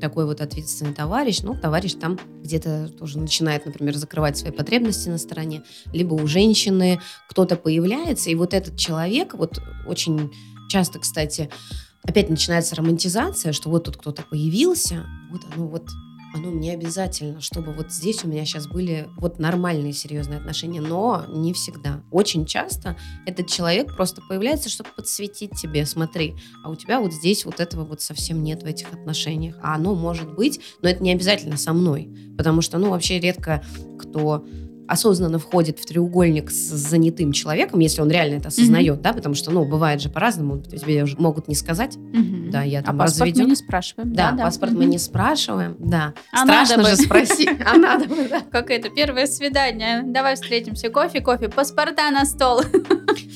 Такой 0.00 0.26
вот 0.26 0.40
ответственный 0.40 0.94
товарищ. 0.94 1.40
Ну, 1.42 1.54
товарищ 1.54 1.94
там 1.94 2.18
где-то 2.42 2.88
тоже 2.88 3.18
начинает, 3.18 3.66
например, 3.66 3.94
закрывать 3.96 4.36
свои 4.36 4.52
потребности 4.52 5.08
на 5.08 5.18
стороне. 5.18 5.62
Либо 5.92 6.14
у 6.14 6.26
женщины 6.26 7.00
кто-то 7.28 7.56
появляется, 7.56 8.30
и 8.30 8.34
вот 8.34 8.54
этот 8.54 8.76
человек, 8.76 9.34
вот 9.34 9.60
очень 9.86 10.30
часто, 10.68 10.98
кстати, 10.98 11.50
опять 12.04 12.30
начинается 12.30 12.76
романтизация, 12.76 13.52
что 13.52 13.70
вот 13.70 13.84
тут 13.84 13.96
кто-то 13.96 14.22
появился, 14.22 15.04
вот 15.30 15.42
оно 15.54 15.66
вот 15.66 15.88
оно 16.34 16.50
мне 16.50 16.72
обязательно, 16.72 17.40
чтобы 17.40 17.72
вот 17.72 17.92
здесь 17.92 18.24
у 18.24 18.28
меня 18.28 18.44
сейчас 18.44 18.66
были 18.66 19.08
вот 19.18 19.38
нормальные 19.38 19.92
серьезные 19.92 20.40
отношения, 20.40 20.80
но 20.80 21.24
не 21.28 21.52
всегда. 21.52 22.02
Очень 22.10 22.44
часто 22.44 22.96
этот 23.24 23.46
человек 23.46 23.94
просто 23.94 24.20
появляется, 24.20 24.68
чтобы 24.68 24.90
подсветить 24.96 25.52
тебе, 25.52 25.86
смотри, 25.86 26.34
а 26.64 26.70
у 26.70 26.74
тебя 26.74 26.98
вот 26.98 27.12
здесь 27.12 27.44
вот 27.44 27.60
этого 27.60 27.84
вот 27.84 28.02
совсем 28.02 28.42
нет 28.42 28.64
в 28.64 28.66
этих 28.66 28.92
отношениях, 28.92 29.54
а 29.62 29.76
оно 29.76 29.94
может 29.94 30.34
быть, 30.34 30.60
но 30.82 30.88
это 30.88 31.04
не 31.04 31.12
обязательно 31.12 31.56
со 31.56 31.72
мной, 31.72 32.12
потому 32.36 32.62
что, 32.62 32.78
ну, 32.78 32.90
вообще 32.90 33.20
редко 33.20 33.64
кто 33.96 34.44
осознанно 34.88 35.38
входит 35.38 35.78
в 35.78 35.86
треугольник 35.86 36.50
с 36.50 36.54
занятым 36.54 37.32
человеком, 37.32 37.80
если 37.80 38.00
он 38.00 38.10
реально 38.10 38.36
это 38.36 38.48
осознает, 38.48 38.98
mm-hmm. 38.98 39.02
да, 39.02 39.12
потому 39.12 39.34
что, 39.34 39.50
ну, 39.50 39.64
бывает 39.64 40.00
же 40.00 40.08
по-разному, 40.08 40.60
тебе 40.62 41.02
уже 41.02 41.16
могут 41.18 41.48
не 41.48 41.54
сказать, 41.54 41.96
mm-hmm. 41.96 42.50
да, 42.50 42.62
я 42.62 42.82
там 42.82 42.96
а 42.96 43.04
паспорт 43.04 43.30
разведен. 43.30 43.44
мы 43.44 43.50
не 43.50 43.56
спрашиваем. 43.56 44.12
Да, 44.12 44.32
да 44.32 44.44
паспорт 44.44 44.72
mm-hmm. 44.72 44.78
мы 44.78 44.84
не 44.84 44.98
спрашиваем, 44.98 45.76
да. 45.78 46.14
А 46.32 46.44
Страшно 46.44 46.76
надо 46.78 46.90
же 46.90 46.96
спросить. 46.96 47.48
А 47.64 47.76
надо 47.76 48.06
бы, 48.06 48.28
да. 48.28 48.42
Как 48.50 48.70
это, 48.70 48.90
первое 48.90 49.26
свидание, 49.26 50.02
давай 50.04 50.34
встретимся, 50.34 50.90
кофе, 50.90 51.20
кофе, 51.20 51.48
паспорта 51.48 52.10
на 52.10 52.24
стол. 52.24 52.62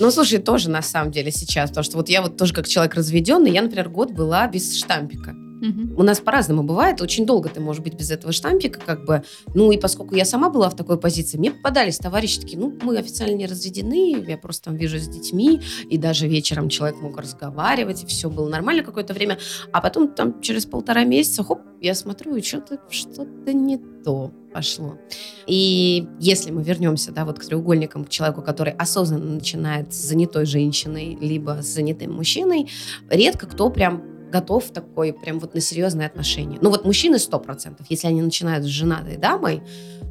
Ну, 0.01 0.11
слушай, 0.11 0.39
тоже 0.39 0.71
на 0.71 0.83
самом 0.83 1.11
деле 1.11 1.33
сейчас, 1.33 1.71
потому 1.71 1.85
что 1.85 1.97
вот 1.97 2.09
я 2.09 2.23
вот 2.23 2.37
тоже 2.37 2.53
как 2.53 2.69
человек 2.69 2.95
разведенный, 2.95 3.51
я, 3.51 3.63
например, 3.63 3.89
год 3.89 4.13
была 4.13 4.47
без 4.47 4.77
штампика. 4.77 5.35
Угу. 5.61 6.01
У 6.01 6.03
нас 6.03 6.21
по-разному 6.21 6.63
бывает. 6.63 7.01
Очень 7.01 7.27
долго 7.27 7.49
ты 7.49 7.61
можешь 7.61 7.83
быть 7.83 7.95
без 7.95 8.11
этого 8.11 8.33
штампика, 8.33 8.81
как 8.81 9.05
бы. 9.05 9.23
Ну, 9.55 9.73
и 9.73 9.79
поскольку 9.79 10.15
я 10.15 10.25
сама 10.25 10.51
была 10.51 10.71
в 10.71 10.77
такой 10.77 10.99
позиции, 10.99 11.39
мне 11.39 11.51
попадались 11.51 11.99
товарищи 11.99 12.41
такие, 12.41 12.59
ну, 12.59 12.77
мы 12.83 12.97
официально 12.99 13.35
не 13.35 13.47
разведены, 13.47 14.25
я 14.27 14.39
просто 14.39 14.67
там 14.67 14.77
вижу 14.77 14.99
с 14.99 15.09
детьми, 15.09 15.61
и 15.89 15.99
даже 15.99 16.29
вечером 16.29 16.69
человек 16.69 17.01
мог 17.01 17.19
разговаривать, 17.19 18.03
и 18.03 18.07
все 18.07 18.31
было 18.31 18.49
нормально 18.49 18.83
какое-то 18.83 19.15
время. 19.15 19.39
А 19.73 19.81
потом 19.81 20.09
там 20.09 20.41
через 20.41 20.67
полтора 20.67 21.05
месяца, 21.05 21.43
хоп, 21.43 21.61
я 21.81 21.95
смотрю, 21.95 22.37
и 22.37 22.43
что-то 22.43 22.81
что-то 22.91 23.53
не 23.53 23.79
то 23.79 24.33
пошло. 24.53 24.99
И 25.47 26.07
если 26.19 26.51
мы 26.51 26.63
вернемся, 26.63 27.13
да, 27.13 27.25
вот 27.25 27.39
к 27.39 27.45
треугольникам, 27.45 28.05
к 28.05 28.09
человеку, 28.09 28.43
который 28.43 28.73
осознанно 28.73 29.35
начинает 29.35 29.93
с 29.93 29.97
занятой 29.97 30.47
женщиной, 30.47 31.17
либо 31.21 31.59
с 31.63 31.67
занятым 31.67 32.15
мужчиной, 32.15 32.71
редко 33.11 33.47
кто 33.47 33.71
прям 33.71 34.18
готов 34.31 34.71
такой 34.71 35.13
прям 35.13 35.39
вот 35.39 35.55
на 35.55 35.61
серьезные 35.61 36.07
отношения. 36.07 36.59
Ну 36.61 36.71
вот 36.71 36.85
мужчины 36.85 37.19
сто 37.19 37.39
процентов, 37.39 37.87
если 37.89 38.09
они 38.09 38.23
начинают 38.23 38.65
с 38.65 38.69
женатой 38.69 39.17
дамой, 39.17 39.63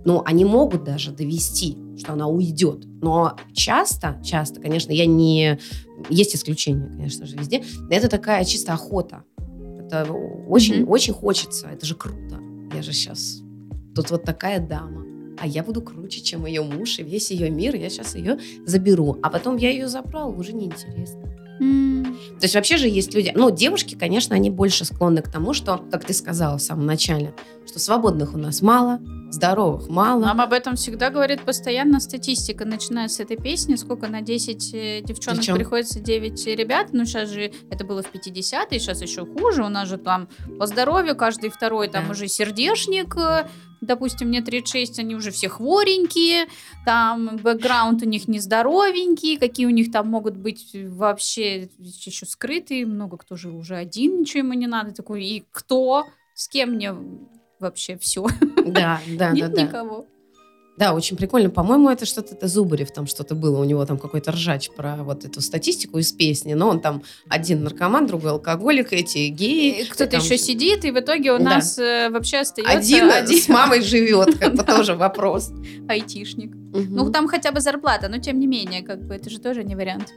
ну 0.06 0.22
они 0.26 0.46
могут 0.46 0.84
даже 0.84 1.12
довести, 1.12 1.78
что 1.98 2.14
она 2.14 2.28
уйдет. 2.28 2.86
Но 3.02 3.38
часто, 3.54 4.22
часто, 4.24 4.60
конечно, 4.60 4.92
я 4.92 5.06
не... 5.06 5.60
Есть 6.10 6.36
исключения, 6.36 6.88
конечно 6.88 7.26
же, 7.26 7.36
везде. 7.38 7.64
Это 7.90 8.08
такая 8.08 8.46
чисто 8.46 8.74
охота. 8.74 9.24
Это 9.80 10.06
очень, 10.48 10.82
mm-hmm. 10.82 10.88
очень 10.88 11.14
хочется. 11.14 11.68
Это 11.68 11.86
же 11.86 11.96
круто. 11.96 12.40
Я 12.74 12.82
же 12.82 12.94
сейчас... 12.94 13.42
Тут 13.96 14.12
вот 14.12 14.24
такая 14.24 14.60
дама 14.60 15.08
а 15.40 15.46
я 15.46 15.64
буду 15.64 15.82
круче, 15.82 16.22
чем 16.22 16.46
ее 16.46 16.64
муж, 16.64 17.00
и 17.00 17.04
весь 17.04 17.32
ее 17.32 17.50
мир, 17.50 17.76
я 17.76 17.90
сейчас 17.90 18.16
ее 18.16 18.40
заберу. 18.66 19.18
А 19.22 19.30
потом 19.30 19.58
я 19.58 19.70
ее 19.70 19.88
забрал, 19.88 20.38
уже 20.38 20.54
неинтересно. 20.54 21.37
Mm. 21.60 22.04
То 22.40 22.44
есть 22.44 22.56
вообще 22.56 22.78
же 22.78 22.88
есть 22.88 23.14
люди, 23.14 23.32
ну, 23.36 23.50
девушки, 23.50 23.96
конечно, 23.96 24.36
они 24.36 24.50
больше 24.50 24.86
склонны 24.86 25.22
к 25.22 25.32
тому, 25.32 25.54
что, 25.54 25.84
как 25.92 26.06
ты 26.06 26.14
сказала 26.14 26.58
в 26.58 26.62
самом 26.62 26.86
начале, 26.86 27.34
что 27.68 27.80
свободных 27.80 28.34
у 28.34 28.38
нас 28.38 28.62
мало, 28.62 29.00
здоровых 29.30 29.90
мало. 29.90 30.22
Нам 30.22 30.42
об 30.42 30.54
этом 30.54 30.76
всегда 30.76 31.10
говорит 31.10 31.42
постоянно 31.42 32.00
статистика, 32.00 32.66
начиная 32.66 33.08
с 33.08 33.20
этой 33.20 33.38
песни, 33.38 33.76
сколько 33.76 34.08
на 34.08 34.22
10 34.22 34.74
э, 34.74 35.02
девчонок 35.02 35.40
Причем? 35.40 35.56
приходится 35.56 36.00
9 36.00 36.48
ребят, 36.48 36.90
ну 36.94 37.06
сейчас 37.06 37.30
же 37.30 37.52
это 37.70 37.86
было 37.86 38.02
в 38.02 38.14
50-е, 38.14 38.80
сейчас 38.80 39.02
еще 39.02 39.26
хуже, 39.26 39.64
у 39.64 39.70
нас 39.70 39.90
же 39.90 39.98
там 39.98 40.30
по 40.58 40.66
здоровью 40.66 41.16
каждый 41.16 41.50
второй, 41.50 41.90
там 41.90 42.06
да. 42.06 42.12
уже 42.12 42.28
сердечник, 42.28 43.16
э, 43.18 43.48
допустим, 43.82 44.30
мне 44.30 44.42
36, 44.42 45.00
они 45.00 45.16
уже 45.16 45.32
все 45.32 45.50
хворенькие, 45.50 46.48
там 46.86 47.38
бэкграунд 47.38 48.02
у 48.04 48.06
них 48.06 48.28
нездоровенький, 48.28 49.38
какие 49.38 49.66
у 49.66 49.72
них 49.72 49.92
там 49.92 50.08
могут 50.08 50.38
быть 50.38 50.72
вообще 50.74 51.70
еще 51.78 52.26
скрытые, 52.26 52.86
много 52.86 53.18
кто 53.18 53.36
же 53.36 53.50
уже 53.50 53.76
один, 53.76 54.22
ничего 54.22 54.40
ему 54.40 54.54
не 54.54 54.68
надо, 54.68 54.94
такой, 54.94 55.26
и 55.26 55.46
кто, 55.52 56.06
с 56.34 56.48
кем 56.48 56.72
мне 56.72 56.96
вообще 57.60 57.98
все? 57.98 58.28
Да, 58.66 59.02
да, 59.08 59.32
Нет 59.34 59.54
да. 59.54 59.62
никого. 59.64 60.08
Да, 60.78 60.94
очень 60.94 61.18
прикольно. 61.18 61.50
По-моему, 61.50 61.90
это 61.90 62.06
что-то, 62.06 62.36
это 62.36 62.48
Зубарев 62.48 62.92
там 62.92 63.08
что-то 63.08 63.34
было, 63.34 63.60
у 63.60 63.64
него 63.64 63.84
там 63.86 63.98
какой-то 63.98 64.32
ржач 64.32 64.70
про 64.70 64.98
вот 64.98 65.26
эту 65.26 65.42
статистику 65.42 65.98
из 65.98 66.12
песни, 66.12 66.54
но 66.54 66.70
он 66.70 66.82
там 66.82 67.02
один 67.28 67.64
наркоман, 67.64 68.06
другой 68.06 68.32
алкоголик, 68.32 68.94
эти 68.94 69.30
геи. 69.30 69.86
Кто-то 69.90 70.12
там... 70.12 70.22
еще 70.22 70.38
сидит, 70.38 70.86
и 70.86 70.92
в 70.92 71.00
итоге 71.00 71.34
у 71.34 71.40
да. 71.40 71.44
нас 71.44 71.80
э, 71.80 72.12
вообще 72.12 72.38
остается... 72.38 72.78
Один, 72.78 73.10
один 73.10 73.42
с 73.42 73.50
мамой 73.50 73.82
живет, 73.82 74.40
это 74.40 74.64
тоже 74.76 74.94
вопрос. 74.94 75.52
Айтишник. 75.90 76.54
Ну, 76.74 77.12
там 77.12 77.28
хотя 77.28 77.52
бы 77.52 77.60
зарплата, 77.60 78.08
но 78.08 78.20
тем 78.20 78.40
не 78.40 78.46
менее, 78.46 78.84
как 78.84 79.02
бы 79.02 79.16
это 79.16 79.32
же 79.32 79.40
тоже 79.40 79.64
не 79.64 79.76
вариант. 79.76 80.14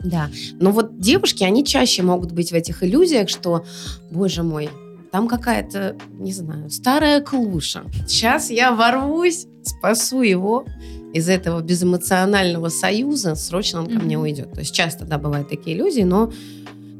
Да, 0.00 0.28
но 0.54 0.72
вот 0.72 0.98
девушки, 0.98 1.44
они 1.44 1.64
чаще 1.64 2.02
могут 2.02 2.32
быть 2.32 2.50
в 2.50 2.54
этих 2.54 2.82
иллюзиях, 2.82 3.28
что, 3.28 3.64
боже 4.10 4.42
мой, 4.42 4.70
там 5.10 5.28
какая-то, 5.28 5.96
не 6.18 6.32
знаю, 6.32 6.70
старая 6.70 7.20
клуша. 7.20 7.84
Сейчас 8.06 8.50
я 8.50 8.72
ворвусь, 8.72 9.46
спасу 9.62 10.22
его 10.22 10.64
из 11.12 11.28
этого 11.28 11.60
безэмоционального 11.60 12.68
союза, 12.68 13.34
срочно 13.34 13.80
он 13.80 13.86
ко 13.86 13.92
mm-hmm. 13.94 14.04
мне 14.04 14.18
уйдет. 14.18 14.52
То 14.52 14.60
есть 14.60 14.74
часто, 14.74 15.04
да, 15.04 15.18
бывают 15.18 15.48
такие 15.48 15.76
иллюзии, 15.76 16.02
но 16.02 16.32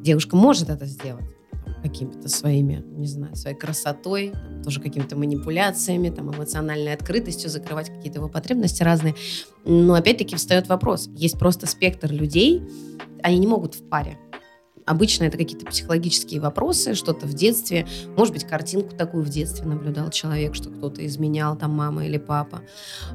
девушка 0.02 0.36
может 0.36 0.68
это 0.68 0.86
сделать 0.86 1.24
какими-то 1.82 2.28
своими, 2.28 2.84
не 2.96 3.06
знаю, 3.06 3.34
своей 3.36 3.56
красотой, 3.56 4.32
тоже 4.64 4.80
какими-то 4.80 5.16
манипуляциями, 5.16 6.10
там, 6.10 6.30
эмоциональной 6.30 6.92
открытостью, 6.92 7.48
закрывать 7.48 7.88
какие-то 7.88 8.18
его 8.18 8.28
потребности 8.28 8.82
разные. 8.82 9.14
Но 9.64 9.94
опять-таки 9.94 10.36
встает 10.36 10.68
вопрос. 10.68 11.08
Есть 11.16 11.38
просто 11.38 11.66
спектр 11.66 12.12
людей, 12.12 12.62
они 13.22 13.38
не 13.38 13.46
могут 13.46 13.74
в 13.74 13.88
паре. 13.88 14.18
Обычно 14.90 15.22
это 15.22 15.38
какие-то 15.38 15.66
психологические 15.66 16.40
вопросы, 16.40 16.94
что-то 16.94 17.24
в 17.24 17.32
детстве. 17.32 17.86
Может 18.16 18.34
быть, 18.34 18.42
картинку 18.42 18.96
такую 18.96 19.22
в 19.22 19.28
детстве 19.28 19.64
наблюдал 19.64 20.10
человек, 20.10 20.56
что 20.56 20.68
кто-то 20.68 21.06
изменял, 21.06 21.56
там 21.56 21.70
мама 21.70 22.04
или 22.06 22.18
папа. 22.18 22.62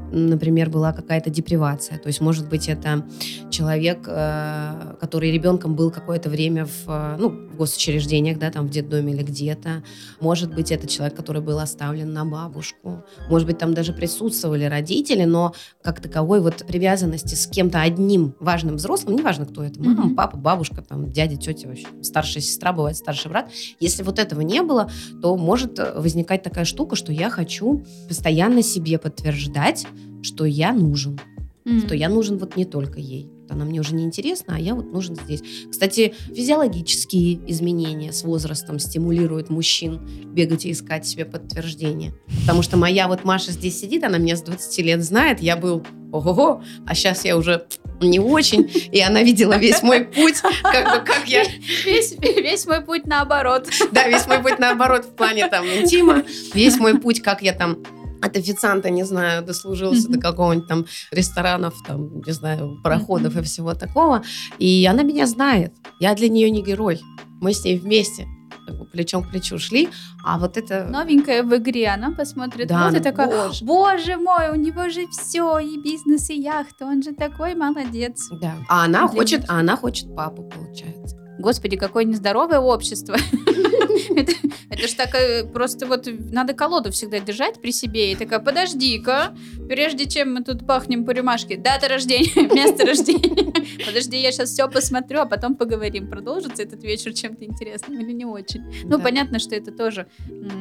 Например, 0.10 0.70
была 0.70 0.94
какая-то 0.94 1.30
депривация. 1.30 2.00
То 2.00 2.08
есть, 2.08 2.22
может 2.22 2.48
быть, 2.48 2.70
это 2.70 3.06
человек, 3.50 4.06
э, 4.08 4.96
который 5.02 5.34
ребенком 5.34 5.76
был 5.76 5.92
какое-то 5.92 6.30
время 6.30 6.66
в, 6.66 6.88
э, 6.88 7.18
ну, 7.20 7.50
в 7.50 7.58
госучреждениях, 7.58 8.40
да, 8.40 8.52
там 8.52 8.68
в 8.68 8.70
детдоме 8.70 9.12
или 9.12 9.24
где-то. 9.24 9.84
Может 10.22 10.56
быть, 10.56 10.72
это 10.72 10.88
человек, 10.88 11.18
который 11.18 11.42
был 11.42 11.60
оставлен 11.60 12.14
на 12.14 12.24
бабушку. 12.24 13.04
Может 13.30 13.48
быть, 13.50 13.58
там 13.58 13.74
даже 13.74 13.92
присутствовали 13.92 14.64
родители, 14.64 15.26
но 15.26 15.54
как 15.84 16.00
таковой 16.00 16.40
вот 16.40 16.66
привязанности 16.66 17.36
с 17.36 17.48
кем-то 17.48 17.82
одним 17.82 18.34
важным 18.40 18.78
взрослым, 18.78 19.18
неважно, 19.18 19.46
кто 19.46 19.62
это, 19.62 19.84
мама, 19.84 20.12
mm-hmm. 20.12 20.16
папа, 20.16 20.38
бабушка, 20.38 20.82
там, 20.82 21.12
дядя, 21.12 21.36
тетя, 21.36 21.65
вообще, 21.68 21.88
старшая 22.02 22.42
сестра, 22.42 22.74
бывает 22.74 22.98
старший 22.98 23.30
брат. 23.30 23.52
Если 23.80 24.04
вот 24.04 24.20
этого 24.20 24.42
не 24.42 24.62
было, 24.62 24.90
то 25.22 25.36
может 25.38 25.80
э, 25.80 25.94
возникать 26.00 26.44
такая 26.44 26.66
штука, 26.66 26.96
что 26.96 27.12
я 27.12 27.30
хочу 27.30 27.86
постоянно 28.08 28.62
себе 28.62 28.98
подтверждать, 28.98 29.86
что 30.22 30.46
я 30.46 30.74
нужен. 30.74 31.20
Mm-hmm. 31.66 31.86
Что 31.86 31.96
я 31.96 32.10
нужен 32.10 32.38
вот 32.38 32.56
не 32.56 32.66
только 32.66 33.00
ей. 33.00 33.32
Она 33.50 33.66
мне 33.66 33.80
уже 33.80 33.94
не 33.96 34.04
интересна, 34.04 34.56
а 34.56 34.60
я 34.60 34.76
вот 34.76 34.92
нужен 34.92 35.16
здесь. 35.16 35.42
Кстати, 35.70 36.14
физиологические 36.34 37.40
изменения 37.52 38.12
с 38.12 38.24
возрастом 38.24 38.80
стимулируют 38.80 39.50
мужчин 39.50 40.02
бегать 40.34 40.66
и 40.66 40.72
искать 40.72 41.06
себе 41.06 41.26
подтверждение. 41.26 42.14
Потому 42.42 42.62
что 42.62 42.78
моя 42.78 43.08
вот 43.08 43.24
Маша 43.24 43.52
здесь 43.52 43.80
сидит, 43.80 44.04
она 44.04 44.18
меня 44.18 44.36
с 44.36 44.42
20 44.42 44.78
лет 44.80 45.04
знает, 45.04 45.42
я 45.42 45.56
был 45.58 45.84
ого-го, 46.12 46.64
а 46.86 46.96
сейчас 46.96 47.26
я 47.26 47.38
уже 47.38 47.68
не 48.02 48.20
очень, 48.20 48.70
и 48.92 49.00
она 49.02 49.24
видела 49.24 49.58
весь 49.58 49.82
мой 49.84 50.06
путь, 50.06 50.42
как 50.64 51.00
бы 51.00 51.06
как 51.06 51.28
я... 51.28 51.44
Весь, 51.86 52.16
весь 52.20 52.66
мой 52.66 52.82
путь 52.82 53.06
наоборот. 53.06 53.68
Да, 53.92 54.08
весь 54.08 54.28
мой 54.28 54.40
путь 54.40 54.60
наоборот 54.60 55.06
в 55.06 55.16
плане 55.16 55.48
там 55.48 55.66
интима, 55.66 56.24
весь 56.54 56.78
мой 56.78 57.00
путь, 57.00 57.22
как 57.22 57.42
я 57.42 57.54
там 57.54 57.78
от 58.22 58.36
официанта, 58.38 58.90
не 58.90 59.04
знаю, 59.04 59.44
дослужился 59.44 60.08
mm-hmm. 60.08 60.14
до 60.14 60.20
какого-нибудь 60.20 60.68
там 60.68 60.86
ресторанов, 61.12 61.76
там, 61.86 62.22
не 62.22 62.32
знаю, 62.32 62.80
пароходов 62.84 63.36
mm-hmm. 63.36 63.42
и 63.42 63.44
всего 63.44 63.74
такого. 63.74 64.24
И 64.58 64.88
она 64.90 65.04
меня 65.04 65.28
знает. 65.28 65.74
Я 66.00 66.16
для 66.16 66.30
нее 66.30 66.50
не 66.50 66.64
герой. 66.64 67.02
Мы 67.42 67.54
с 67.54 67.64
ней 67.64 67.78
вместе 67.78 68.26
как 68.66 68.78
бы 68.78 68.86
плечом 68.86 69.24
к 69.24 69.30
плечу 69.30 69.60
шли, 69.60 69.90
а 70.24 70.38
вот 70.38 70.58
это... 70.58 70.86
Новенькая 70.86 71.44
в 71.44 71.56
игре, 71.56 71.88
она 71.88 72.12
посмотрит, 72.12 72.68
да, 72.68 72.90
вот 72.90 72.98
и 72.98 73.00
такая, 73.02 73.28
боже. 73.28 73.66
боже 73.66 74.18
мой, 74.18 74.50
у 74.50 74.56
него 74.56 74.90
же 74.90 75.08
все, 75.08 75.60
и 75.60 75.78
бизнес, 75.78 76.30
и 76.30 76.36
яхта, 76.36 76.86
он 76.86 77.04
же 77.04 77.14
такой 77.14 77.56
молодец. 77.56 78.30
Да, 78.42 78.54
а 78.68 78.86
она 78.86 79.08
хочет, 79.08 79.46
а 79.48 79.60
она 79.60 79.76
хочет 79.78 80.16
папу, 80.16 80.44
получается. 80.44 81.18
Господи, 81.40 81.78
какое 81.78 82.06
нездоровое 82.06 82.60
общество. 82.60 83.18
это, 84.16 84.34
это 84.70 84.88
ж 84.88 84.94
так 84.94 85.52
просто 85.52 85.86
вот 85.86 86.08
надо 86.32 86.54
колоду 86.54 86.92
всегда 86.92 87.20
держать 87.20 87.62
при 87.62 87.72
себе. 87.72 88.12
И 88.12 88.16
такая, 88.16 88.40
подожди-ка, 88.40 89.36
прежде 89.68 90.06
чем 90.06 90.34
мы 90.34 90.44
тут 90.44 90.66
пахнем 90.66 91.06
по 91.06 91.12
рюмашке, 91.12 91.58
дата 91.58 91.88
рождения, 91.88 92.48
место 92.54 92.86
рождения. 92.86 93.54
Подожди, 93.86 94.18
я 94.18 94.32
сейчас 94.32 94.50
все 94.52 94.68
посмотрю, 94.70 95.22
а 95.22 95.26
потом 95.26 95.56
поговорим, 95.56 96.10
продолжится 96.10 96.64
этот 96.64 96.84
вечер 96.84 97.14
чем-то 97.14 97.46
интересным 97.46 98.00
или 98.00 98.12
не 98.12 98.26
очень. 98.26 98.64
Ну, 98.84 99.00
понятно, 99.00 99.40
что 99.40 99.56
это 99.56 99.72
тоже 99.72 100.08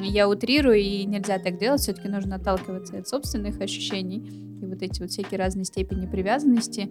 я 0.03 0.29
утрирую, 0.29 0.79
и 0.79 1.05
нельзя 1.05 1.39
так 1.39 1.59
делать. 1.59 1.81
Все-таки 1.81 2.09
нужно 2.09 2.37
отталкиваться 2.37 2.99
от 2.99 3.09
собственных 3.09 3.61
ощущений 3.61 4.19
и 4.63 4.67
вот 4.67 4.83
эти 4.83 5.01
вот 5.01 5.11
всякие 5.11 5.39
разные 5.39 5.65
степени 5.65 6.07
привязанности 6.07 6.91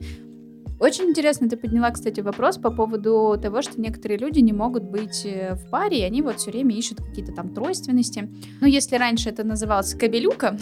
очень 0.83 1.05
интересно 1.05 1.47
ты 1.47 1.55
подняла, 1.55 1.91
кстати, 1.91 2.19
вопрос 2.19 2.57
по 2.57 2.69
поводу 2.69 3.39
того, 3.41 3.61
что 3.61 3.79
некоторые 3.79 4.17
люди 4.17 4.39
не 4.39 4.51
могут 4.51 4.83
быть 4.83 5.25
э, 5.25 5.55
в 5.55 5.69
паре, 5.69 5.99
и 5.99 6.03
они 6.03 6.21
вот 6.21 6.39
все 6.39 6.51
время 6.51 6.75
ищут 6.75 6.97
какие-то 6.97 7.31
там 7.31 7.53
тройственности. 7.53 8.29
Ну, 8.59 8.67
если 8.67 8.97
раньше 8.97 9.29
это 9.29 9.45
называлось 9.45 9.93
кабелюка, 9.93 10.57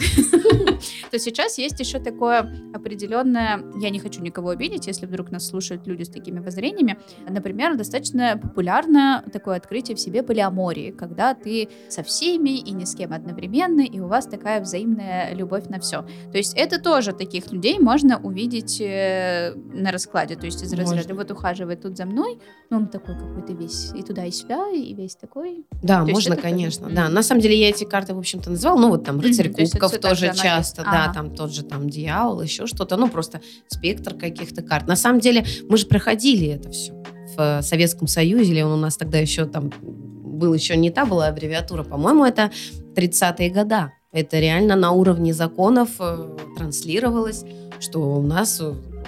то 1.10 1.18
сейчас 1.18 1.58
есть 1.58 1.80
еще 1.80 1.98
такое 1.98 2.54
определенное, 2.72 3.64
я 3.80 3.90
не 3.90 3.98
хочу 3.98 4.22
никого 4.22 4.50
обидеть, 4.50 4.86
если 4.86 5.06
вдруг 5.06 5.32
нас 5.32 5.44
слушают 5.48 5.88
люди 5.88 6.04
с 6.04 6.08
такими 6.08 6.38
воззрениями, 6.38 6.98
например, 7.28 7.76
достаточно 7.76 8.38
популярно 8.40 9.24
такое 9.32 9.56
открытие 9.56 9.96
в 9.96 10.00
себе 10.00 10.22
полиамории, 10.22 10.92
когда 10.92 11.34
ты 11.34 11.68
со 11.88 12.04
всеми 12.04 12.58
и 12.58 12.70
ни 12.70 12.84
с 12.84 12.94
кем 12.94 13.12
одновременно, 13.12 13.80
и 13.80 13.98
у 13.98 14.06
вас 14.06 14.26
такая 14.26 14.60
взаимная 14.60 15.34
любовь 15.34 15.66
на 15.68 15.80
все. 15.80 16.02
То 16.30 16.38
есть 16.38 16.54
это 16.56 16.80
тоже 16.80 17.12
таких 17.12 17.50
людей 17.50 17.80
можно 17.80 18.20
увидеть 18.20 18.80
э, 18.80 19.54
на 19.54 19.90
раскладе, 19.90 20.11
то 20.12 20.46
есть 20.46 20.62
из 20.62 20.72
разряда 20.72 21.14
вот 21.14 21.30
ухаживает 21.30 21.82
тут 21.82 21.96
за 21.96 22.04
мной, 22.04 22.38
но 22.70 22.78
он 22.78 22.88
такой 22.88 23.14
какой-то 23.14 23.52
весь 23.52 23.92
и 23.94 24.02
туда, 24.02 24.24
и 24.24 24.30
сюда, 24.30 24.70
и 24.70 24.94
весь 24.94 25.16
такой. 25.16 25.64
Да, 25.82 26.04
то 26.04 26.10
можно, 26.10 26.36
конечно, 26.36 26.88
да. 26.90 27.08
На 27.08 27.22
самом 27.22 27.40
деле 27.40 27.58
я 27.58 27.70
эти 27.70 27.84
карты, 27.84 28.14
в 28.14 28.18
общем-то, 28.18 28.50
называла, 28.50 28.78
ну 28.78 28.88
вот 28.90 29.04
там 29.04 29.20
рыцарь 29.20 29.48
mm-hmm, 29.48 29.70
кубков 29.70 29.98
тоже 29.98 30.32
часто, 30.34 30.82
да, 30.82 31.04
ага. 31.04 31.14
там 31.14 31.34
тот 31.34 31.52
же 31.52 31.62
там 31.64 31.88
дьявол, 31.88 32.42
еще 32.42 32.66
что-то, 32.66 32.96
ну 32.96 33.08
просто 33.08 33.40
спектр 33.68 34.14
каких-то 34.14 34.62
карт. 34.62 34.86
На 34.86 34.96
самом 34.96 35.20
деле 35.20 35.44
мы 35.68 35.76
же 35.76 35.86
проходили 35.86 36.48
это 36.48 36.70
все 36.70 36.92
в 37.36 37.62
Советском 37.62 38.06
Союзе, 38.08 38.52
или 38.52 38.62
он 38.62 38.72
у 38.72 38.76
нас 38.76 38.96
тогда 38.96 39.18
еще 39.18 39.46
там 39.46 39.72
был 39.82 40.54
еще 40.54 40.76
не 40.76 40.90
та 40.90 41.06
была 41.06 41.28
аббревиатура, 41.28 41.84
по-моему, 41.84 42.24
это 42.24 42.50
30-е 42.94 43.50
года. 43.50 43.92
Это 44.12 44.38
реально 44.40 44.76
на 44.76 44.90
уровне 44.90 45.32
законов 45.32 45.88
э, 45.98 46.36
транслировалось, 46.56 47.44
что 47.80 48.00
у 48.00 48.22
нас 48.22 48.60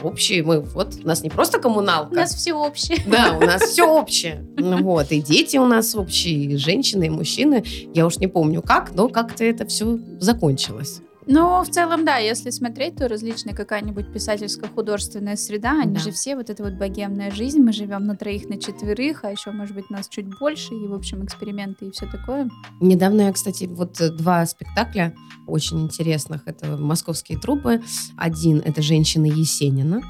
общие, 0.02 0.42
мы 0.42 0.60
вот, 0.60 0.94
у 1.02 1.06
нас 1.06 1.22
не 1.22 1.30
просто 1.30 1.58
коммуналка. 1.58 2.12
У 2.12 2.16
нас 2.16 2.34
все 2.34 2.52
общее. 2.54 2.98
Да, 3.06 3.36
у 3.36 3.40
нас 3.40 3.62
все 3.70 3.84
общее. 3.84 4.46
Вот, 4.58 5.12
и 5.12 5.20
дети 5.20 5.56
у 5.56 5.66
нас 5.66 5.94
общие, 5.94 6.44
и 6.44 6.56
женщины, 6.56 7.06
и 7.06 7.10
мужчины. 7.10 7.64
Я 7.94 8.06
уж 8.06 8.18
не 8.18 8.26
помню 8.26 8.62
как, 8.62 8.94
но 8.94 9.08
как-то 9.08 9.44
это 9.44 9.66
все 9.66 9.98
закончилось. 10.18 11.00
Ну, 11.26 11.62
в 11.62 11.68
целом, 11.70 12.04
да, 12.04 12.18
если 12.18 12.50
смотреть, 12.50 12.96
то 12.96 13.08
различная 13.08 13.54
какая-нибудь 13.54 14.12
писательско-художественная 14.12 15.36
среда, 15.36 15.80
они 15.80 15.94
да. 15.94 16.00
же 16.00 16.10
все, 16.10 16.36
вот 16.36 16.50
эта 16.50 16.62
вот 16.62 16.74
богемная 16.74 17.30
жизнь, 17.30 17.60
мы 17.60 17.72
живем 17.72 18.04
на 18.04 18.16
троих, 18.16 18.48
на 18.48 18.58
четверых, 18.58 19.24
а 19.24 19.30
еще, 19.30 19.50
может 19.50 19.74
быть, 19.74 19.88
нас 19.90 20.08
чуть 20.08 20.26
больше, 20.38 20.74
и, 20.74 20.86
в 20.86 20.94
общем, 20.94 21.24
эксперименты 21.24 21.86
и 21.86 21.90
все 21.90 22.06
такое. 22.06 22.48
Недавно 22.80 23.22
я, 23.22 23.32
кстати, 23.32 23.64
вот 23.64 24.00
э, 24.00 24.10
два 24.10 24.44
спектакля 24.44 25.14
очень 25.46 25.80
интересных, 25.80 26.42
это 26.46 26.76
«Московские 26.76 27.38
трупы». 27.38 27.82
Один— 28.16 28.58
это 28.64 28.82
«Женщина 28.82 29.26
Есенина». 29.26 30.02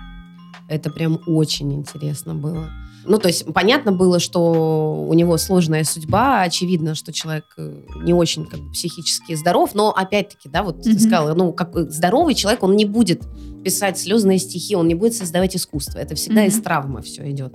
Это 0.69 0.91
прям 0.91 1.21
очень 1.27 1.75
интересно 1.75 2.35
было. 2.35 2.71
Ну, 3.07 3.19
то 3.19 3.29
есть 3.29 3.53
понятно 3.53 3.93
было, 3.93 4.19
что 4.19 5.07
у 5.09 5.15
него 5.15 5.37
сложная 5.39 5.85
судьба, 5.85 6.43
очевидно, 6.43 6.95
что 6.95 7.13
человек 7.13 7.45
э, 7.57 7.83
не 8.03 8.15
очень 8.15 8.47
как 8.47 8.61
бы, 8.61 8.73
психически 8.73 9.35
здоров, 9.35 9.75
но 9.75 9.91
опять-таки, 9.91 10.49
да, 10.49 10.63
вот 10.63 10.79
mm-hmm. 10.79 10.93
ты 10.93 10.99
сказала, 10.99 11.35
ну, 11.35 11.53
как 11.53 11.91
здоровый 11.91 12.35
человек, 12.35 12.63
он 12.63 12.77
не 12.77 12.85
будет 12.85 13.23
писать 13.65 13.99
слезные 13.99 14.39
стихи, 14.39 14.77
он 14.77 14.89
не 14.89 14.95
будет 14.95 15.15
создавать 15.15 15.57
искусство. 15.57 15.99
Это 15.99 16.15
всегда 16.15 16.45
mm-hmm. 16.45 16.49
из 16.49 16.63
травмы 16.63 17.03
все 17.03 17.31
идет. 17.31 17.55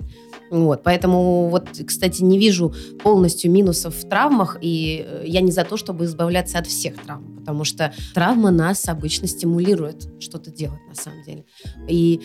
Вот, 0.50 0.82
поэтому 0.82 1.48
вот, 1.48 1.68
кстати, 1.86 2.22
не 2.22 2.36
вижу 2.36 2.74
полностью 3.02 3.52
минусов 3.52 3.94
в 3.94 4.08
травмах, 4.08 4.58
и 4.60 5.06
э, 5.06 5.22
я 5.26 5.40
не 5.40 5.52
за 5.52 5.64
то, 5.64 5.76
чтобы 5.76 6.06
избавляться 6.06 6.58
от 6.58 6.66
всех 6.66 7.00
травм, 7.00 7.36
потому 7.38 7.62
что 7.62 7.94
травма 8.14 8.50
нас 8.50 8.88
обычно 8.88 9.28
стимулирует 9.28 10.08
что-то 10.20 10.50
делать 10.50 10.80
на 10.88 10.96
самом 10.96 11.22
деле. 11.22 11.44
И 11.88 12.20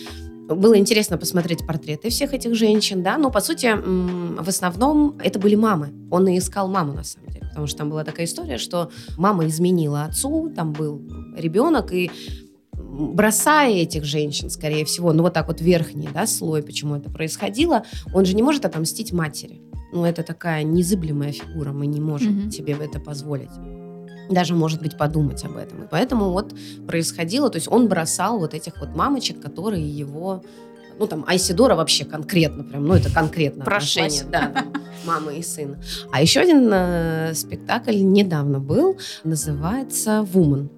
было 0.47 0.77
интересно 0.77 1.17
посмотреть 1.17 1.65
портреты 1.65 2.09
всех 2.09 2.33
этих 2.33 2.55
женщин, 2.55 3.03
да, 3.03 3.17
но, 3.17 3.31
по 3.31 3.39
сути, 3.39 3.73
в 3.75 4.47
основном 4.47 5.17
это 5.19 5.39
были 5.39 5.55
мамы. 5.55 5.91
Он 6.11 6.27
и 6.27 6.37
искал 6.37 6.67
маму, 6.67 6.93
на 6.93 7.03
самом 7.03 7.29
деле, 7.29 7.47
потому 7.47 7.67
что 7.67 7.79
там 7.79 7.89
была 7.89 8.03
такая 8.03 8.25
история, 8.25 8.57
что 8.57 8.91
мама 9.17 9.47
изменила 9.47 10.03
отцу, 10.03 10.51
там 10.55 10.73
был 10.73 11.01
ребенок, 11.35 11.91
и 11.93 12.11
бросая 12.73 13.73
этих 13.73 14.03
женщин, 14.03 14.49
скорее 14.49 14.85
всего, 14.85 15.13
ну 15.13 15.23
вот 15.23 15.33
так 15.33 15.47
вот 15.47 15.61
верхний 15.61 16.09
да, 16.13 16.27
слой, 16.27 16.61
почему 16.61 16.95
это 16.95 17.09
происходило, 17.09 17.83
он 18.13 18.25
же 18.25 18.35
не 18.35 18.43
может 18.43 18.65
отомстить 18.65 19.11
матери. 19.11 19.61
Ну 19.91 20.05
это 20.05 20.23
такая 20.23 20.63
незыблемая 20.63 21.31
фигура, 21.31 21.71
мы 21.71 21.87
не 21.87 22.01
можем 22.01 22.37
mm-hmm. 22.37 22.51
себе 22.51 22.77
это 22.79 22.99
позволить 22.99 23.51
даже, 24.29 24.55
может 24.55 24.81
быть, 24.81 24.97
подумать 24.97 25.43
об 25.45 25.57
этом. 25.57 25.83
И 25.83 25.87
поэтому 25.89 26.31
вот 26.31 26.53
происходило, 26.87 27.49
то 27.49 27.57
есть 27.57 27.67
он 27.67 27.87
бросал 27.87 28.39
вот 28.39 28.53
этих 28.53 28.79
вот 28.79 28.95
мамочек, 28.95 29.41
которые 29.41 29.87
его 29.87 30.43
ну, 30.97 31.07
там, 31.07 31.25
Айсидора 31.27 31.75
вообще 31.75 32.05
конкретно, 32.05 32.63
прям, 32.63 32.85
ну, 32.85 32.93
это 32.93 33.11
конкретно 33.11 33.63
отношение, 33.63 34.23
да, 34.23 34.47
там, 34.47 34.73
мамы 35.05 35.37
и 35.37 35.43
сына. 35.43 35.77
А 36.11 36.21
еще 36.21 36.39
один 36.39 36.69
э, 36.71 37.33
спектакль 37.33 37.97
недавно 38.01 38.59
был, 38.59 38.97
называется 39.23 40.25
«Woman». 40.33 40.69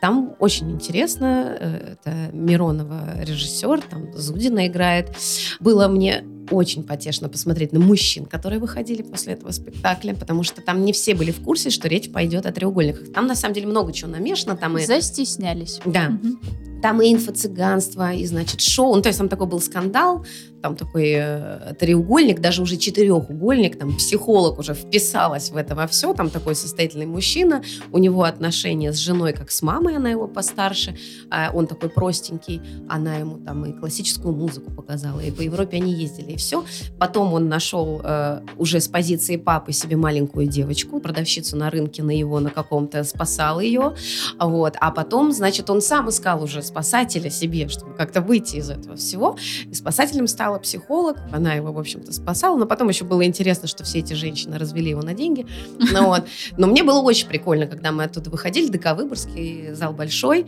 Там 0.00 0.36
очень 0.38 0.70
интересно, 0.70 1.56
э, 1.58 1.94
это 1.94 2.30
Миронова 2.32 3.20
режиссер, 3.20 3.82
там 3.82 4.12
Зудина 4.14 4.68
играет. 4.68 5.10
Было 5.58 5.88
мне 5.88 6.24
очень 6.50 6.82
потешно 6.82 7.28
посмотреть 7.28 7.72
на 7.72 7.80
мужчин, 7.80 8.26
которые 8.26 8.60
выходили 8.60 9.02
после 9.02 9.34
этого 9.34 9.50
спектакля, 9.50 10.14
потому 10.14 10.42
что 10.42 10.60
там 10.60 10.84
не 10.84 10.92
все 10.92 11.14
были 11.14 11.30
в 11.30 11.40
курсе, 11.40 11.70
что 11.70 11.88
речь 11.88 12.10
пойдет 12.10 12.46
о 12.46 12.52
треугольниках. 12.52 13.12
Там 13.12 13.26
на 13.26 13.34
самом 13.34 13.54
деле 13.54 13.66
много 13.66 13.92
чего 13.92 14.10
намешано. 14.10 14.56
Там 14.56 14.78
и... 14.78 14.84
Застеснялись. 14.84 15.80
Да. 15.84 16.18
Угу. 16.22 16.38
Там 16.82 17.00
и 17.00 17.10
инфо-цыганство, 17.14 18.12
и, 18.12 18.26
значит, 18.26 18.60
шоу. 18.60 18.94
Ну, 18.94 19.00
то 19.00 19.08
есть 19.08 19.18
там 19.18 19.30
такой 19.30 19.46
был 19.46 19.60
скандал, 19.60 20.26
там 20.64 20.76
такой 20.76 21.12
э, 21.14 21.74
треугольник, 21.78 22.40
даже 22.40 22.62
уже 22.62 22.78
четырехугольник, 22.78 23.78
там 23.78 23.94
психолог 23.96 24.58
уже 24.58 24.72
вписалась 24.72 25.50
в 25.50 25.56
это 25.58 25.74
во 25.74 25.86
все, 25.86 26.14
там 26.14 26.30
такой 26.30 26.54
состоятельный 26.54 27.04
мужчина, 27.04 27.62
у 27.92 27.98
него 27.98 28.22
отношения 28.22 28.90
с 28.90 28.96
женой 28.96 29.34
как 29.34 29.50
с 29.50 29.60
мамой, 29.60 29.96
она 29.96 30.10
его 30.10 30.26
постарше, 30.26 30.96
а 31.30 31.50
он 31.52 31.66
такой 31.66 31.90
простенький, 31.90 32.62
она 32.88 33.16
ему 33.16 33.36
там 33.44 33.66
и 33.66 33.78
классическую 33.78 34.34
музыку 34.34 34.70
показала, 34.70 35.20
и 35.20 35.30
по 35.30 35.42
Европе 35.42 35.76
они 35.76 35.92
ездили, 35.92 36.33
и 36.34 36.36
все. 36.36 36.64
Потом 36.98 37.34
он 37.34 37.48
нашел 37.48 38.00
э, 38.02 38.40
уже 38.56 38.80
с 38.80 38.88
позиции 38.88 39.36
папы 39.36 39.72
себе 39.72 39.96
маленькую 39.96 40.46
девочку, 40.46 41.00
продавщицу 41.00 41.56
на 41.56 41.70
рынке 41.70 42.02
на 42.02 42.16
его 42.16 42.40
на 42.40 42.50
каком-то, 42.50 43.04
спасал 43.04 43.60
ее, 43.60 43.94
вот, 44.38 44.76
а 44.80 44.90
потом, 44.90 45.32
значит, 45.32 45.68
он 45.68 45.80
сам 45.80 46.08
искал 46.08 46.42
уже 46.42 46.62
спасателя 46.62 47.30
себе, 47.30 47.68
чтобы 47.68 47.94
как-то 47.94 48.20
выйти 48.20 48.56
из 48.56 48.70
этого 48.70 48.96
всего, 48.96 49.36
и 49.66 49.74
спасателем 49.74 50.26
стал 50.26 50.54
сначала 50.54 50.58
психолог, 50.58 51.16
она 51.32 51.54
его, 51.54 51.72
в 51.72 51.78
общем-то, 51.78 52.12
спасала, 52.12 52.56
но 52.56 52.66
потом 52.66 52.88
еще 52.88 53.04
было 53.04 53.24
интересно, 53.24 53.68
что 53.68 53.84
все 53.84 54.00
эти 54.00 54.12
женщины 54.14 54.58
развели 54.58 54.90
его 54.90 55.02
на 55.02 55.14
деньги. 55.14 55.46
Ну, 55.78 56.06
вот. 56.06 56.24
Но 56.56 56.66
мне 56.66 56.82
было 56.82 57.00
очень 57.00 57.28
прикольно, 57.28 57.66
когда 57.66 57.92
мы 57.92 58.04
оттуда 58.04 58.30
выходили, 58.30 58.68
ДК 58.68 58.94
Выборгский, 58.94 59.72
зал 59.72 59.92
большой, 59.92 60.46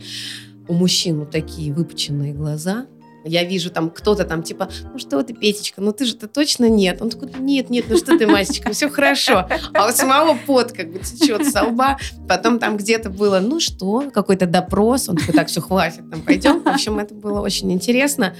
у 0.67 0.73
мужчин 0.73 1.19
вот 1.19 1.31
такие 1.31 1.73
выпученные 1.73 2.33
глаза, 2.33 2.85
я 3.27 3.43
вижу 3.43 3.69
там 3.69 3.89
кто-то 3.89 4.25
там 4.25 4.43
типа, 4.43 4.69
ну 4.91 4.99
что 4.99 5.21
ты, 5.23 5.33
Петечка, 5.33 5.81
ну 5.81 5.91
ты 5.91 6.05
же-то 6.05 6.27
точно 6.27 6.69
нет. 6.69 7.01
Он 7.01 7.09
такой, 7.09 7.29
нет, 7.39 7.69
нет, 7.69 7.85
ну 7.89 7.97
что 7.97 8.17
ты, 8.17 8.27
Масечка, 8.27 8.71
все 8.71 8.89
хорошо. 8.89 9.47
А 9.73 9.87
у 9.87 9.91
самого 9.91 10.37
пот 10.45 10.71
как 10.71 10.91
бы 10.91 10.99
течет 10.99 11.47
со 11.47 11.63
лба. 11.63 11.97
Потом 12.27 12.59
там 12.59 12.77
где-то 12.77 13.09
было, 13.09 13.39
ну 13.39 13.59
что, 13.59 14.09
какой-то 14.13 14.45
допрос. 14.45 15.09
Он 15.09 15.17
такой, 15.17 15.33
так, 15.33 15.47
все, 15.47 15.61
хватит, 15.61 16.09
там 16.09 16.21
пойдем. 16.21 16.61
В 16.61 16.67
общем, 16.67 16.99
это 16.99 17.13
было 17.13 17.41
очень 17.41 17.71
интересно 17.71 18.33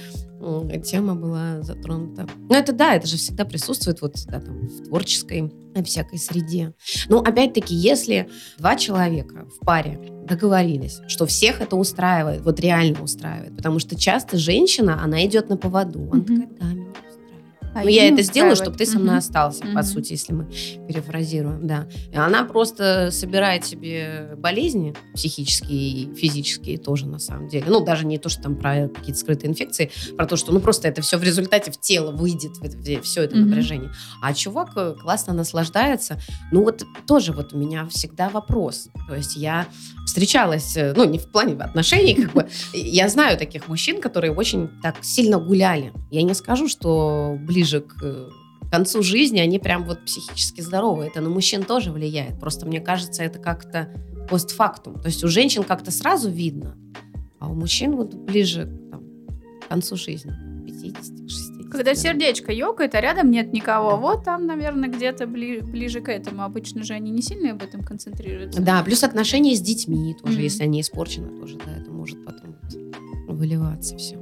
тема 0.84 1.14
была 1.14 1.62
затронута. 1.62 2.26
Ну, 2.48 2.54
это 2.54 2.72
да, 2.72 2.94
это 2.94 3.06
же 3.06 3.16
всегда 3.16 3.44
присутствует 3.44 4.00
вот 4.00 4.14
да, 4.26 4.40
там, 4.40 4.68
в 4.68 4.84
творческой 4.84 5.52
всякой 5.84 6.18
среде. 6.18 6.74
Но 7.08 7.20
опять-таки, 7.20 7.74
если 7.74 8.28
два 8.58 8.76
человека 8.76 9.46
в 9.46 9.64
паре 9.64 9.98
договорились, 10.26 11.00
что 11.08 11.26
всех 11.26 11.60
это 11.60 11.76
устраивает, 11.76 12.42
вот 12.42 12.60
реально 12.60 13.02
устраивает, 13.02 13.56
потому 13.56 13.78
что 13.78 13.96
часто 13.96 14.38
женщина, 14.38 15.02
она 15.02 15.24
идет 15.24 15.48
на 15.48 15.56
поводу, 15.56 16.10
она 16.10 16.22
mm-hmm. 16.22 16.48
такая, 16.48 16.74
да, 16.74 17.07
а 17.86 17.90
я 17.90 18.08
это 18.08 18.22
сделаю, 18.22 18.56
чтобы 18.56 18.76
ты 18.76 18.86
со 18.86 18.98
мной 18.98 19.14
угу. 19.14 19.18
остался, 19.18 19.64
угу. 19.64 19.74
по 19.74 19.82
сути, 19.82 20.12
если 20.12 20.32
мы 20.32 20.46
перефразируем, 20.86 21.66
да. 21.66 21.86
И 22.12 22.16
она 22.16 22.44
просто 22.44 23.10
собирает 23.10 23.64
себе 23.64 24.34
болезни 24.36 24.94
психические 25.14 25.78
и 25.78 26.14
физические 26.14 26.78
тоже, 26.78 27.06
на 27.06 27.18
самом 27.18 27.48
деле. 27.48 27.66
Ну, 27.68 27.84
даже 27.84 28.06
не 28.06 28.18
то, 28.18 28.28
что 28.28 28.42
там 28.42 28.56
про 28.56 28.88
какие-то 28.88 29.20
скрытые 29.20 29.50
инфекции, 29.50 29.90
про 30.16 30.26
то, 30.26 30.36
что, 30.36 30.52
ну, 30.52 30.60
просто 30.60 30.88
это 30.88 31.02
все 31.02 31.16
в 31.16 31.22
результате 31.22 31.70
в 31.70 31.80
тело 31.80 32.10
выйдет, 32.12 32.52
все 33.02 33.22
это 33.22 33.36
угу. 33.36 33.46
напряжение. 33.46 33.90
А 34.22 34.34
чувак 34.34 34.72
э, 34.76 34.94
классно 35.00 35.32
наслаждается. 35.32 36.18
Ну, 36.52 36.62
вот 36.64 36.84
тоже 37.06 37.32
вот 37.32 37.52
у 37.52 37.58
меня 37.58 37.86
всегда 37.88 38.28
вопрос. 38.28 38.88
То 39.08 39.14
есть 39.14 39.36
я 39.36 39.66
встречалась, 40.18 40.76
э, 40.76 40.94
ну, 40.96 41.04
не 41.04 41.18
в 41.18 41.28
плане 41.28 41.54
отношений, 41.54 42.14
как 42.14 42.32
бы, 42.32 42.48
я 42.72 43.08
знаю 43.08 43.38
таких 43.38 43.68
мужчин, 43.68 44.00
которые 44.00 44.32
очень 44.32 44.68
так 44.82 44.96
сильно 45.02 45.38
гуляли. 45.38 45.92
Я 46.10 46.22
не 46.22 46.34
скажу, 46.34 46.66
что 46.68 47.36
ближе 47.40 47.80
к 47.80 48.02
э, 48.02 48.28
концу 48.70 49.02
жизни 49.02 49.38
они 49.38 49.60
прям 49.60 49.84
вот 49.84 50.04
психически 50.04 50.60
здоровы. 50.60 51.04
Это 51.04 51.20
на 51.20 51.28
мужчин 51.28 51.62
тоже 51.62 51.92
влияет. 51.92 52.40
Просто 52.40 52.66
мне 52.66 52.80
кажется, 52.80 53.22
это 53.22 53.38
как-то 53.38 53.88
постфактум. 54.28 55.00
То 55.00 55.06
есть 55.06 55.22
у 55.22 55.28
женщин 55.28 55.62
как-то 55.62 55.92
сразу 55.92 56.28
видно, 56.28 56.76
а 57.38 57.48
у 57.48 57.54
мужчин 57.54 57.94
вот 57.94 58.14
ближе 58.14 58.66
там, 58.90 59.02
к 59.64 59.68
концу 59.68 59.96
жизни, 59.96 60.32
50 60.66 61.30
60 61.30 61.47
Когда 61.70 61.94
сердечко 61.94 62.52
ёкает, 62.52 62.94
а 62.94 63.00
рядом 63.00 63.30
нет 63.30 63.52
никого, 63.52 63.96
вот 63.96 64.24
там, 64.24 64.46
наверное, 64.46 64.88
где-то 64.88 65.24
бли- 65.24 65.62
ближе 65.62 66.00
к 66.00 66.08
этому. 66.08 66.42
Обычно 66.42 66.82
же 66.82 66.94
они 66.94 67.10
не 67.10 67.22
сильно 67.22 67.52
об 67.52 67.62
этом 67.62 67.82
концентрируются. 67.82 68.60
Да, 68.62 68.82
плюс 68.82 69.04
отношения 69.04 69.54
с 69.54 69.60
детьми 69.60 70.14
тоже, 70.20 70.34
Мгм. 70.34 70.42
если 70.42 70.62
они 70.64 70.80
испорчены, 70.80 71.38
тоже, 71.38 71.58
да, 71.64 71.72
это 71.80 71.90
может 71.90 72.24
потом 72.24 72.56
выливаться 73.28 73.96
все. 73.96 74.18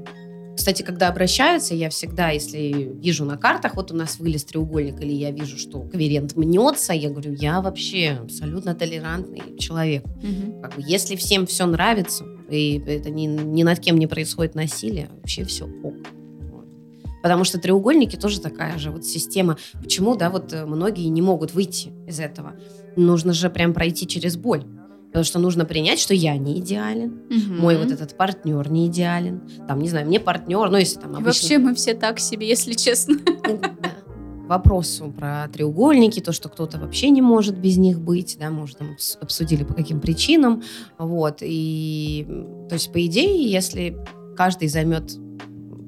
Кстати, 0.57 0.83
когда 0.83 1.09
обращаются, 1.09 1.75
я 1.75 1.91
всегда, 1.91 2.31
если 2.31 2.91
вижу 3.01 3.25
на 3.25 3.37
картах, 3.37 3.77
вот 3.77 3.93
у 3.93 3.95
нас 3.95 4.19
вылез 4.19 4.45
треугольник, 4.45 5.01
или 5.01 5.13
я 5.13 5.31
вижу, 5.31 5.59
что 5.59 5.81
клиент 5.83 6.35
мнется, 6.35 6.93
я 6.95 7.11
говорю, 7.11 7.35
я 7.35 7.61
вообще 7.61 8.19
абсолютно 8.23 8.75
толерантный 8.75 9.57
человек. 9.59 10.03
Мгм. 10.23 10.63
Как 10.63 10.75
бы, 10.75 10.83
если 10.85 11.15
всем 11.15 11.47
все 11.47 11.67
нравится, 11.67 12.25
и 12.51 12.83
это 12.87 13.11
ни, 13.11 13.27
ни 13.27 13.63
над 13.63 13.79
кем 13.81 13.99
не 13.99 14.07
происходит 14.07 14.55
насилие, 14.55 15.09
вообще 15.21 15.45
все 15.45 15.67
ок. 15.67 15.95
Потому 17.27 17.43
что 17.43 17.59
треугольники 17.59 18.15
тоже 18.15 18.41
такая 18.41 18.79
же 18.79 18.93
вот 18.93 19.05
система. 19.05 19.57
Почему, 19.83 20.15
да, 20.15 20.31
вот 20.31 20.53
э, 20.53 20.65
многие 20.65 21.09
не 21.09 21.21
могут 21.23 21.55
выйти 21.55 21.89
из 22.07 22.21
этого? 22.21 22.53
Нужно 22.95 23.33
же 23.33 23.51
прям 23.51 23.75
пройти 23.75 24.07
через 24.07 24.37
боль. 24.37 24.63
Потому 25.09 25.25
что 25.25 25.41
нужно 25.41 25.65
принять, 25.65 25.99
что 25.99 26.15
я 26.15 26.37
не 26.37 26.61
идеален, 26.61 27.23
Мгм. 27.29 27.59
мой 27.59 27.77
вот 27.79 27.91
этот 27.91 28.17
партнер 28.17 28.71
не 28.71 28.87
идеален. 28.87 29.41
Там, 29.67 29.81
не 29.81 29.89
знаю, 29.89 30.07
мне 30.07 30.21
партнер, 30.21 30.71
ну, 30.71 30.77
если 30.77 31.01
там 31.01 31.17
обычно... 31.17 31.25
Вообще 31.25 31.59
мы 31.59 31.75
все 31.75 31.95
так 31.95 32.21
себе, 32.21 32.47
если 32.49 32.75
честно. 32.75 33.17
Да. 33.43 33.75
Вопросу 34.47 35.13
про 35.19 35.49
треугольники, 35.53 36.21
то, 36.21 36.31
что 36.31 36.49
кто-то 36.49 36.79
вообще 36.79 37.11
не 37.11 37.23
может 37.23 37.59
без 37.59 37.77
них 37.79 38.01
быть, 38.01 38.37
да, 38.39 38.51
мы 38.51 38.63
уже 38.63 38.77
там 38.77 38.93
обс- 38.93 39.19
обсудили 39.21 39.65
по 39.65 39.75
каким 39.75 40.01
причинам, 40.01 40.63
вот, 40.99 41.39
и, 41.41 42.25
то 42.69 42.75
есть, 42.77 42.93
по 42.93 43.05
идее, 43.05 43.51
если 43.51 43.99
каждый 44.37 44.69
займет 44.69 45.11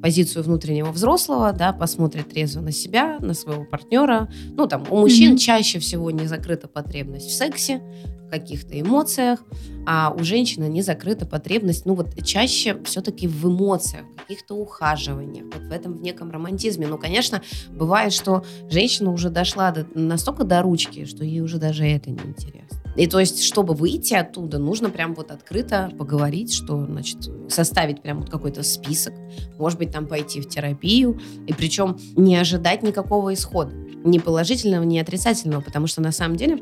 позицию 0.02 0.44
внутреннего 0.44 0.90
взрослого, 0.92 1.52
да, 1.52 1.72
посмотрит 1.72 2.28
трезво 2.28 2.60
на 2.60 2.72
себя, 2.72 3.18
на 3.20 3.34
своего 3.34 3.64
партнера, 3.64 4.28
ну, 4.56 4.66
там, 4.66 4.84
у 4.90 4.96
мужчин 4.96 5.30
Мгм. 5.30 5.38
чаще 5.38 5.78
всего 5.78 6.10
не 6.10 6.26
закрыта 6.26 6.68
потребность 6.68 7.28
в 7.28 7.32
сексе, 7.34 7.82
в 8.26 8.30
каких-то 8.30 8.78
эмоциях, 8.78 9.40
а 9.86 10.14
у 10.14 10.22
женщины 10.22 10.64
не 10.68 10.82
закрыта 10.82 11.24
потребность, 11.24 11.86
ну 11.86 11.94
вот 11.94 12.14
чаще 12.24 12.78
все-таки 12.84 13.26
в 13.26 13.46
эмоциях, 13.46 14.04
в 14.16 14.20
каких-то 14.20 14.54
ухаживаниях, 14.54 15.46
вот 15.46 15.62
в 15.64 15.72
этом 15.72 15.94
в 15.94 16.02
неком 16.02 16.30
романтизме. 16.30 16.86
Ну, 16.86 16.98
конечно, 16.98 17.40
бывает, 17.70 18.12
что 18.12 18.44
женщина 18.70 19.10
уже 19.10 19.30
дошла 19.30 19.70
до, 19.70 19.86
настолько 19.94 20.44
до 20.44 20.60
ручки, 20.60 21.06
что 21.06 21.24
ей 21.24 21.40
уже 21.40 21.56
даже 21.58 21.86
это 21.86 22.10
не 22.10 22.20
интересно. 22.20 22.77
И 22.98 23.06
то 23.06 23.20
есть, 23.20 23.44
чтобы 23.44 23.74
выйти 23.74 24.14
оттуда, 24.14 24.58
нужно 24.58 24.90
прям 24.90 25.14
вот 25.14 25.30
открыто 25.30 25.92
поговорить, 25.96 26.52
что, 26.52 26.84
значит, 26.84 27.30
составить 27.48 28.02
прям 28.02 28.18
вот 28.18 28.28
какой-то 28.28 28.64
список, 28.64 29.14
может 29.56 29.78
быть, 29.78 29.92
там 29.92 30.06
пойти 30.08 30.40
в 30.40 30.48
терапию, 30.48 31.20
и 31.46 31.52
причем 31.52 31.96
не 32.16 32.36
ожидать 32.36 32.82
никакого 32.82 33.32
исхода, 33.32 33.72
ни 34.04 34.18
положительного, 34.18 34.82
ни 34.82 34.98
отрицательного, 34.98 35.60
потому 35.60 35.86
что 35.86 36.00
на 36.00 36.10
самом 36.10 36.36
деле 36.36 36.58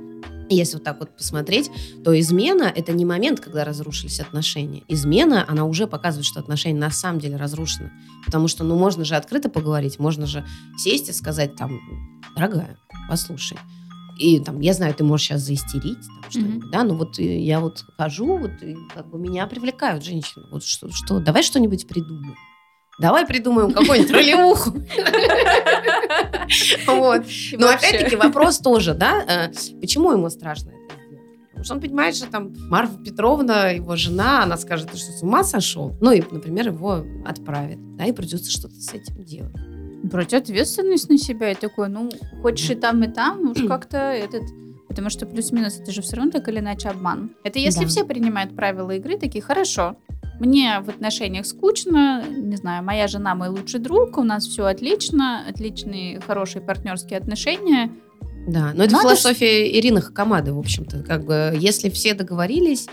если 0.49 0.75
вот 0.75 0.85
так 0.85 1.01
вот 1.01 1.17
посмотреть, 1.17 1.73
то 2.05 2.17
измена– 2.21 2.73
это 2.77 2.93
не 2.93 3.05
момент, 3.05 3.41
когда 3.41 3.65
разрушились 3.65 4.21
отношения. 4.21 4.85
Измена, 4.87 5.45
она 5.49 5.65
уже 5.65 5.89
показывает, 5.89 6.25
что 6.25 6.39
отношения 6.39 6.79
на 6.79 6.93
самом 6.93 7.19
деле 7.19 7.35
разрушены. 7.35 7.91
Потому 8.25 8.47
что, 8.47 8.63
ну, 8.63 8.77
можно 8.77 9.05
же 9.05 9.17
открыто 9.17 9.49
поговорить, 9.49 9.99
можно 9.99 10.25
же 10.25 10.47
сесть 10.79 11.09
и 11.09 11.13
сказать 11.13 11.57
там, 11.57 11.81
дорогая, 12.37 12.79
послушай, 13.09 13.59
и 14.19 14.41
там, 14.41 14.61
я 14.61 14.73
знаю, 14.73 14.95
ты 14.95 15.05
можешь 15.05 15.27
сейчас 15.27 15.43
заистерить, 15.43 16.01
там, 16.01 16.31
что-нибудь, 16.31 16.71
да, 16.71 16.85
но 16.85 16.95
вот 16.95 17.19
э, 17.19 17.39
я 17.39 17.61
вот 17.61 17.85
хожу, 17.97 18.39
вот 18.39 18.63
и 18.63 18.77
как 18.95 19.09
бы 19.11 19.19
меня 19.19 19.47
привлекают 19.47 20.05
женщины. 20.05 20.45
Вот 20.51 20.65
что, 20.65 20.91
что 20.91 21.21
давай 21.21 21.43
что-нибудь 21.43 21.87
придумаем. 21.87 22.35
Давай 22.99 23.27
придумаем 23.27 23.73
какую-нибудь 23.73 24.11
ролевуху. 24.11 24.73
Вот. 26.87 27.25
Но 27.59 27.69
опять-таки 27.69 28.15
вопрос 28.17 28.59
тоже, 28.59 28.95
да, 28.95 29.51
э, 29.51 29.53
почему 29.81 30.13
ему 30.13 30.31
страшно 30.31 30.71
это 30.71 31.03
сделать? 31.07 31.49
Потому 31.49 31.65
что 31.65 31.75
он 31.75 31.81
понимает, 31.81 32.15
что 32.15 32.27
там 32.29 32.55
Марфа 32.69 32.97
Петровна, 32.99 33.71
его 33.71 33.97
жена, 33.97 34.45
она 34.45 34.57
скажет, 34.57 34.91
ты 34.91 34.97
что, 34.97 35.11
с 35.11 35.23
ума 35.23 35.43
сошел? 35.43 35.97
Ну 36.01 36.13
и, 36.13 36.23
например, 36.31 36.69
его 36.69 37.05
отправит, 37.27 37.79
да, 37.97 38.05
и 38.05 38.13
придется 38.13 38.51
что-то 38.51 38.75
с 38.75 38.95
этим 38.95 39.25
делать. 39.25 39.76
Брать 40.11 40.35
ответственность 40.35 41.09
на 41.11 41.19
себя 41.19 41.51
и 41.53 41.55
такой, 41.55 41.89
ну, 41.89 42.11
хочешь 42.43 42.71
и 42.71 42.75
там, 42.75 43.03
и 43.03 43.09
там, 43.09 43.51
уж 43.51 43.63
как-то 43.67 43.97
этот... 43.99 44.43
Потому 44.89 45.11
что 45.11 45.27
плюс-минус 45.27 45.79
это 45.81 45.93
же 45.93 46.01
все 46.01 46.17
равно 46.17 46.31
так 46.33 46.49
или 46.49 46.59
иначе 46.61 46.89
обман. 46.89 47.31
Это 47.45 47.59
если 47.59 47.83
Да. 47.83 47.87
все 47.89 48.05
принимают 48.05 48.55
правила 48.57 48.93
игры, 48.93 49.19
такие, 49.19 49.43
хорошо, 49.43 49.97
мне 50.41 50.81
в 50.81 50.89
отношениях 50.89 51.45
скучно, 51.45 52.25
не 52.29 52.57
знаю, 52.57 52.85
моя 52.85 53.07
жена 53.09 53.35
мой 53.35 53.49
лучший 53.49 53.81
друг, 53.81 54.17
у 54.17 54.23
нас 54.23 54.47
все 54.47 54.65
отлично, 54.65 55.45
отличные, 55.49 56.21
хорошие 56.21 56.63
партнерские 56.63 57.19
отношения. 57.19 57.91
Да, 58.47 58.73
но 58.75 58.85
это 58.85 58.93
Надо 58.93 59.09
философия 59.09 59.79
Ирины 59.79 60.01
Хакамады, 60.01 60.53
в 60.53 60.59
общем-то. 60.59 61.03
Как 61.03 61.25
бы, 61.25 61.53
если 61.59 61.91
все 61.91 62.15
договорились, 62.15 62.87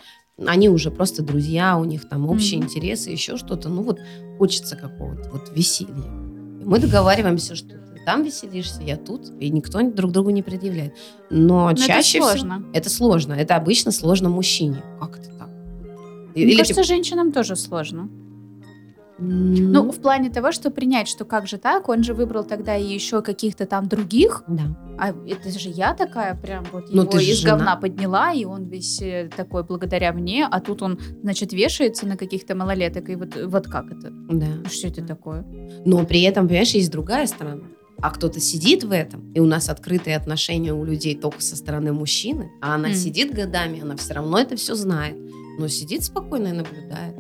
они 0.46 0.68
уже 0.68 0.90
просто 0.90 1.22
друзья, 1.22 1.78
у 1.78 1.84
них 1.86 2.10
там 2.10 2.28
общие 2.28 2.58
Мгм. 2.60 2.68
интересы, 2.68 3.12
еще 3.12 3.38
что-то. 3.38 3.70
Ну 3.70 3.84
вот 3.84 4.00
хочется 4.40 4.76
какого-то 4.76 5.30
вот 5.32 5.52
веселья. 5.56 6.23
Мы 6.66 6.80
договариваемся, 6.80 7.56
что 7.56 7.70
ты 7.70 7.80
там 8.06 8.24
веселишься, 8.24 8.82
я 8.82 8.98
тут, 8.98 9.32
и 9.40 9.50
никто 9.50 9.82
друг 9.82 10.12
другу 10.12 10.30
не 10.32 10.42
предъявляет. 10.42 10.94
Но, 11.30 11.70
Но 11.70 11.74
чаще 11.76 11.92
это 11.94 12.02
всего- 12.02 12.26
сложно. 12.30 12.66
это 12.74 12.90
сложно. 12.90 13.34
Это 13.34 13.56
обычно 13.56 13.92
сложно 13.92 14.30
мужчине. 14.30 14.82
Как 15.00 15.18
это 15.20 15.30
так? 15.38 15.50
Мне 16.36 16.44
Или 16.44 16.52
кажется, 16.58 16.74
типа, 16.74 16.84
женщинам 16.84 17.32
тоже 17.32 17.56
сложно. 17.56 18.10
Ну, 19.20 19.92
в 19.92 20.00
плане 20.02 20.30
того, 20.30 20.52
что 20.52 20.72
принять, 20.72 21.08
что 21.08 21.24
как 21.24 21.48
же 21.48 21.58
так, 21.58 21.88
он 21.88 22.04
же 22.04 22.14
выбрал 22.14 22.44
тогда 22.44 22.76
и 22.76 22.84
еще 22.94 23.22
каких-то 23.22 23.66
там 23.66 23.88
других, 23.88 24.44
да. 24.48 24.64
а 24.98 25.10
это 25.28 25.58
же 25.58 25.70
я 25.70 25.94
такая 25.94 26.36
прям 26.36 26.66
вот 26.72 26.86
Ну, 26.92 27.04
его 27.04 27.20
из 27.20 27.38
жена. 27.38 27.56
говна 27.58 27.76
подняла, 27.76 28.34
и 28.34 28.44
он 28.46 28.66
весь 28.66 29.02
э, 29.02 29.30
такой 29.36 29.64
благодаря 29.64 30.14
мне, 30.14 30.48
а 30.50 30.60
тут 30.60 30.82
он, 30.82 31.00
значит, 31.22 31.54
вешается 31.54 32.08
на 32.08 32.18
каких-то 32.18 32.56
малолеток, 32.56 33.10
и 33.10 33.16
вот, 33.16 33.36
вот 33.46 33.68
как 33.68 33.92
это? 33.92 34.10
Да. 34.12 34.48
Ну, 34.64 34.70
Что 34.70 34.88
это 34.88 35.06
такое? 35.06 35.46
Но 35.86 36.04
при 36.06 36.24
этом, 36.24 36.48
понимаешь, 36.48 36.72
есть 36.72 36.92
другая 36.92 37.28
сторона. 37.28 37.64
А 38.02 38.10
кто-то 38.10 38.40
сидит 38.40 38.84
в 38.84 38.92
этом, 38.92 39.32
и 39.34 39.40
у 39.40 39.46
нас 39.46 39.70
открытые 39.70 40.18
отношения 40.18 40.74
у 40.74 40.84
людей 40.84 41.16
только 41.16 41.42
со 41.42 41.56
стороны 41.56 41.94
мужчины, 41.94 42.52
а 42.62 42.76
она 42.76 42.90
М. 42.90 42.96
сидит 42.96 43.34
годами, 43.34 43.82
она 43.82 43.96
все 43.96 44.16
равно 44.16 44.40
это 44.40 44.56
все 44.58 44.76
знает, 44.76 45.16
но 45.60 45.68
сидит 45.68 46.04
спокойно 46.04 46.48
и 46.48 46.52
наблюдает. 46.52 47.16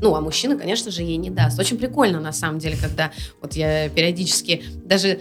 Ну, 0.00 0.14
а 0.14 0.20
мужчина, 0.20 0.56
конечно 0.56 0.90
же, 0.90 1.02
ей 1.02 1.16
не 1.16 1.30
даст. 1.30 1.58
Очень 1.58 1.78
прикольно, 1.78 2.20
на 2.20 2.32
самом 2.32 2.58
деле, 2.58 2.76
когда 2.80 3.10
вот 3.40 3.54
я 3.54 3.88
периодически, 3.88 4.62
даже 4.84 5.20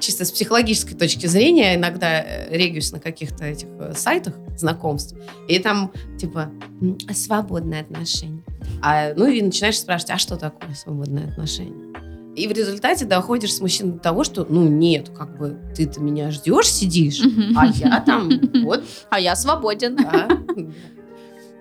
чисто 0.00 0.24
с 0.24 0.32
психологической 0.32 0.96
точки 0.96 1.26
зрения, 1.26 1.74
иногда 1.76 2.22
э, 2.22 2.56
регаюсь 2.56 2.92
на 2.92 2.98
каких-то 3.00 3.44
этих 3.44 3.68
э, 3.78 3.92
сайтах 3.96 4.34
знакомств, 4.56 5.14
и 5.48 5.58
там, 5.58 5.92
типа, 6.18 6.50
м, 6.80 6.98
свободные 7.14 7.82
отношения. 7.82 8.42
А, 8.82 9.14
ну, 9.14 9.26
и 9.26 9.40
начинаешь 9.42 9.78
спрашивать, 9.78 10.10
а 10.10 10.18
что 10.18 10.36
такое 10.36 10.74
свободные 10.74 11.26
отношения? 11.26 11.94
И 12.34 12.48
в 12.48 12.52
результате 12.52 13.06
доходишь 13.06 13.54
с 13.54 13.60
мужчиной 13.60 13.92
до 13.92 13.98
того, 13.98 14.22
что, 14.22 14.44
ну, 14.48 14.68
нет, 14.68 15.08
как 15.08 15.38
бы, 15.38 15.56
ты-то 15.74 16.02
меня 16.02 16.30
ждешь, 16.30 16.70
сидишь, 16.70 17.22
а 17.56 17.66
я 17.66 18.00
там, 18.00 18.28
вот, 18.64 18.84
А 19.10 19.18
я 19.20 19.34
свободен. 19.36 19.96
да. 19.96 20.28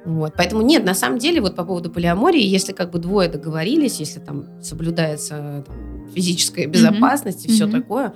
Вот, 0.05 0.33
поэтому 0.37 0.61
нет, 0.61 0.85
на 0.85 0.93
самом 0.93 1.17
деле, 1.17 1.41
вот 1.41 1.55
по 1.55 1.63
поводу 1.65 1.89
полиамории, 1.89 2.43
если 2.43 2.73
как 2.73 2.91
бы 2.91 2.99
двое 2.99 3.27
договорились, 3.27 3.99
если 3.99 4.19
там 4.19 4.61
соблюдается 4.61 5.63
там, 5.65 6.07
физическая 6.13 6.67
безопасность 6.67 7.45
и 7.45 7.49
все 7.49 7.65
Мгм. 7.65 7.81
такое, 7.81 8.13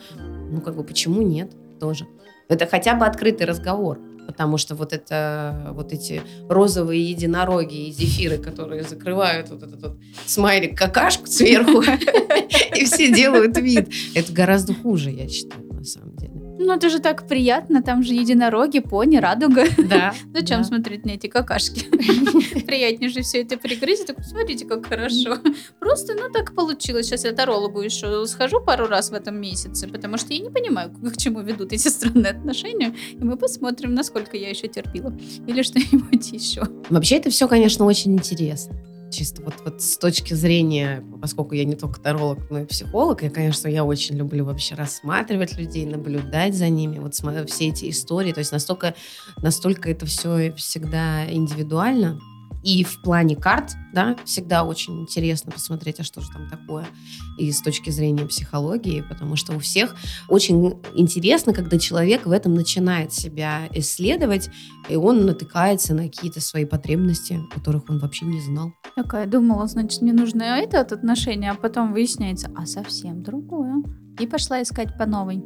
ну 0.52 0.62
как 0.62 0.76
бы 0.76 0.84
почему 0.84 1.22
нет 1.24 1.52
тоже? 1.80 2.06
Это 2.48 2.68
хотя 2.68 2.94
бы 2.96 3.06
открытый 3.06 3.48
разговор, 3.48 4.00
потому 4.28 4.58
что 4.58 4.76
вот 4.76 4.94
это 4.94 5.72
вот 5.72 5.92
эти 5.92 6.22
розовые 6.48 7.04
единороги 7.10 7.88
и 7.88 7.92
зефиры, 7.92 8.38
которые 8.38 8.84
закрывают 8.84 9.50
вот 9.50 9.64
этот 9.64 9.82
вот 9.82 9.98
смайлик 10.26 10.78
какашку 10.78 11.26
сверху, 11.26 11.82
и 12.76 12.86
все 12.86 13.12
делают 13.12 13.58
вид, 13.58 13.90
это 14.14 14.32
гораздо 14.32 14.76
хуже, 14.76 15.10
я 15.10 15.28
считаю, 15.28 15.66
на 15.74 15.84
самом 15.84 16.16
деле. 16.18 16.49
Ну, 16.62 16.74
это 16.74 16.90
же 16.90 17.00
так 17.00 17.26
приятно, 17.26 17.82
там 17.82 18.04
же 18.04 18.14
единороги, 18.14 18.80
пони, 18.80 19.16
радуга. 19.16 19.64
Да. 19.78 20.14
Зачем 20.34 20.58
да. 20.58 20.64
смотреть 20.66 21.06
на 21.06 21.12
эти 21.12 21.28
какашки? 21.28 21.86
Приятнее 22.66 23.10
же 23.10 23.22
все 23.22 23.44
это 23.44 23.58
пригрызть. 23.58 24.08
Так 24.08 24.18
посмотрите, 24.18 24.66
как 24.66 24.86
хорошо. 24.86 25.38
Просто, 25.80 26.16
ну, 26.16 26.30
так 26.30 26.54
получилось. 26.54 27.06
Сейчас 27.06 27.24
я 27.24 27.32
тарологу 27.32 27.80
еще 27.80 28.26
схожу 28.28 28.60
пару 28.60 28.88
раз 28.88 29.10
в 29.10 29.14
этом 29.14 29.40
месяце, 29.40 29.88
потому 29.88 30.18
что 30.18 30.34
я 30.34 30.40
не 30.40 30.50
понимаю, 30.50 30.92
к 30.92 31.16
чему 31.16 31.40
ведут 31.40 31.72
эти 31.72 31.88
странные 31.88 32.32
отношения. 32.32 32.94
И 33.14 33.24
мы 33.24 33.38
посмотрим, 33.38 33.94
насколько 33.94 34.36
я 34.36 34.50
еще 34.50 34.68
терпила. 34.68 35.18
Или 35.48 35.62
что-нибудь 35.62 36.30
еще. 36.34 36.64
Вообще 36.90 37.16
это 37.16 37.30
все, 37.30 37.48
конечно, 37.48 37.86
очень 37.86 38.14
интересно. 38.16 38.76
Чисто 39.12 39.42
вот, 39.42 39.56
вот 39.66 39.82
с 39.82 39.98
точки 39.98 40.34
зрения, 40.34 41.04
поскольку 41.22 41.56
я 41.56 41.66
не 41.66 41.76
только 41.76 42.00
таролог, 42.00 42.50
но 42.50 42.60
и 42.60 42.66
психолог, 42.66 43.24
я, 43.24 43.30
конечно, 43.30 43.68
я 43.68 43.84
очень 43.84 44.16
люблю 44.16 44.46
вообще 44.46 44.76
рассматривать 44.76 45.58
людей, 45.58 45.86
наблюдать 45.86 46.56
за 46.56 46.70
ними, 46.70 47.00
вот 47.00 47.16
все 47.16 47.70
эти 47.70 47.90
истории. 47.90 48.34
То 48.34 48.40
есть 48.40 48.52
настолько, 48.52 48.96
настолько 49.38 49.90
это 49.90 50.06
все 50.06 50.54
всегда 50.54 51.30
индивидуально. 51.32 52.20
И 52.64 52.84
в 52.84 53.02
плане 53.02 53.36
карт, 53.36 53.72
да, 53.94 54.16
всегда 54.26 54.64
очень 54.64 55.02
интересно 55.02 55.52
посмотреть, 55.52 56.00
а 56.00 56.04
что 56.04 56.22
же 56.22 56.30
там 56.30 56.50
такое, 56.50 56.88
и 57.38 57.52
с 57.52 57.62
точки 57.62 57.90
зрения 57.90 58.26
психологии, 58.26 59.02
потому 59.08 59.36
что 59.36 59.56
у 59.56 59.60
всех 59.60 59.96
очень 60.28 60.80
интересно, 60.94 61.54
когда 61.54 61.80
человек 61.80 62.26
в 62.26 62.32
этом 62.32 62.54
начинает 62.54 63.14
себя 63.14 63.70
исследовать, 63.74 64.50
и 64.90 64.96
он 64.96 65.26
натыкается 65.26 65.94
на 65.94 66.04
какие-то 66.04 66.42
свои 66.42 66.66
потребности, 66.66 67.40
которых 67.54 67.90
он 67.90 68.00
вообще 68.00 68.26
не 68.26 68.42
знал. 68.42 68.74
Такая 68.96 69.26
думала, 69.26 69.68
значит, 69.68 70.02
мне 70.02 70.14
нужно 70.14 70.44
это 70.44 70.82
от 70.82 70.92
отношения, 70.92 71.52
а 71.52 71.56
потом 71.56 71.94
выясняется, 71.94 72.52
а 72.56 72.66
совсем 72.66 73.24
другое. 73.24 73.76
И 74.20 74.28
пошла 74.28 74.62
искать 74.62 74.98
по 74.98 75.06
новой. 75.06 75.44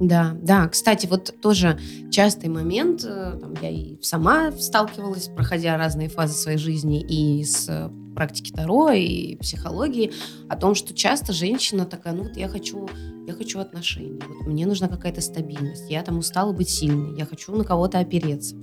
Да, 0.00 0.36
да. 0.42 0.68
Кстати, 0.68 1.06
вот 1.06 1.34
тоже 1.40 1.78
частый 2.10 2.48
момент, 2.48 3.04
э, 3.04 3.38
там, 3.40 3.54
я 3.62 3.70
и 3.70 3.96
сама 4.02 4.50
сталкивалась, 4.52 5.28
проходя 5.28 5.76
разные 5.76 6.08
фазы 6.08 6.34
своей 6.34 6.58
жизни 6.58 7.00
и 7.00 7.44
с 7.44 7.68
э, 7.68 7.90
практики 8.14 8.52
Таро, 8.52 8.90
и 8.90 9.36
психологии, 9.36 10.12
о 10.48 10.56
том, 10.56 10.74
что 10.74 10.94
часто 10.94 11.32
женщина 11.32 11.84
такая, 11.84 12.14
ну 12.14 12.24
вот 12.24 12.36
я 12.36 12.48
хочу, 12.48 12.88
я 13.26 13.34
хочу 13.34 13.60
отношений, 13.60 14.20
вот 14.26 14.46
мне 14.46 14.66
нужна 14.66 14.88
какая-то 14.88 15.20
стабильность, 15.20 15.90
я 15.90 16.02
там 16.02 16.18
устала 16.18 16.52
быть 16.52 16.68
сильной, 16.68 17.16
я 17.18 17.24
хочу 17.24 17.54
на 17.54 17.64
кого-то 17.64 17.98
опереться. 17.98 18.56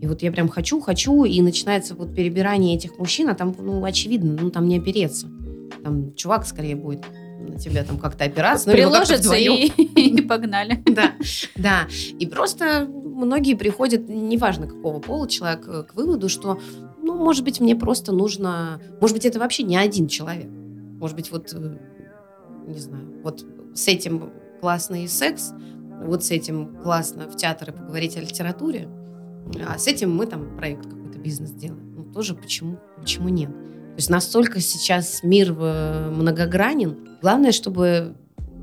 И 0.00 0.06
вот 0.06 0.20
я 0.22 0.30
прям 0.30 0.48
хочу, 0.48 0.80
хочу, 0.80 1.24
и 1.24 1.40
начинается 1.40 1.94
вот 1.94 2.14
перебирание 2.14 2.76
этих 2.76 2.98
мужчин, 2.98 3.30
а 3.30 3.34
там, 3.34 3.54
ну, 3.58 3.82
очевидно, 3.82 4.36
ну, 4.38 4.50
там 4.50 4.68
не 4.68 4.78
опереться. 4.78 5.30
Там 5.82 6.14
чувак 6.14 6.46
скорее 6.46 6.76
будет 6.76 7.02
на 7.38 7.58
тебя 7.58 7.84
там 7.84 7.98
как-то 7.98 8.24
опираться. 8.24 8.68
Ну, 8.68 8.74
Приложится 8.74 9.34
и, 9.34 9.66
и 9.76 10.22
погнали. 10.22 10.82
Да, 10.96 11.12
да. 11.56 11.88
И 12.18 12.26
просто 12.26 12.88
многие 12.88 13.54
приходят, 13.54 14.08
неважно 14.08 14.66
какого 14.66 15.00
пола 15.00 15.28
человек, 15.28 15.66
э, 15.68 15.82
к 15.84 15.94
выводу, 15.94 16.28
что, 16.28 16.60
ну, 17.02 17.14
может 17.14 17.44
быть, 17.44 17.60
мне 17.60 17.76
просто 17.76 18.12
нужно... 18.12 18.80
Может 19.00 19.16
быть, 19.16 19.26
это 19.26 19.38
вообще 19.38 19.62
не 19.62 19.76
один 19.76 20.08
человек. 20.08 20.48
Может 20.48 21.16
быть, 21.16 21.30
вот, 21.30 21.52
э, 21.52 21.78
не 22.66 22.78
знаю, 22.78 23.20
вот 23.22 23.44
с 23.74 23.88
этим 23.88 24.30
классный 24.60 25.06
секс, 25.08 25.52
вот 26.02 26.24
с 26.24 26.30
этим 26.30 26.76
классно 26.82 27.28
в 27.28 27.36
театр 27.36 27.70
и 27.70 27.72
поговорить 27.72 28.16
о 28.16 28.20
литературе, 28.20 28.88
а 29.66 29.78
с 29.78 29.86
этим 29.86 30.14
мы 30.14 30.26
там 30.26 30.56
проект 30.56 30.84
какой-то 30.84 31.18
бизнес 31.18 31.52
делаем. 31.52 31.94
Ну, 31.96 32.12
тоже 32.12 32.34
почему, 32.34 32.78
почему 32.98 33.28
нет? 33.28 33.50
То 33.96 34.00
есть 34.00 34.10
настолько 34.10 34.60
сейчас 34.60 35.22
мир 35.22 35.56
э, 35.58 36.10
многогранен. 36.14 37.16
Главное, 37.22 37.50
чтобы, 37.50 38.14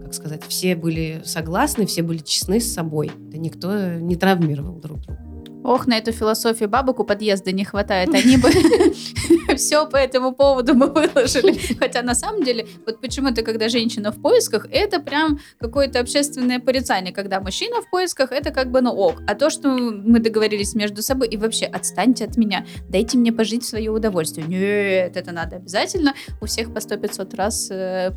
как 0.03 0.13
сказать, 0.13 0.43
все 0.47 0.75
были 0.75 1.23
согласны, 1.25 1.87
все 1.87 2.03
были 2.03 2.19
честны 2.19 2.59
с 2.59 2.71
собой. 2.71 3.09
Да 3.17 3.39
никто 3.39 3.95
не 3.95 4.15
травмировал 4.15 4.75
друг 4.75 5.01
друга. 5.01 5.32
Ох, 5.63 5.87
на 5.87 5.97
эту 5.97 6.11
философию 6.11 6.69
бабок 6.69 6.99
у 6.99 7.03
подъезда 7.05 7.51
не 7.51 7.63
хватает. 7.63 8.13
Они 8.13 8.37
бы 8.37 8.49
все 9.55 9.85
по 9.87 9.95
этому 9.95 10.33
поводу 10.33 10.75
мы 10.75 10.87
выложили. 10.87 11.57
Хотя 11.79 12.01
на 12.01 12.15
самом 12.15 12.43
деле, 12.43 12.67
вот 12.85 12.99
почему-то, 12.99 13.43
когда 13.43 13.69
женщина 13.69 14.11
в 14.11 14.21
поисках, 14.21 14.67
это 14.71 14.99
прям 14.99 15.39
какое-то 15.59 15.99
общественное 15.99 16.59
порицание. 16.59 17.13
Когда 17.13 17.39
мужчина 17.39 17.81
в 17.81 17.89
поисках, 17.89 18.31
это 18.31 18.51
как 18.51 18.71
бы 18.71 18.81
ну 18.81 18.91
ок. 18.91 19.21
А 19.25 19.35
то, 19.35 19.49
что 19.49 19.69
мы 19.69 20.19
договорились 20.19 20.75
между 20.75 21.01
собой, 21.01 21.29
и 21.29 21.37
вообще 21.37 21.65
отстаньте 21.65 22.25
от 22.25 22.37
меня, 22.37 22.65
дайте 22.89 23.17
мне 23.17 23.31
пожить 23.31 23.63
в 23.63 23.67
свое 23.67 23.89
удовольствие. 23.89 24.45
Нет, 24.47 25.15
это 25.15 25.31
надо 25.31 25.55
обязательно 25.57 26.13
у 26.41 26.45
всех 26.45 26.73
по 26.73 26.81
сто 26.81 26.97
пятьсот 26.97 27.33
раз 27.33 27.71
э, 27.71 28.11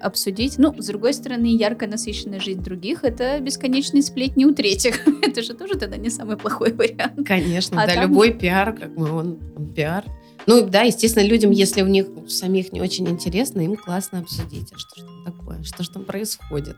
обсудить. 0.00 0.58
Ну, 0.58 0.74
с 0.76 0.86
другой 0.86 1.14
стороны, 1.14 1.46
ярко 1.46 1.86
насыщенная 1.86 2.40
жизнь 2.40 2.62
других— 2.62 3.00
это 3.04 3.40
бесконечные 3.40 4.02
сплетни 4.02 4.44
у 4.44 4.54
третьих. 4.54 5.06
это 5.22 5.42
же 5.42 5.54
тоже 5.54 5.74
тогда 5.74 5.96
не 5.96 6.10
самый 6.10 6.36
плохой 6.36 6.72
вариант. 6.72 7.26
Конечно, 7.26 7.82
а 7.82 7.86
да, 7.86 7.94
там... 7.94 8.10
любой 8.10 8.32
пиар, 8.32 8.76
как 8.76 8.94
бы 8.94 9.10
он, 9.10 9.38
он 9.56 9.72
пиар. 9.74 10.04
Ну, 10.46 10.66
да, 10.66 10.82
естественно, 10.82 11.24
людям, 11.24 11.50
если 11.50 11.82
у 11.82 11.86
них 11.86 12.06
самих 12.28 12.72
не 12.72 12.80
очень 12.80 13.08
интересно, 13.08 13.60
им 13.60 13.76
классно 13.76 14.20
обсудить, 14.20 14.72
а 14.72 14.78
что 14.78 15.00
же 15.00 15.06
там 15.06 15.24
такое, 15.24 15.62
что 15.62 15.82
же 15.82 15.90
там 15.90 16.04
происходит. 16.04 16.76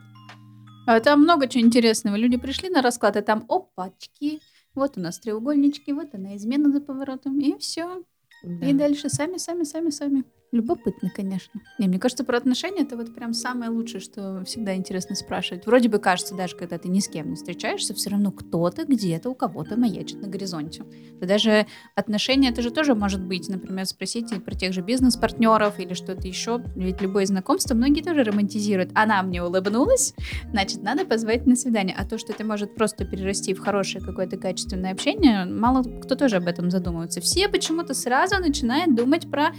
А 0.85 0.99
там 1.01 1.21
много 1.21 1.47
чего 1.47 1.65
интересного. 1.65 2.15
Люди 2.15 2.37
пришли 2.37 2.69
на 2.69 2.81
расклад, 2.81 3.17
и 3.17 3.21
там 3.21 3.45
опачки, 3.49 4.39
вот 4.73 4.93
у 4.95 5.01
нас 5.01 5.19
треугольнички, 5.19 5.91
вот 5.91 6.13
она 6.13 6.37
измена 6.37 6.71
за 6.71 6.79
поворотом, 6.79 7.39
и 7.39 7.57
все. 7.57 8.03
Да. 8.43 8.67
И 8.67 8.73
дальше 8.73 9.09
сами, 9.09 9.37
сами, 9.37 9.63
сами, 9.63 9.89
сами. 9.89 10.23
Любопытно, 10.53 11.11
конечно. 11.13 11.61
Не, 11.77 11.89
мне 11.89 11.99
кажется, 11.99 12.23
про 12.23 12.37
отношения 12.37 12.83
это 12.83 12.95
вот 12.95 13.13
прям 13.13 13.33
самое 13.33 13.69
лучшее, 13.69 13.99
что 13.99 14.45
всегда 14.45 14.75
интересно 14.75 15.13
спрашивать. 15.13 15.65
Вроде 15.65 15.89
бы 15.89 15.99
кажется, 15.99 16.35
даже 16.35 16.55
когда 16.55 16.77
ты 16.77 16.87
ни 16.87 17.01
с 17.01 17.09
кем 17.09 17.29
не 17.29 17.35
встречаешься, 17.35 17.93
все 17.93 18.11
равно 18.11 18.31
кто-то 18.31 18.85
где-то 18.85 19.29
у 19.29 19.35
кого-то 19.35 19.77
маячит 19.77 20.21
на 20.21 20.29
горизонте. 20.29 20.85
Да 21.19 21.27
даже 21.27 21.67
отношения, 21.95 22.49
это 22.49 22.61
же 22.61 22.71
тоже 22.71 22.95
может 22.95 23.21
быть, 23.21 23.49
например, 23.49 23.85
спросите 23.85 24.39
про 24.39 24.55
тех 24.55 24.71
же 24.71 24.81
бизнес-партнеров 24.81 25.79
или 25.79 25.93
что-то 25.93 26.25
еще. 26.25 26.63
Ведь 26.75 27.01
любое 27.01 27.25
знакомство 27.25 27.75
многие 27.75 28.01
тоже 28.01 28.23
романтизируют. 28.23 28.91
Она 28.93 29.21
мне 29.23 29.43
улыбнулась, 29.43 30.13
значит, 30.49 30.81
надо 30.81 31.03
позвать 31.03 31.45
на 31.45 31.57
свидание. 31.57 31.95
А 31.97 32.05
то, 32.05 32.17
что 32.17 32.31
это 32.31 32.45
может 32.45 32.73
просто 32.73 33.03
перерасти 33.03 33.53
в 33.53 33.59
хорошее 33.59 34.03
какое-то 34.03 34.37
качественное 34.37 34.93
общение, 34.93 35.43
мало 35.43 35.83
кто 35.83 36.15
тоже 36.15 36.37
об 36.37 36.47
этом 36.47 36.71
задумывается. 36.71 37.19
Все 37.19 37.49
почему-то 37.49 37.93
сразу 37.93 38.39
начинают 38.39 38.95
думать 38.95 39.29
про 39.29 39.51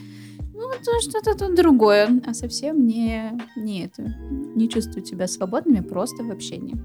ну, 0.59 0.71
это 0.73 1.01
что-то 1.01 1.39
тут 1.39 1.55
другое, 1.55 2.21
а 2.27 2.35
совсем 2.35 2.85
не, 2.85 3.33
не 3.57 3.85
это. 3.85 4.03
Не 4.57 4.69
чувствую 4.69 5.07
себя 5.07 5.29
свободными 5.29 5.81
просто 5.81 6.25
в 6.25 6.33
общении. 6.33 6.77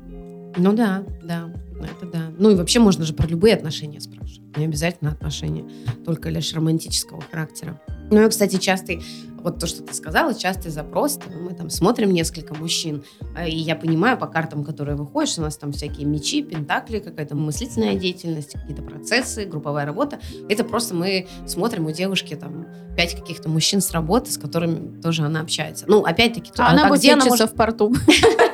Ну 0.58 0.74
да, 0.74 1.04
да, 1.24 1.52
это 1.82 2.06
да. 2.06 2.32
Ну 2.38 2.52
и 2.52 2.56
вообще 2.56 2.80
можно 2.80 3.04
же 3.04 3.16
про 3.16 3.28
любые 3.28 3.56
отношения 3.56 4.00
спрашивать. 4.00 4.56
Не 4.58 4.66
обязательно 4.66 5.12
отношения, 5.12 5.66
только 6.06 6.30
лишь 6.30 6.54
романтического 6.54 7.22
характера. 7.32 7.82
Ну 8.12 8.24
и, 8.24 8.30
кстати, 8.30 8.58
частый, 8.58 9.02
вот 9.44 9.60
то, 9.60 9.68
что 9.68 9.84
ты 9.84 9.94
сказала, 9.94 10.34
частый 10.34 10.72
запрос, 10.72 11.20
мы 11.34 11.54
там 11.54 11.70
смотрим 11.70 12.12
несколько 12.12 12.54
мужчин, 12.56 13.04
а, 13.36 13.48
и 13.48 13.56
я 13.56 13.76
понимаю 13.76 14.18
по 14.18 14.28
картам, 14.28 14.64
которые 14.64 14.96
выходят, 14.96 15.30
что 15.30 15.42
у 15.42 15.44
нас 15.44 15.58
там 15.58 15.72
всякие 15.72 16.06
мечи, 16.06 16.42
пентакли, 16.42 17.00
какая-то 17.00 17.36
мыслительная 17.36 17.96
деятельность, 17.96 18.54
какие-то 18.54 18.82
процессы, 18.82 19.46
групповая 19.46 19.86
работа. 19.86 20.20
Это 20.50 20.64
просто 20.64 20.96
мы 20.96 21.28
смотрим 21.46 21.86
у 21.86 21.92
девушки 21.92 22.36
там 22.36 22.68
пять 22.96 23.16
каких-то 23.16 23.50
мужчин 23.50 23.82
с 23.82 23.92
работы, 23.92 24.32
с 24.32 24.38
которыми 24.38 25.02
тоже 25.02 25.24
она 25.24 25.42
общается. 25.42 25.86
Ну, 25.88 26.04
опять-таки, 26.04 26.52
а, 26.58 26.72
она 26.72 26.88
а 26.88 26.96
где 26.96 27.14
она 27.14 27.26
может... 27.26 27.52
в 27.52 27.56
порту. 27.56 27.94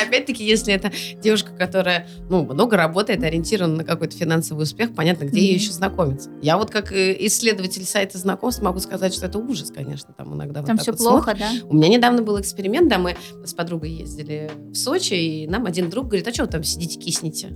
опять-таки, 0.00 0.44
если 0.44 0.72
это 0.74 0.92
девушка, 1.20 1.52
которая, 1.52 2.08
ну, 2.28 2.44
много 2.44 2.76
работает, 2.76 3.22
ориентирована 3.22 3.76
на 3.76 3.84
какой-то 3.84 4.16
финансовый 4.16 4.62
успех, 4.62 4.94
понятно, 4.94 5.24
где 5.24 5.40
mm-hmm. 5.40 5.44
ей 5.44 5.54
еще 5.54 5.72
знакомиться. 5.72 6.30
Я 6.42 6.56
вот 6.56 6.70
как 6.70 6.92
э, 6.92 7.16
исследователь 7.26 7.84
сайта 7.84 8.18
знакомств 8.18 8.62
могу 8.62 8.80
сказать, 8.80 9.14
что 9.14 9.26
это 9.26 9.38
ужас, 9.38 9.70
конечно, 9.70 10.14
там 10.16 10.34
иногда 10.34 10.62
Там 10.62 10.76
вот 10.76 10.82
все 10.82 10.92
вот 10.92 10.98
плохо, 10.98 11.36
смотрим. 11.36 11.60
да? 11.60 11.66
У 11.68 11.74
меня 11.74 11.88
недавно 11.88 12.22
был 12.22 12.40
эксперимент, 12.40 12.88
да, 12.88 12.98
мы 12.98 13.16
с 13.44 13.54
подругой 13.54 13.90
ездили 13.90 14.50
в 14.70 14.74
Сочи, 14.74 15.14
и 15.14 15.46
нам 15.46 15.66
один 15.66 15.90
друг 15.90 16.06
говорит, 16.06 16.26
а 16.28 16.32
что 16.32 16.44
вы 16.44 16.50
там 16.50 16.64
сидите, 16.64 16.98
киснете? 16.98 17.52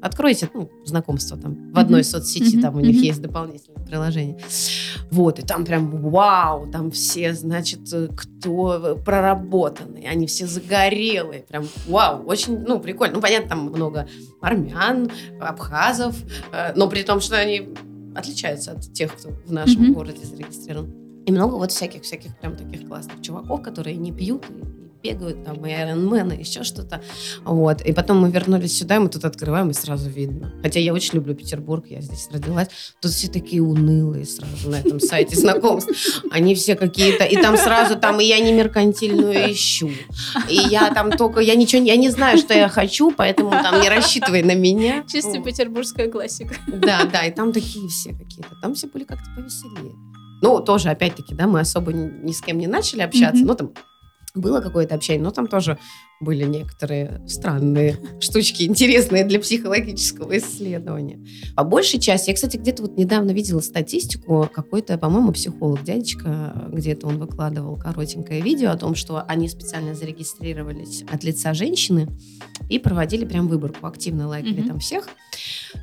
Откройте 0.00 0.48
ну, 0.54 0.70
знакомство 0.84 1.36
там 1.36 1.72
в 1.72 1.78
одной 1.78 2.00
mm-hmm. 2.00 2.04
соцсети, 2.04 2.56
mm-hmm. 2.56 2.62
там 2.62 2.76
у 2.76 2.80
них 2.80 2.96
mm-hmm. 2.96 3.06
есть 3.06 3.22
дополнительное 3.22 3.84
приложение. 3.84 4.38
Вот, 5.10 5.38
и 5.38 5.42
там 5.42 5.64
прям 5.64 5.90
вау, 6.10 6.70
там 6.70 6.90
все, 6.90 7.34
значит, 7.34 7.80
кто 8.16 8.98
проработанные, 9.04 10.08
они 10.08 10.26
все 10.26 10.46
загорелые, 10.46 11.42
прям 11.42 11.66
вау, 11.86 12.24
очень, 12.26 12.58
ну, 12.58 12.78
прикольно. 12.78 13.16
Ну, 13.16 13.20
понятно, 13.20 13.48
там 13.48 13.66
много 13.66 14.08
армян, 14.40 15.10
абхазов, 15.40 16.16
э, 16.52 16.72
но 16.76 16.88
при 16.88 17.02
том, 17.02 17.20
что 17.20 17.36
они 17.36 17.70
отличаются 18.14 18.72
от 18.72 18.92
тех, 18.92 19.14
кто 19.14 19.30
в 19.46 19.52
нашем 19.52 19.82
mm-hmm. 19.82 19.94
городе 19.94 20.24
зарегистрирован. 20.24 20.92
И 21.26 21.32
много 21.32 21.54
вот 21.54 21.72
всяких-всяких 21.72 22.38
прям 22.38 22.56
таких 22.56 22.86
классных 22.86 23.20
чуваков, 23.20 23.62
которые 23.62 23.96
не 23.96 24.12
пьют 24.12 24.44
и 24.48 24.87
бегают, 25.02 25.44
там, 25.44 25.64
и 25.66 25.70
Iron 25.70 26.38
еще 26.38 26.62
что-то. 26.64 27.02
Вот. 27.44 27.82
И 27.82 27.92
потом 27.92 28.20
мы 28.20 28.30
вернулись 28.30 28.76
сюда, 28.76 28.96
и 28.96 28.98
мы 28.98 29.08
тут 29.08 29.24
открываем, 29.24 29.70
и 29.70 29.74
сразу 29.74 30.08
видно. 30.10 30.52
Хотя 30.62 30.80
я 30.80 30.92
очень 30.92 31.14
люблю 31.14 31.34
Петербург, 31.34 31.86
я 31.88 32.00
здесь 32.00 32.28
родилась. 32.32 32.68
Тут 33.00 33.12
все 33.12 33.28
такие 33.28 33.62
унылые 33.62 34.24
сразу 34.24 34.70
на 34.70 34.76
этом 34.76 35.00
сайте 35.00 35.36
знакомств. 35.36 36.22
Они 36.30 36.54
все 36.54 36.74
какие-то... 36.74 37.24
И 37.24 37.36
там 37.36 37.56
сразу 37.56 37.96
там, 37.96 38.20
и 38.20 38.24
я 38.24 38.38
не 38.40 38.52
меркантильную 38.52 39.52
ищу. 39.52 39.90
И 40.48 40.56
я 40.56 40.92
там 40.92 41.10
только... 41.10 41.40
Я 41.40 41.54
ничего... 41.54 41.82
Я 41.82 41.96
не 41.96 42.10
знаю, 42.10 42.38
что 42.38 42.54
я 42.54 42.68
хочу, 42.68 43.12
поэтому 43.12 43.50
там 43.50 43.80
не 43.80 43.88
рассчитывай 43.88 44.42
на 44.42 44.54
меня. 44.54 45.04
Чисто 45.06 45.40
петербургская 45.40 46.10
классика. 46.10 46.54
Да, 46.66 47.04
да, 47.04 47.24
и 47.24 47.30
там 47.30 47.52
такие 47.52 47.88
все 47.88 48.10
какие-то. 48.10 48.56
Там 48.60 48.74
все 48.74 48.86
были 48.88 49.04
как-то 49.04 49.30
повеселее. 49.36 49.94
Ну, 50.40 50.60
тоже, 50.60 50.90
опять-таки, 50.90 51.34
да, 51.34 51.46
мы 51.46 51.60
особо 51.60 51.92
ни, 51.92 52.08
ни 52.24 52.32
с 52.32 52.40
кем 52.40 52.58
не 52.58 52.66
начали 52.68 53.02
общаться. 53.02 53.42
Mm-hmm. 53.42 53.46
Ну, 53.46 53.54
там 53.54 53.72
было 54.38 54.60
какое-то 54.60 54.94
общение, 54.94 55.22
но 55.22 55.30
там 55.30 55.46
тоже 55.46 55.78
были 56.20 56.44
некоторые 56.44 57.22
странные 57.26 57.96
штучки, 58.20 58.64
интересные 58.64 59.24
для 59.24 59.40
психологического 59.40 60.38
исследования. 60.38 61.24
По 61.54 61.64
большей 61.64 62.00
части, 62.00 62.30
я, 62.30 62.34
кстати, 62.34 62.56
где-то 62.56 62.82
вот 62.82 62.96
недавно 62.96 63.30
видела 63.30 63.60
статистику, 63.60 64.48
какой-то, 64.52 64.98
по-моему, 64.98 65.32
психолог, 65.32 65.82
дядечка, 65.84 66.68
где-то 66.72 67.06
он 67.06 67.18
выкладывал 67.18 67.76
коротенькое 67.76 68.40
видео 68.40 68.70
о 68.70 68.76
том, 68.76 68.94
что 68.94 69.22
они 69.28 69.48
специально 69.48 69.94
зарегистрировались 69.94 71.04
от 71.10 71.24
лица 71.24 71.54
женщины 71.54 72.08
и 72.68 72.78
проводили 72.78 73.24
прям 73.24 73.48
выборку, 73.48 73.86
активно 73.86 74.28
лайкали 74.28 74.64
mm-hmm. 74.64 74.68
там 74.68 74.78
всех, 74.80 75.08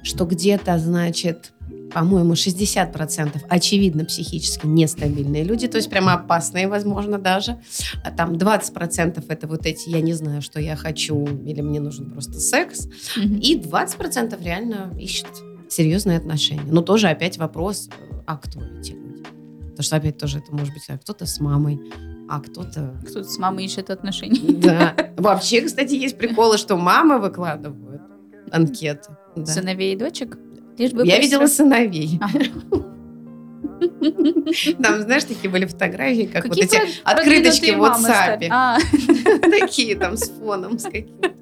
что 0.03 0.25
где-то, 0.25 0.77
значит, 0.79 1.53
по-моему, 1.93 2.33
60% 2.33 3.41
очевидно 3.47 4.05
психически 4.05 4.65
нестабильные 4.65 5.43
люди, 5.43 5.67
то 5.67 5.77
есть 5.77 5.89
прямо 5.89 6.13
опасные, 6.13 6.67
возможно, 6.67 7.17
даже. 7.17 7.57
А 8.03 8.11
там 8.11 8.33
20% 8.33 9.23
это 9.27 9.47
вот 9.47 9.65
эти 9.65 9.89
«я 9.89 10.01
не 10.01 10.13
знаю, 10.13 10.24
что 10.41 10.59
я 10.59 10.75
хочу» 10.75 11.25
или 11.45 11.61
«мне 11.61 11.79
нужен 11.79 12.11
просто 12.11 12.39
секс». 12.39 12.87
Mm-hmm. 13.17 13.39
И 13.39 13.59
20% 13.59 14.43
реально 14.43 14.93
ищет 14.99 15.27
серьезные 15.69 16.17
отношения. 16.17 16.71
Но 16.71 16.81
тоже 16.81 17.07
опять 17.07 17.37
вопрос, 17.37 17.89
а 18.25 18.37
кто 18.37 18.61
эти 18.63 18.91
люди? 18.91 19.23
Потому 19.61 19.83
что 19.83 19.95
опять 19.95 20.17
тоже 20.17 20.39
это 20.39 20.53
может 20.55 20.73
быть 20.73 20.83
а 20.87 20.97
кто-то 20.97 21.25
с 21.25 21.39
мамой, 21.39 21.79
а 22.29 22.39
кто-то... 22.39 22.95
Кто-то 23.03 23.27
с 23.27 23.37
мамой 23.37 23.65
ищет 23.65 23.89
отношения. 23.89 24.53
Да. 24.53 24.95
Вообще, 25.17 25.61
кстати, 25.61 25.95
есть 25.95 26.17
приколы, 26.17 26.57
что 26.57 26.77
мамы 26.77 27.19
выкладывают 27.19 28.01
анкеты. 28.51 29.17
Да. 29.35 29.45
Сыновей 29.45 29.93
и 29.93 29.97
дочек? 29.97 30.37
Лишь 30.77 30.91
бы 30.91 31.05
Я 31.05 31.19
видела 31.19 31.47
сыновей. 31.47 32.19
А. 32.21 32.94
Там, 34.83 35.01
знаешь, 35.01 35.23
такие 35.23 35.49
были 35.49 35.65
фотографии, 35.65 36.29
как 36.31 36.43
Какие 36.43 36.65
вот 36.65 36.73
эти 36.73 36.81
открыточки 37.03 37.71
в 37.71 37.81
WhatsApp. 37.81 38.47
А. 38.49 38.77
Такие 39.49 39.95
там 39.95 40.17
с 40.17 40.29
фоном, 40.29 40.79
с 40.79 40.83
каким-то. 40.83 41.33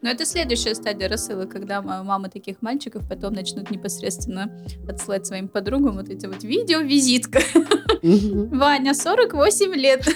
Но 0.00 0.10
это 0.10 0.24
следующая 0.24 0.74
стадия 0.74 1.08
рассылок, 1.08 1.50
когда 1.50 1.82
мамы 1.82 2.28
таких 2.28 2.62
мальчиков 2.62 3.08
потом 3.08 3.32
начнут 3.32 3.70
непосредственно 3.70 4.64
отсылать 4.88 5.26
своим 5.26 5.48
подругам 5.48 5.96
вот 5.96 6.08
эти 6.08 6.26
вот 6.26 6.44
видео-визитка. 6.44 7.40
Ваня, 8.02 8.94
48 8.94 9.74
лет, 9.74 10.06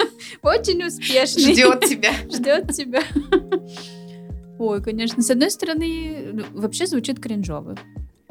очень 0.42 0.84
успешный. 0.86 1.54
Ждет 1.54 1.80
тебя. 1.80 2.12
Ждет 2.30 2.72
тебя. 2.72 3.02
Ой, 4.58 4.80
конечно. 4.80 5.22
С 5.22 5.30
одной 5.30 5.50
стороны, 5.50 6.30
ну, 6.32 6.44
вообще 6.52 6.86
звучит 6.86 7.18
кринжово. 7.20 7.76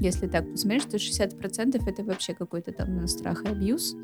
Если 0.01 0.25
так 0.25 0.51
посмотреть, 0.51 0.81
что 0.81 0.97
60% 0.97 1.79
это 1.85 2.03
вообще 2.03 2.33
какой-то 2.33 2.71
там 2.71 3.07
страх 3.07 3.45
и 3.45 3.49
абьюз 3.49 3.95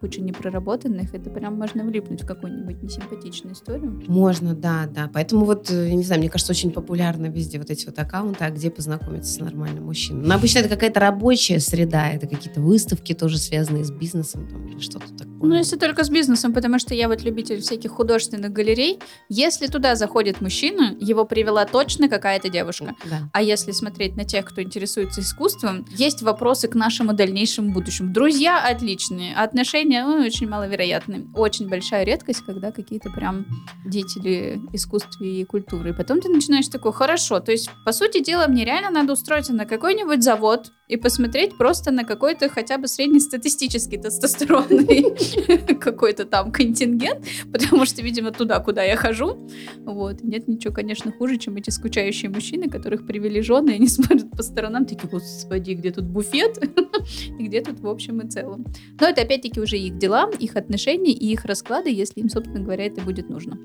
куча 0.00 0.20
непроработанных, 0.20 1.14
это 1.14 1.30
прям 1.30 1.56
можно 1.56 1.82
влипнуть 1.82 2.22
в 2.22 2.26
какую-нибудь 2.26 2.82
несимпатичную 2.82 3.54
историю. 3.54 4.02
Можно, 4.06 4.54
да, 4.54 4.86
да. 4.86 5.10
Поэтому 5.12 5.46
вот, 5.46 5.70
э, 5.70 5.90
не 5.92 6.02
знаю, 6.02 6.20
мне 6.20 6.28
кажется, 6.28 6.52
очень 6.52 6.70
популярны 6.70 7.28
везде 7.28 7.58
вот 7.58 7.70
эти 7.70 7.86
вот 7.86 7.98
аккаунты, 7.98 8.44
а 8.44 8.50
где 8.50 8.70
познакомиться 8.70 9.32
с 9.32 9.38
нормальным 9.38 9.86
мужчиной. 9.86 10.26
Но 10.26 10.34
обычно 10.34 10.58
это 10.58 10.68
какая-то 10.68 11.00
рабочая 11.00 11.58
среда, 11.60 12.10
это 12.10 12.26
какие-то 12.26 12.60
выставки 12.60 13.14
тоже 13.14 13.38
связанные 13.38 13.84
с 13.84 13.90
бизнесом 13.90 14.46
там, 14.48 14.68
или 14.68 14.78
что-то 14.78 15.14
такое. 15.16 15.35
Ну, 15.40 15.54
если 15.54 15.76
только 15.76 16.04
с 16.04 16.10
бизнесом, 16.10 16.52
потому 16.52 16.78
что 16.78 16.94
я 16.94 17.08
вот 17.08 17.22
любитель 17.22 17.60
всяких 17.60 17.90
художественных 17.90 18.52
галерей. 18.52 19.00
Если 19.28 19.66
туда 19.66 19.94
заходит 19.94 20.40
мужчина, 20.40 20.96
его 21.00 21.24
привела 21.24 21.64
точно 21.66 22.08
какая-то 22.08 22.48
девушка. 22.48 22.94
Да. 23.04 23.28
А 23.32 23.42
если 23.42 23.72
смотреть 23.72 24.16
на 24.16 24.24
тех, 24.24 24.44
кто 24.44 24.62
интересуется 24.62 25.20
искусством, 25.20 25.84
есть 25.96 26.22
вопросы 26.22 26.68
к 26.68 26.74
нашему 26.74 27.12
дальнейшему 27.12 27.72
будущему. 27.72 28.12
Друзья 28.12 28.64
отличные, 28.64 29.34
отношения 29.34 30.04
ну, 30.04 30.24
очень 30.24 30.48
маловероятны. 30.48 31.26
Очень 31.34 31.68
большая 31.68 32.04
редкость, 32.04 32.42
когда 32.46 32.72
какие-то 32.72 33.10
прям 33.10 33.46
деятели 33.84 34.60
искусства 34.72 35.24
и 35.24 35.44
культуры. 35.44 35.90
И 35.90 35.92
потом 35.92 36.20
ты 36.20 36.28
начинаешь 36.28 36.68
такой, 36.68 36.92
хорошо, 36.92 37.40
то 37.40 37.52
есть, 37.52 37.70
по 37.84 37.92
сути 37.92 38.22
дела, 38.22 38.46
мне 38.48 38.64
реально 38.64 38.90
надо 38.90 39.12
устроиться 39.12 39.52
на 39.52 39.66
какой-нибудь 39.66 40.22
завод 40.22 40.72
и 40.88 40.96
посмотреть 40.96 41.56
просто 41.56 41.90
на 41.90 42.04
какой-то 42.04 42.48
хотя 42.48 42.78
бы 42.78 42.88
среднестатистический 42.88 43.98
тестостеронный 43.98 45.74
какой-то 45.80 46.24
там 46.24 46.52
контингент, 46.52 47.24
потому 47.52 47.86
что, 47.86 48.02
видимо, 48.02 48.30
туда, 48.30 48.60
куда 48.60 48.82
я 48.82 48.96
хожу. 48.96 49.48
Вот. 49.84 50.22
Нет 50.22 50.48
ничего, 50.48 50.72
конечно, 50.72 51.12
хуже, 51.12 51.38
чем 51.38 51.56
эти 51.56 51.70
скучающие 51.70 52.30
мужчины, 52.30 52.68
которых 52.70 53.06
привели 53.06 53.40
жены, 53.40 53.70
и 53.70 53.74
они 53.74 53.88
смотрят 53.88 54.30
по 54.30 54.42
сторонам, 54.42 54.86
такие, 54.86 55.08
господи, 55.08 55.72
где 55.72 55.90
тут 55.90 56.04
буфет? 56.04 56.58
и 57.38 57.42
где 57.46 57.60
тут 57.60 57.80
в 57.80 57.88
общем 57.88 58.20
и 58.20 58.28
целом. 58.28 58.64
Но 59.00 59.08
это 59.08 59.22
опять-таки 59.22 59.60
уже 59.60 59.76
их 59.76 59.98
дела, 59.98 60.30
их 60.38 60.56
отношения 60.56 61.12
и 61.12 61.32
их 61.32 61.44
расклады, 61.44 61.90
если 61.90 62.20
им, 62.20 62.28
собственно 62.28 62.60
говоря, 62.60 62.86
это 62.86 63.00
будет 63.00 63.28
нужно. 63.28 63.58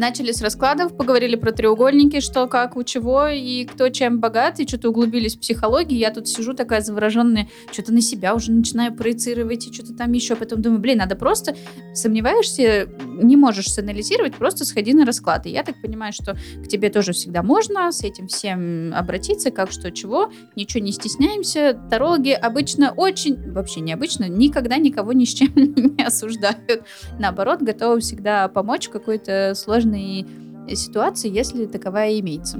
Начали 0.00 0.32
с 0.32 0.40
раскладов, 0.40 0.96
поговорили 0.96 1.36
про 1.36 1.52
треугольники, 1.52 2.20
что, 2.20 2.46
как, 2.46 2.74
у 2.78 2.84
чего, 2.84 3.26
и 3.26 3.66
кто 3.66 3.90
чем 3.90 4.18
богат, 4.18 4.58
и 4.58 4.66
что-то 4.66 4.88
углубились 4.88 5.36
в 5.36 5.40
психологию. 5.40 5.98
Я 5.98 6.10
тут 6.10 6.26
сижу 6.26 6.54
такая 6.54 6.80
завороженная, 6.80 7.50
что-то 7.70 7.92
на 7.92 8.00
себя 8.00 8.34
уже 8.34 8.50
начинаю 8.50 8.94
проецировать, 8.94 9.66
и 9.66 9.74
что-то 9.74 9.92
там 9.92 10.10
еще. 10.12 10.36
Потом 10.36 10.62
думаю, 10.62 10.80
блин, 10.80 10.96
надо 10.96 11.16
просто, 11.16 11.54
сомневаешься, 11.92 12.88
не 13.04 13.36
можешь 13.36 13.66
санализировать, 13.66 14.36
просто 14.36 14.64
сходи 14.64 14.94
на 14.94 15.04
расклад. 15.04 15.44
И 15.44 15.50
я 15.50 15.62
так 15.62 15.78
понимаю, 15.82 16.14
что 16.14 16.34
к 16.64 16.66
тебе 16.66 16.88
тоже 16.88 17.12
всегда 17.12 17.42
можно 17.42 17.92
с 17.92 18.02
этим 18.02 18.26
всем 18.26 18.94
обратиться, 18.94 19.50
как, 19.50 19.70
что, 19.70 19.92
чего, 19.92 20.32
ничего 20.56 20.82
не 20.82 20.92
стесняемся. 20.92 21.78
Тарологи 21.90 22.30
обычно 22.30 22.94
очень, 22.96 23.52
вообще 23.52 23.80
необычно, 23.80 24.30
никогда 24.30 24.78
никого 24.78 25.12
ни 25.12 25.26
с 25.26 25.34
чем 25.34 25.52
не 25.56 26.02
осуждают. 26.02 26.84
Наоборот, 27.18 27.60
готовы 27.60 28.00
всегда 28.00 28.48
помочь 28.48 28.88
в 28.88 28.92
какой-то 28.92 29.52
сложной 29.54 29.89
сложной 29.90 30.26
ситуации, 30.76 31.30
если 31.30 31.66
таковая 31.66 32.18
имеется. 32.20 32.58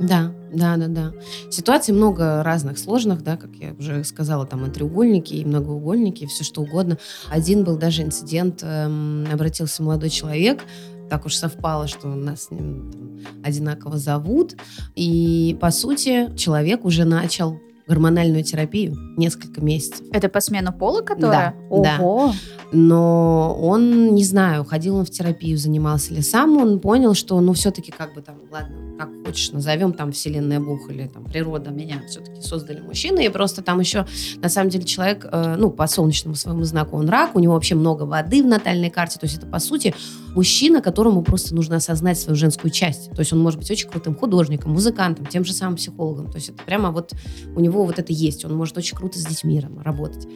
Да, 0.00 0.32
да, 0.50 0.76
да, 0.78 0.86
да. 0.88 1.12
Ситуаций 1.50 1.92
много 1.92 2.42
разных, 2.42 2.78
сложных, 2.78 3.22
да, 3.22 3.36
как 3.36 3.54
я 3.56 3.74
уже 3.78 4.02
сказала, 4.02 4.46
там 4.46 4.64
и 4.64 4.70
треугольники, 4.70 5.34
и 5.34 5.44
многоугольники, 5.44 6.24
и 6.24 6.26
все 6.26 6.42
что 6.42 6.62
угодно. 6.62 6.96
Один 7.28 7.64
был 7.64 7.76
даже 7.76 8.02
инцидент, 8.02 8.60
эм, 8.62 9.26
обратился 9.30 9.82
молодой 9.82 10.08
человек, 10.08 10.64
так 11.10 11.26
уж 11.26 11.34
совпало, 11.34 11.86
что 11.86 12.08
нас 12.08 12.44
с 12.44 12.50
ним 12.50 12.90
там, 12.90 13.42
одинаково 13.44 13.98
зовут, 13.98 14.56
и, 14.94 15.58
по 15.60 15.70
сути, 15.70 16.34
человек 16.34 16.86
уже 16.86 17.04
начал 17.04 17.60
гормональную 17.90 18.44
терапию 18.44 18.96
несколько 19.16 19.60
месяцев. 19.60 20.06
Это 20.12 20.28
по 20.28 20.40
смену 20.40 20.72
пола, 20.72 21.02
которая? 21.02 21.56
Да, 21.58 21.76
Ого. 21.76 21.82
да. 21.82 22.34
Но 22.70 23.58
он, 23.60 24.14
не 24.14 24.22
знаю, 24.22 24.64
ходил 24.64 24.94
он 24.94 25.04
в 25.04 25.10
терапию, 25.10 25.58
занимался 25.58 26.14
ли 26.14 26.22
сам, 26.22 26.56
он 26.56 26.78
понял, 26.78 27.14
что, 27.14 27.40
ну, 27.40 27.52
все-таки 27.52 27.90
как 27.90 28.14
бы 28.14 28.22
там, 28.22 28.36
ладно, 28.52 28.76
как 28.96 29.08
хочешь, 29.26 29.50
назовем 29.50 29.92
там 29.92 30.12
вселенная 30.12 30.60
Бог 30.60 30.88
или 30.88 31.08
там 31.08 31.24
природа 31.24 31.70
меня 31.70 32.00
все-таки 32.08 32.40
создали 32.40 32.80
мужчины, 32.80 33.26
и 33.26 33.28
просто 33.28 33.60
там 33.60 33.80
еще, 33.80 34.06
на 34.36 34.48
самом 34.48 34.70
деле, 34.70 34.84
человек, 34.84 35.26
э, 35.30 35.56
ну, 35.58 35.70
по 35.70 35.88
солнечному 35.88 36.36
своему 36.36 36.62
знаку 36.62 36.96
он 36.96 37.08
рак, 37.08 37.34
у 37.34 37.40
него 37.40 37.54
вообще 37.54 37.74
много 37.74 38.04
воды 38.04 38.44
в 38.44 38.46
натальной 38.46 38.90
карте, 38.90 39.18
то 39.18 39.26
есть 39.26 39.38
это, 39.38 39.46
по 39.46 39.58
сути, 39.58 39.92
мужчина, 40.34 40.80
которому 40.80 41.22
просто 41.22 41.54
нужно 41.54 41.76
осознать 41.76 42.18
свою 42.18 42.36
женскую 42.36 42.70
часть. 42.70 43.10
То 43.10 43.20
есть 43.20 43.32
он 43.32 43.40
может 43.40 43.58
быть 43.58 43.70
очень 43.70 43.88
крутым 43.88 44.14
художником, 44.14 44.72
музыкантом, 44.72 45.26
тем 45.26 45.44
же 45.44 45.52
самым 45.52 45.76
психологом. 45.76 46.30
То 46.30 46.36
есть 46.36 46.50
это 46.50 46.62
прямо 46.64 46.90
вот 46.90 47.12
у 47.54 47.60
него 47.60 47.84
вот 47.84 47.98
это 47.98 48.12
есть. 48.12 48.44
Он 48.44 48.54
может 48.54 48.76
очень 48.76 48.96
круто 48.96 49.18
с 49.18 49.24
детьми 49.24 49.62
работать. 49.82 50.26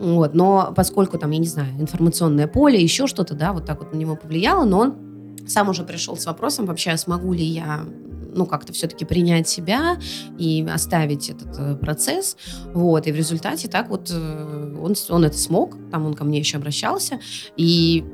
Вот. 0.00 0.34
Но 0.34 0.72
поскольку 0.76 1.18
там, 1.18 1.30
я 1.30 1.38
не 1.38 1.48
знаю, 1.48 1.72
информационное 1.78 2.46
поле, 2.46 2.80
еще 2.80 3.06
что-то, 3.06 3.34
да, 3.34 3.52
вот 3.52 3.66
так 3.66 3.80
вот 3.80 3.92
на 3.92 3.96
него 3.96 4.16
повлияло, 4.16 4.64
но 4.64 4.78
он 4.78 4.94
сам 5.46 5.68
уже 5.68 5.84
пришел 5.84 6.16
с 6.16 6.26
вопросом 6.26 6.66
вообще, 6.66 6.90
а 6.90 6.98
смогу 6.98 7.32
ли 7.32 7.44
я 7.44 7.84
ну, 8.34 8.46
как-то 8.46 8.72
все-таки 8.72 9.04
принять 9.04 9.48
себя 9.48 9.98
и 10.38 10.66
оставить 10.72 11.30
этот 11.30 11.58
э, 11.58 11.76
процесс. 11.76 12.36
Вот, 12.74 13.06
и 13.06 13.12
в 13.12 13.16
результате 13.16 13.68
так 13.68 13.88
вот 13.88 14.10
э, 14.12 14.76
он, 14.80 14.94
он 15.08 15.24
это 15.24 15.38
смог, 15.38 15.76
там 15.90 16.06
он 16.06 16.14
ко 16.14 16.24
мне 16.24 16.38
еще 16.38 16.58
обращался, 16.58 17.20
и 17.56 18.04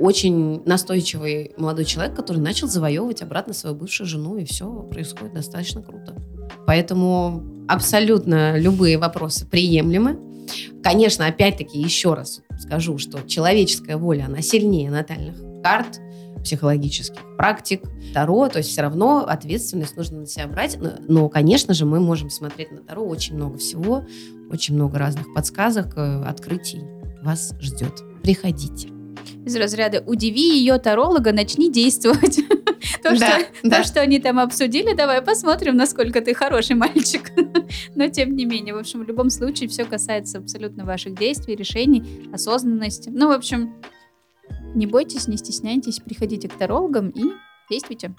очень 0.00 0.62
настойчивый 0.64 1.52
молодой 1.56 1.84
человек, 1.84 2.14
который 2.14 2.38
начал 2.38 2.68
завоевывать 2.68 3.22
обратно 3.22 3.52
свою 3.52 3.74
бывшую 3.74 4.06
жену, 4.06 4.36
и 4.36 4.44
все 4.44 4.66
происходит 4.90 5.34
достаточно 5.34 5.82
круто. 5.82 6.14
Поэтому 6.66 7.44
абсолютно 7.68 8.58
любые 8.58 8.98
вопросы 8.98 9.46
приемлемы. 9.46 10.18
Конечно, 10.82 11.26
опять-таки, 11.26 11.78
еще 11.78 12.14
раз 12.14 12.42
скажу, 12.58 12.98
что 12.98 13.20
человеческая 13.26 13.96
воля, 13.96 14.24
она 14.26 14.40
сильнее 14.42 14.90
натальных 14.90 15.36
карт, 15.62 16.00
психологических 16.42 17.20
практик, 17.36 17.82
Таро, 18.14 18.48
то 18.48 18.58
есть 18.58 18.70
все 18.70 18.82
равно 18.82 19.26
ответственность 19.28 19.96
нужно 19.96 20.20
на 20.20 20.26
себя 20.26 20.46
брать. 20.46 20.78
Но, 20.80 20.92
но, 21.06 21.28
конечно 21.28 21.74
же, 21.74 21.84
мы 21.84 22.00
можем 22.00 22.30
смотреть 22.30 22.70
на 22.70 22.78
Таро 22.78 23.04
очень 23.04 23.34
много 23.34 23.58
всего, 23.58 24.06
очень 24.50 24.74
много 24.74 24.98
разных 24.98 25.34
подсказок, 25.34 25.94
э, 25.96 26.22
открытий 26.24 26.82
вас 27.22 27.52
ждет. 27.60 28.02
Приходите 28.22 28.97
из 29.44 29.56
разряда 29.56 30.02
«удиви 30.06 30.58
ее 30.58 30.78
таролога, 30.78 31.32
начни 31.32 31.70
действовать». 31.70 32.40
То, 33.02 33.10
да, 33.10 33.16
что, 33.16 33.46
да. 33.64 33.76
то, 33.78 33.84
что 33.84 34.00
они 34.00 34.18
там 34.20 34.38
обсудили, 34.38 34.94
давай 34.94 35.20
посмотрим, 35.20 35.76
насколько 35.76 36.20
ты 36.20 36.32
хороший 36.32 36.76
мальчик. 36.76 37.30
Но 37.94 38.08
тем 38.08 38.36
не 38.36 38.44
менее, 38.44 38.74
в 38.74 38.78
общем, 38.78 39.04
в 39.04 39.08
любом 39.08 39.30
случае 39.30 39.68
все 39.68 39.84
касается 39.84 40.38
абсолютно 40.38 40.84
ваших 40.84 41.14
действий, 41.14 41.56
решений, 41.56 42.30
осознанности. 42.32 43.10
Ну, 43.12 43.28
в 43.28 43.32
общем, 43.32 43.74
Не 44.74 44.86
бойтесь, 44.86 45.28
не 45.28 45.36
стесняйтесь, 45.36 45.98
приходите 45.98 46.48
к 46.48 46.54
тарологам 46.54 47.08
и 47.10 47.24
действуйте. 47.70 48.14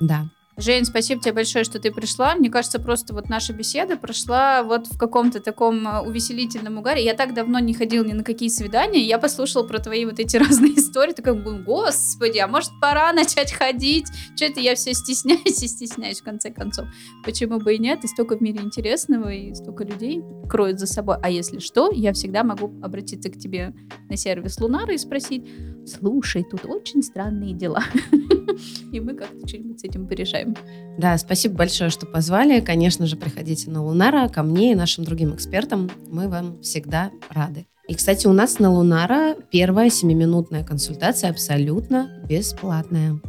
Да. 0.00 0.30
Жень, 0.58 0.84
спасибо 0.84 1.22
тебе 1.22 1.32
большое, 1.32 1.64
что 1.64 1.78
ты 1.78 1.90
пришла. 1.90 2.34
Мне 2.34 2.50
кажется, 2.50 2.78
просто 2.78 3.14
вот 3.14 3.30
наша 3.30 3.54
беседа 3.54 3.96
прошла 3.96 4.62
вот 4.62 4.86
в 4.86 4.98
каком-то 4.98 5.40
таком 5.40 5.88
э, 5.88 6.00
увеселительном 6.00 6.76
угаре. 6.76 7.02
Я 7.02 7.14
так 7.14 7.32
давно 7.32 7.58
не 7.58 7.72
ходила 7.72 8.04
ни 8.04 8.12
на 8.12 8.22
какие 8.22 8.50
свидания. 8.50 9.02
Я 9.02 9.18
послушала 9.18 9.66
про 9.66 9.78
твои 9.78 10.04
вот 10.04 10.18
эти 10.18 10.36
разные 10.38 10.78
истории. 10.78 11.12
Такая, 11.12 11.34
господи, 11.34 12.36
а 12.38 12.46
может 12.48 12.70
пора 12.82 13.14
начать 13.14 13.50
ходить? 13.50 14.08
Что-то 14.36 14.60
я 14.60 14.74
все 14.74 14.92
стесняюсь 14.92 15.62
и 15.62 15.66
стесняюсь 15.66 16.20
в 16.20 16.24
конце 16.24 16.50
концов. 16.50 16.86
Почему 17.24 17.58
бы 17.58 17.74
и 17.74 17.78
нет? 17.78 18.04
И 18.04 18.06
столько 18.06 18.36
в 18.36 18.42
мире 18.42 18.60
интересного, 18.60 19.32
и 19.32 19.54
столько 19.54 19.84
людей 19.84 20.22
кроют 20.50 20.78
за 20.78 20.86
собой. 20.86 21.16
А 21.22 21.30
если 21.30 21.60
что, 21.60 21.90
я 21.90 22.12
всегда 22.12 22.44
могу 22.44 22.78
обратиться 22.82 23.30
к 23.30 23.38
тебе 23.38 23.72
на 24.10 24.18
сервис 24.18 24.60
Лунара 24.60 24.92
и 24.92 24.98
спросить, 24.98 25.48
слушай, 25.86 26.44
тут 26.44 26.66
очень 26.66 27.02
странные 27.02 27.54
дела. 27.54 27.82
И 28.92 29.00
мы 29.00 29.14
как-то 29.14 29.46
что-нибудь 29.48 29.80
с 29.80 29.84
этим 29.84 30.06
порешаем. 30.06 30.51
Да, 30.98 31.16
спасибо 31.18 31.56
большое, 31.56 31.90
что 31.90 32.06
позвали. 32.06 32.60
Конечно 32.60 33.06
же, 33.06 33.16
приходите 33.16 33.70
на 33.70 33.82
Лунара 33.82 34.28
ко 34.28 34.42
мне 34.42 34.72
и 34.72 34.74
нашим 34.74 35.04
другим 35.04 35.34
экспертам. 35.34 35.90
Мы 36.10 36.28
вам 36.28 36.60
всегда 36.60 37.10
рады. 37.30 37.66
И, 37.88 37.94
кстати, 37.94 38.26
у 38.26 38.32
нас 38.32 38.58
на 38.58 38.70
Лунара 38.70 39.34
первая 39.50 39.90
семиминутная 39.90 40.64
консультация 40.64 41.30
абсолютно 41.30 42.10
бесплатная. 42.28 43.20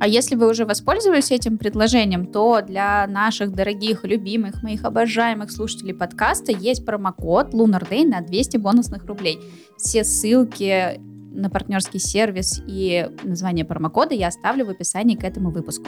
А 0.00 0.06
если 0.06 0.36
вы 0.36 0.48
уже 0.48 0.64
воспользовались 0.64 1.30
этим 1.30 1.58
предложением, 1.58 2.26
то 2.26 2.60
для 2.60 3.06
наших 3.08 3.52
дорогих, 3.52 4.04
любимых, 4.04 4.62
моих 4.62 4.84
обожаемых 4.84 5.50
слушателей 5.50 5.94
подкаста 5.94 6.52
есть 6.52 6.86
промокод 6.86 7.52
Lunar 7.52 7.88
Day 7.88 8.06
на 8.06 8.20
200 8.20 8.58
бонусных 8.58 9.06
рублей. 9.06 9.40
Все 9.76 10.04
ссылки 10.04 11.00
на 11.30 11.50
партнерский 11.50 11.98
сервис 11.98 12.62
и 12.66 13.10
название 13.22 13.64
промокода 13.64 14.14
я 14.14 14.28
оставлю 14.28 14.66
в 14.66 14.70
описании 14.70 15.16
к 15.16 15.24
этому 15.24 15.50
выпуску. 15.50 15.86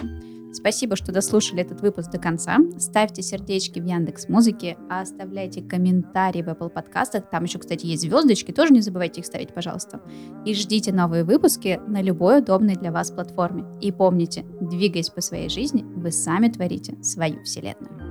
Спасибо, 0.52 0.96
что 0.96 1.12
дослушали 1.12 1.62
этот 1.62 1.80
выпуск 1.80 2.10
до 2.10 2.18
конца. 2.18 2.58
Ставьте 2.78 3.22
сердечки 3.22 3.78
в 3.78 3.84
Яндекс 3.84 4.28
Музыке, 4.28 4.76
а 4.90 5.02
оставляйте 5.02 5.62
комментарии 5.62 6.42
в 6.42 6.48
Apple 6.48 6.70
подкастах. 6.70 7.30
Там 7.30 7.44
еще, 7.44 7.58
кстати, 7.58 7.86
есть 7.86 8.02
звездочки, 8.02 8.50
тоже 8.50 8.72
не 8.72 8.80
забывайте 8.80 9.20
их 9.20 9.26
ставить, 9.26 9.54
пожалуйста. 9.54 10.00
И 10.44 10.54
ждите 10.54 10.92
новые 10.92 11.24
выпуски 11.24 11.80
на 11.86 12.02
любой 12.02 12.40
удобной 12.40 12.74
для 12.74 12.90
вас 12.90 13.12
платформе. 13.12 13.64
И 13.80 13.92
помните, 13.92 14.44
двигаясь 14.60 15.10
по 15.10 15.20
своей 15.20 15.48
жизни, 15.48 15.84
вы 15.84 16.10
сами 16.10 16.48
творите 16.48 17.00
свою 17.02 17.42
вселенную. 17.44 18.09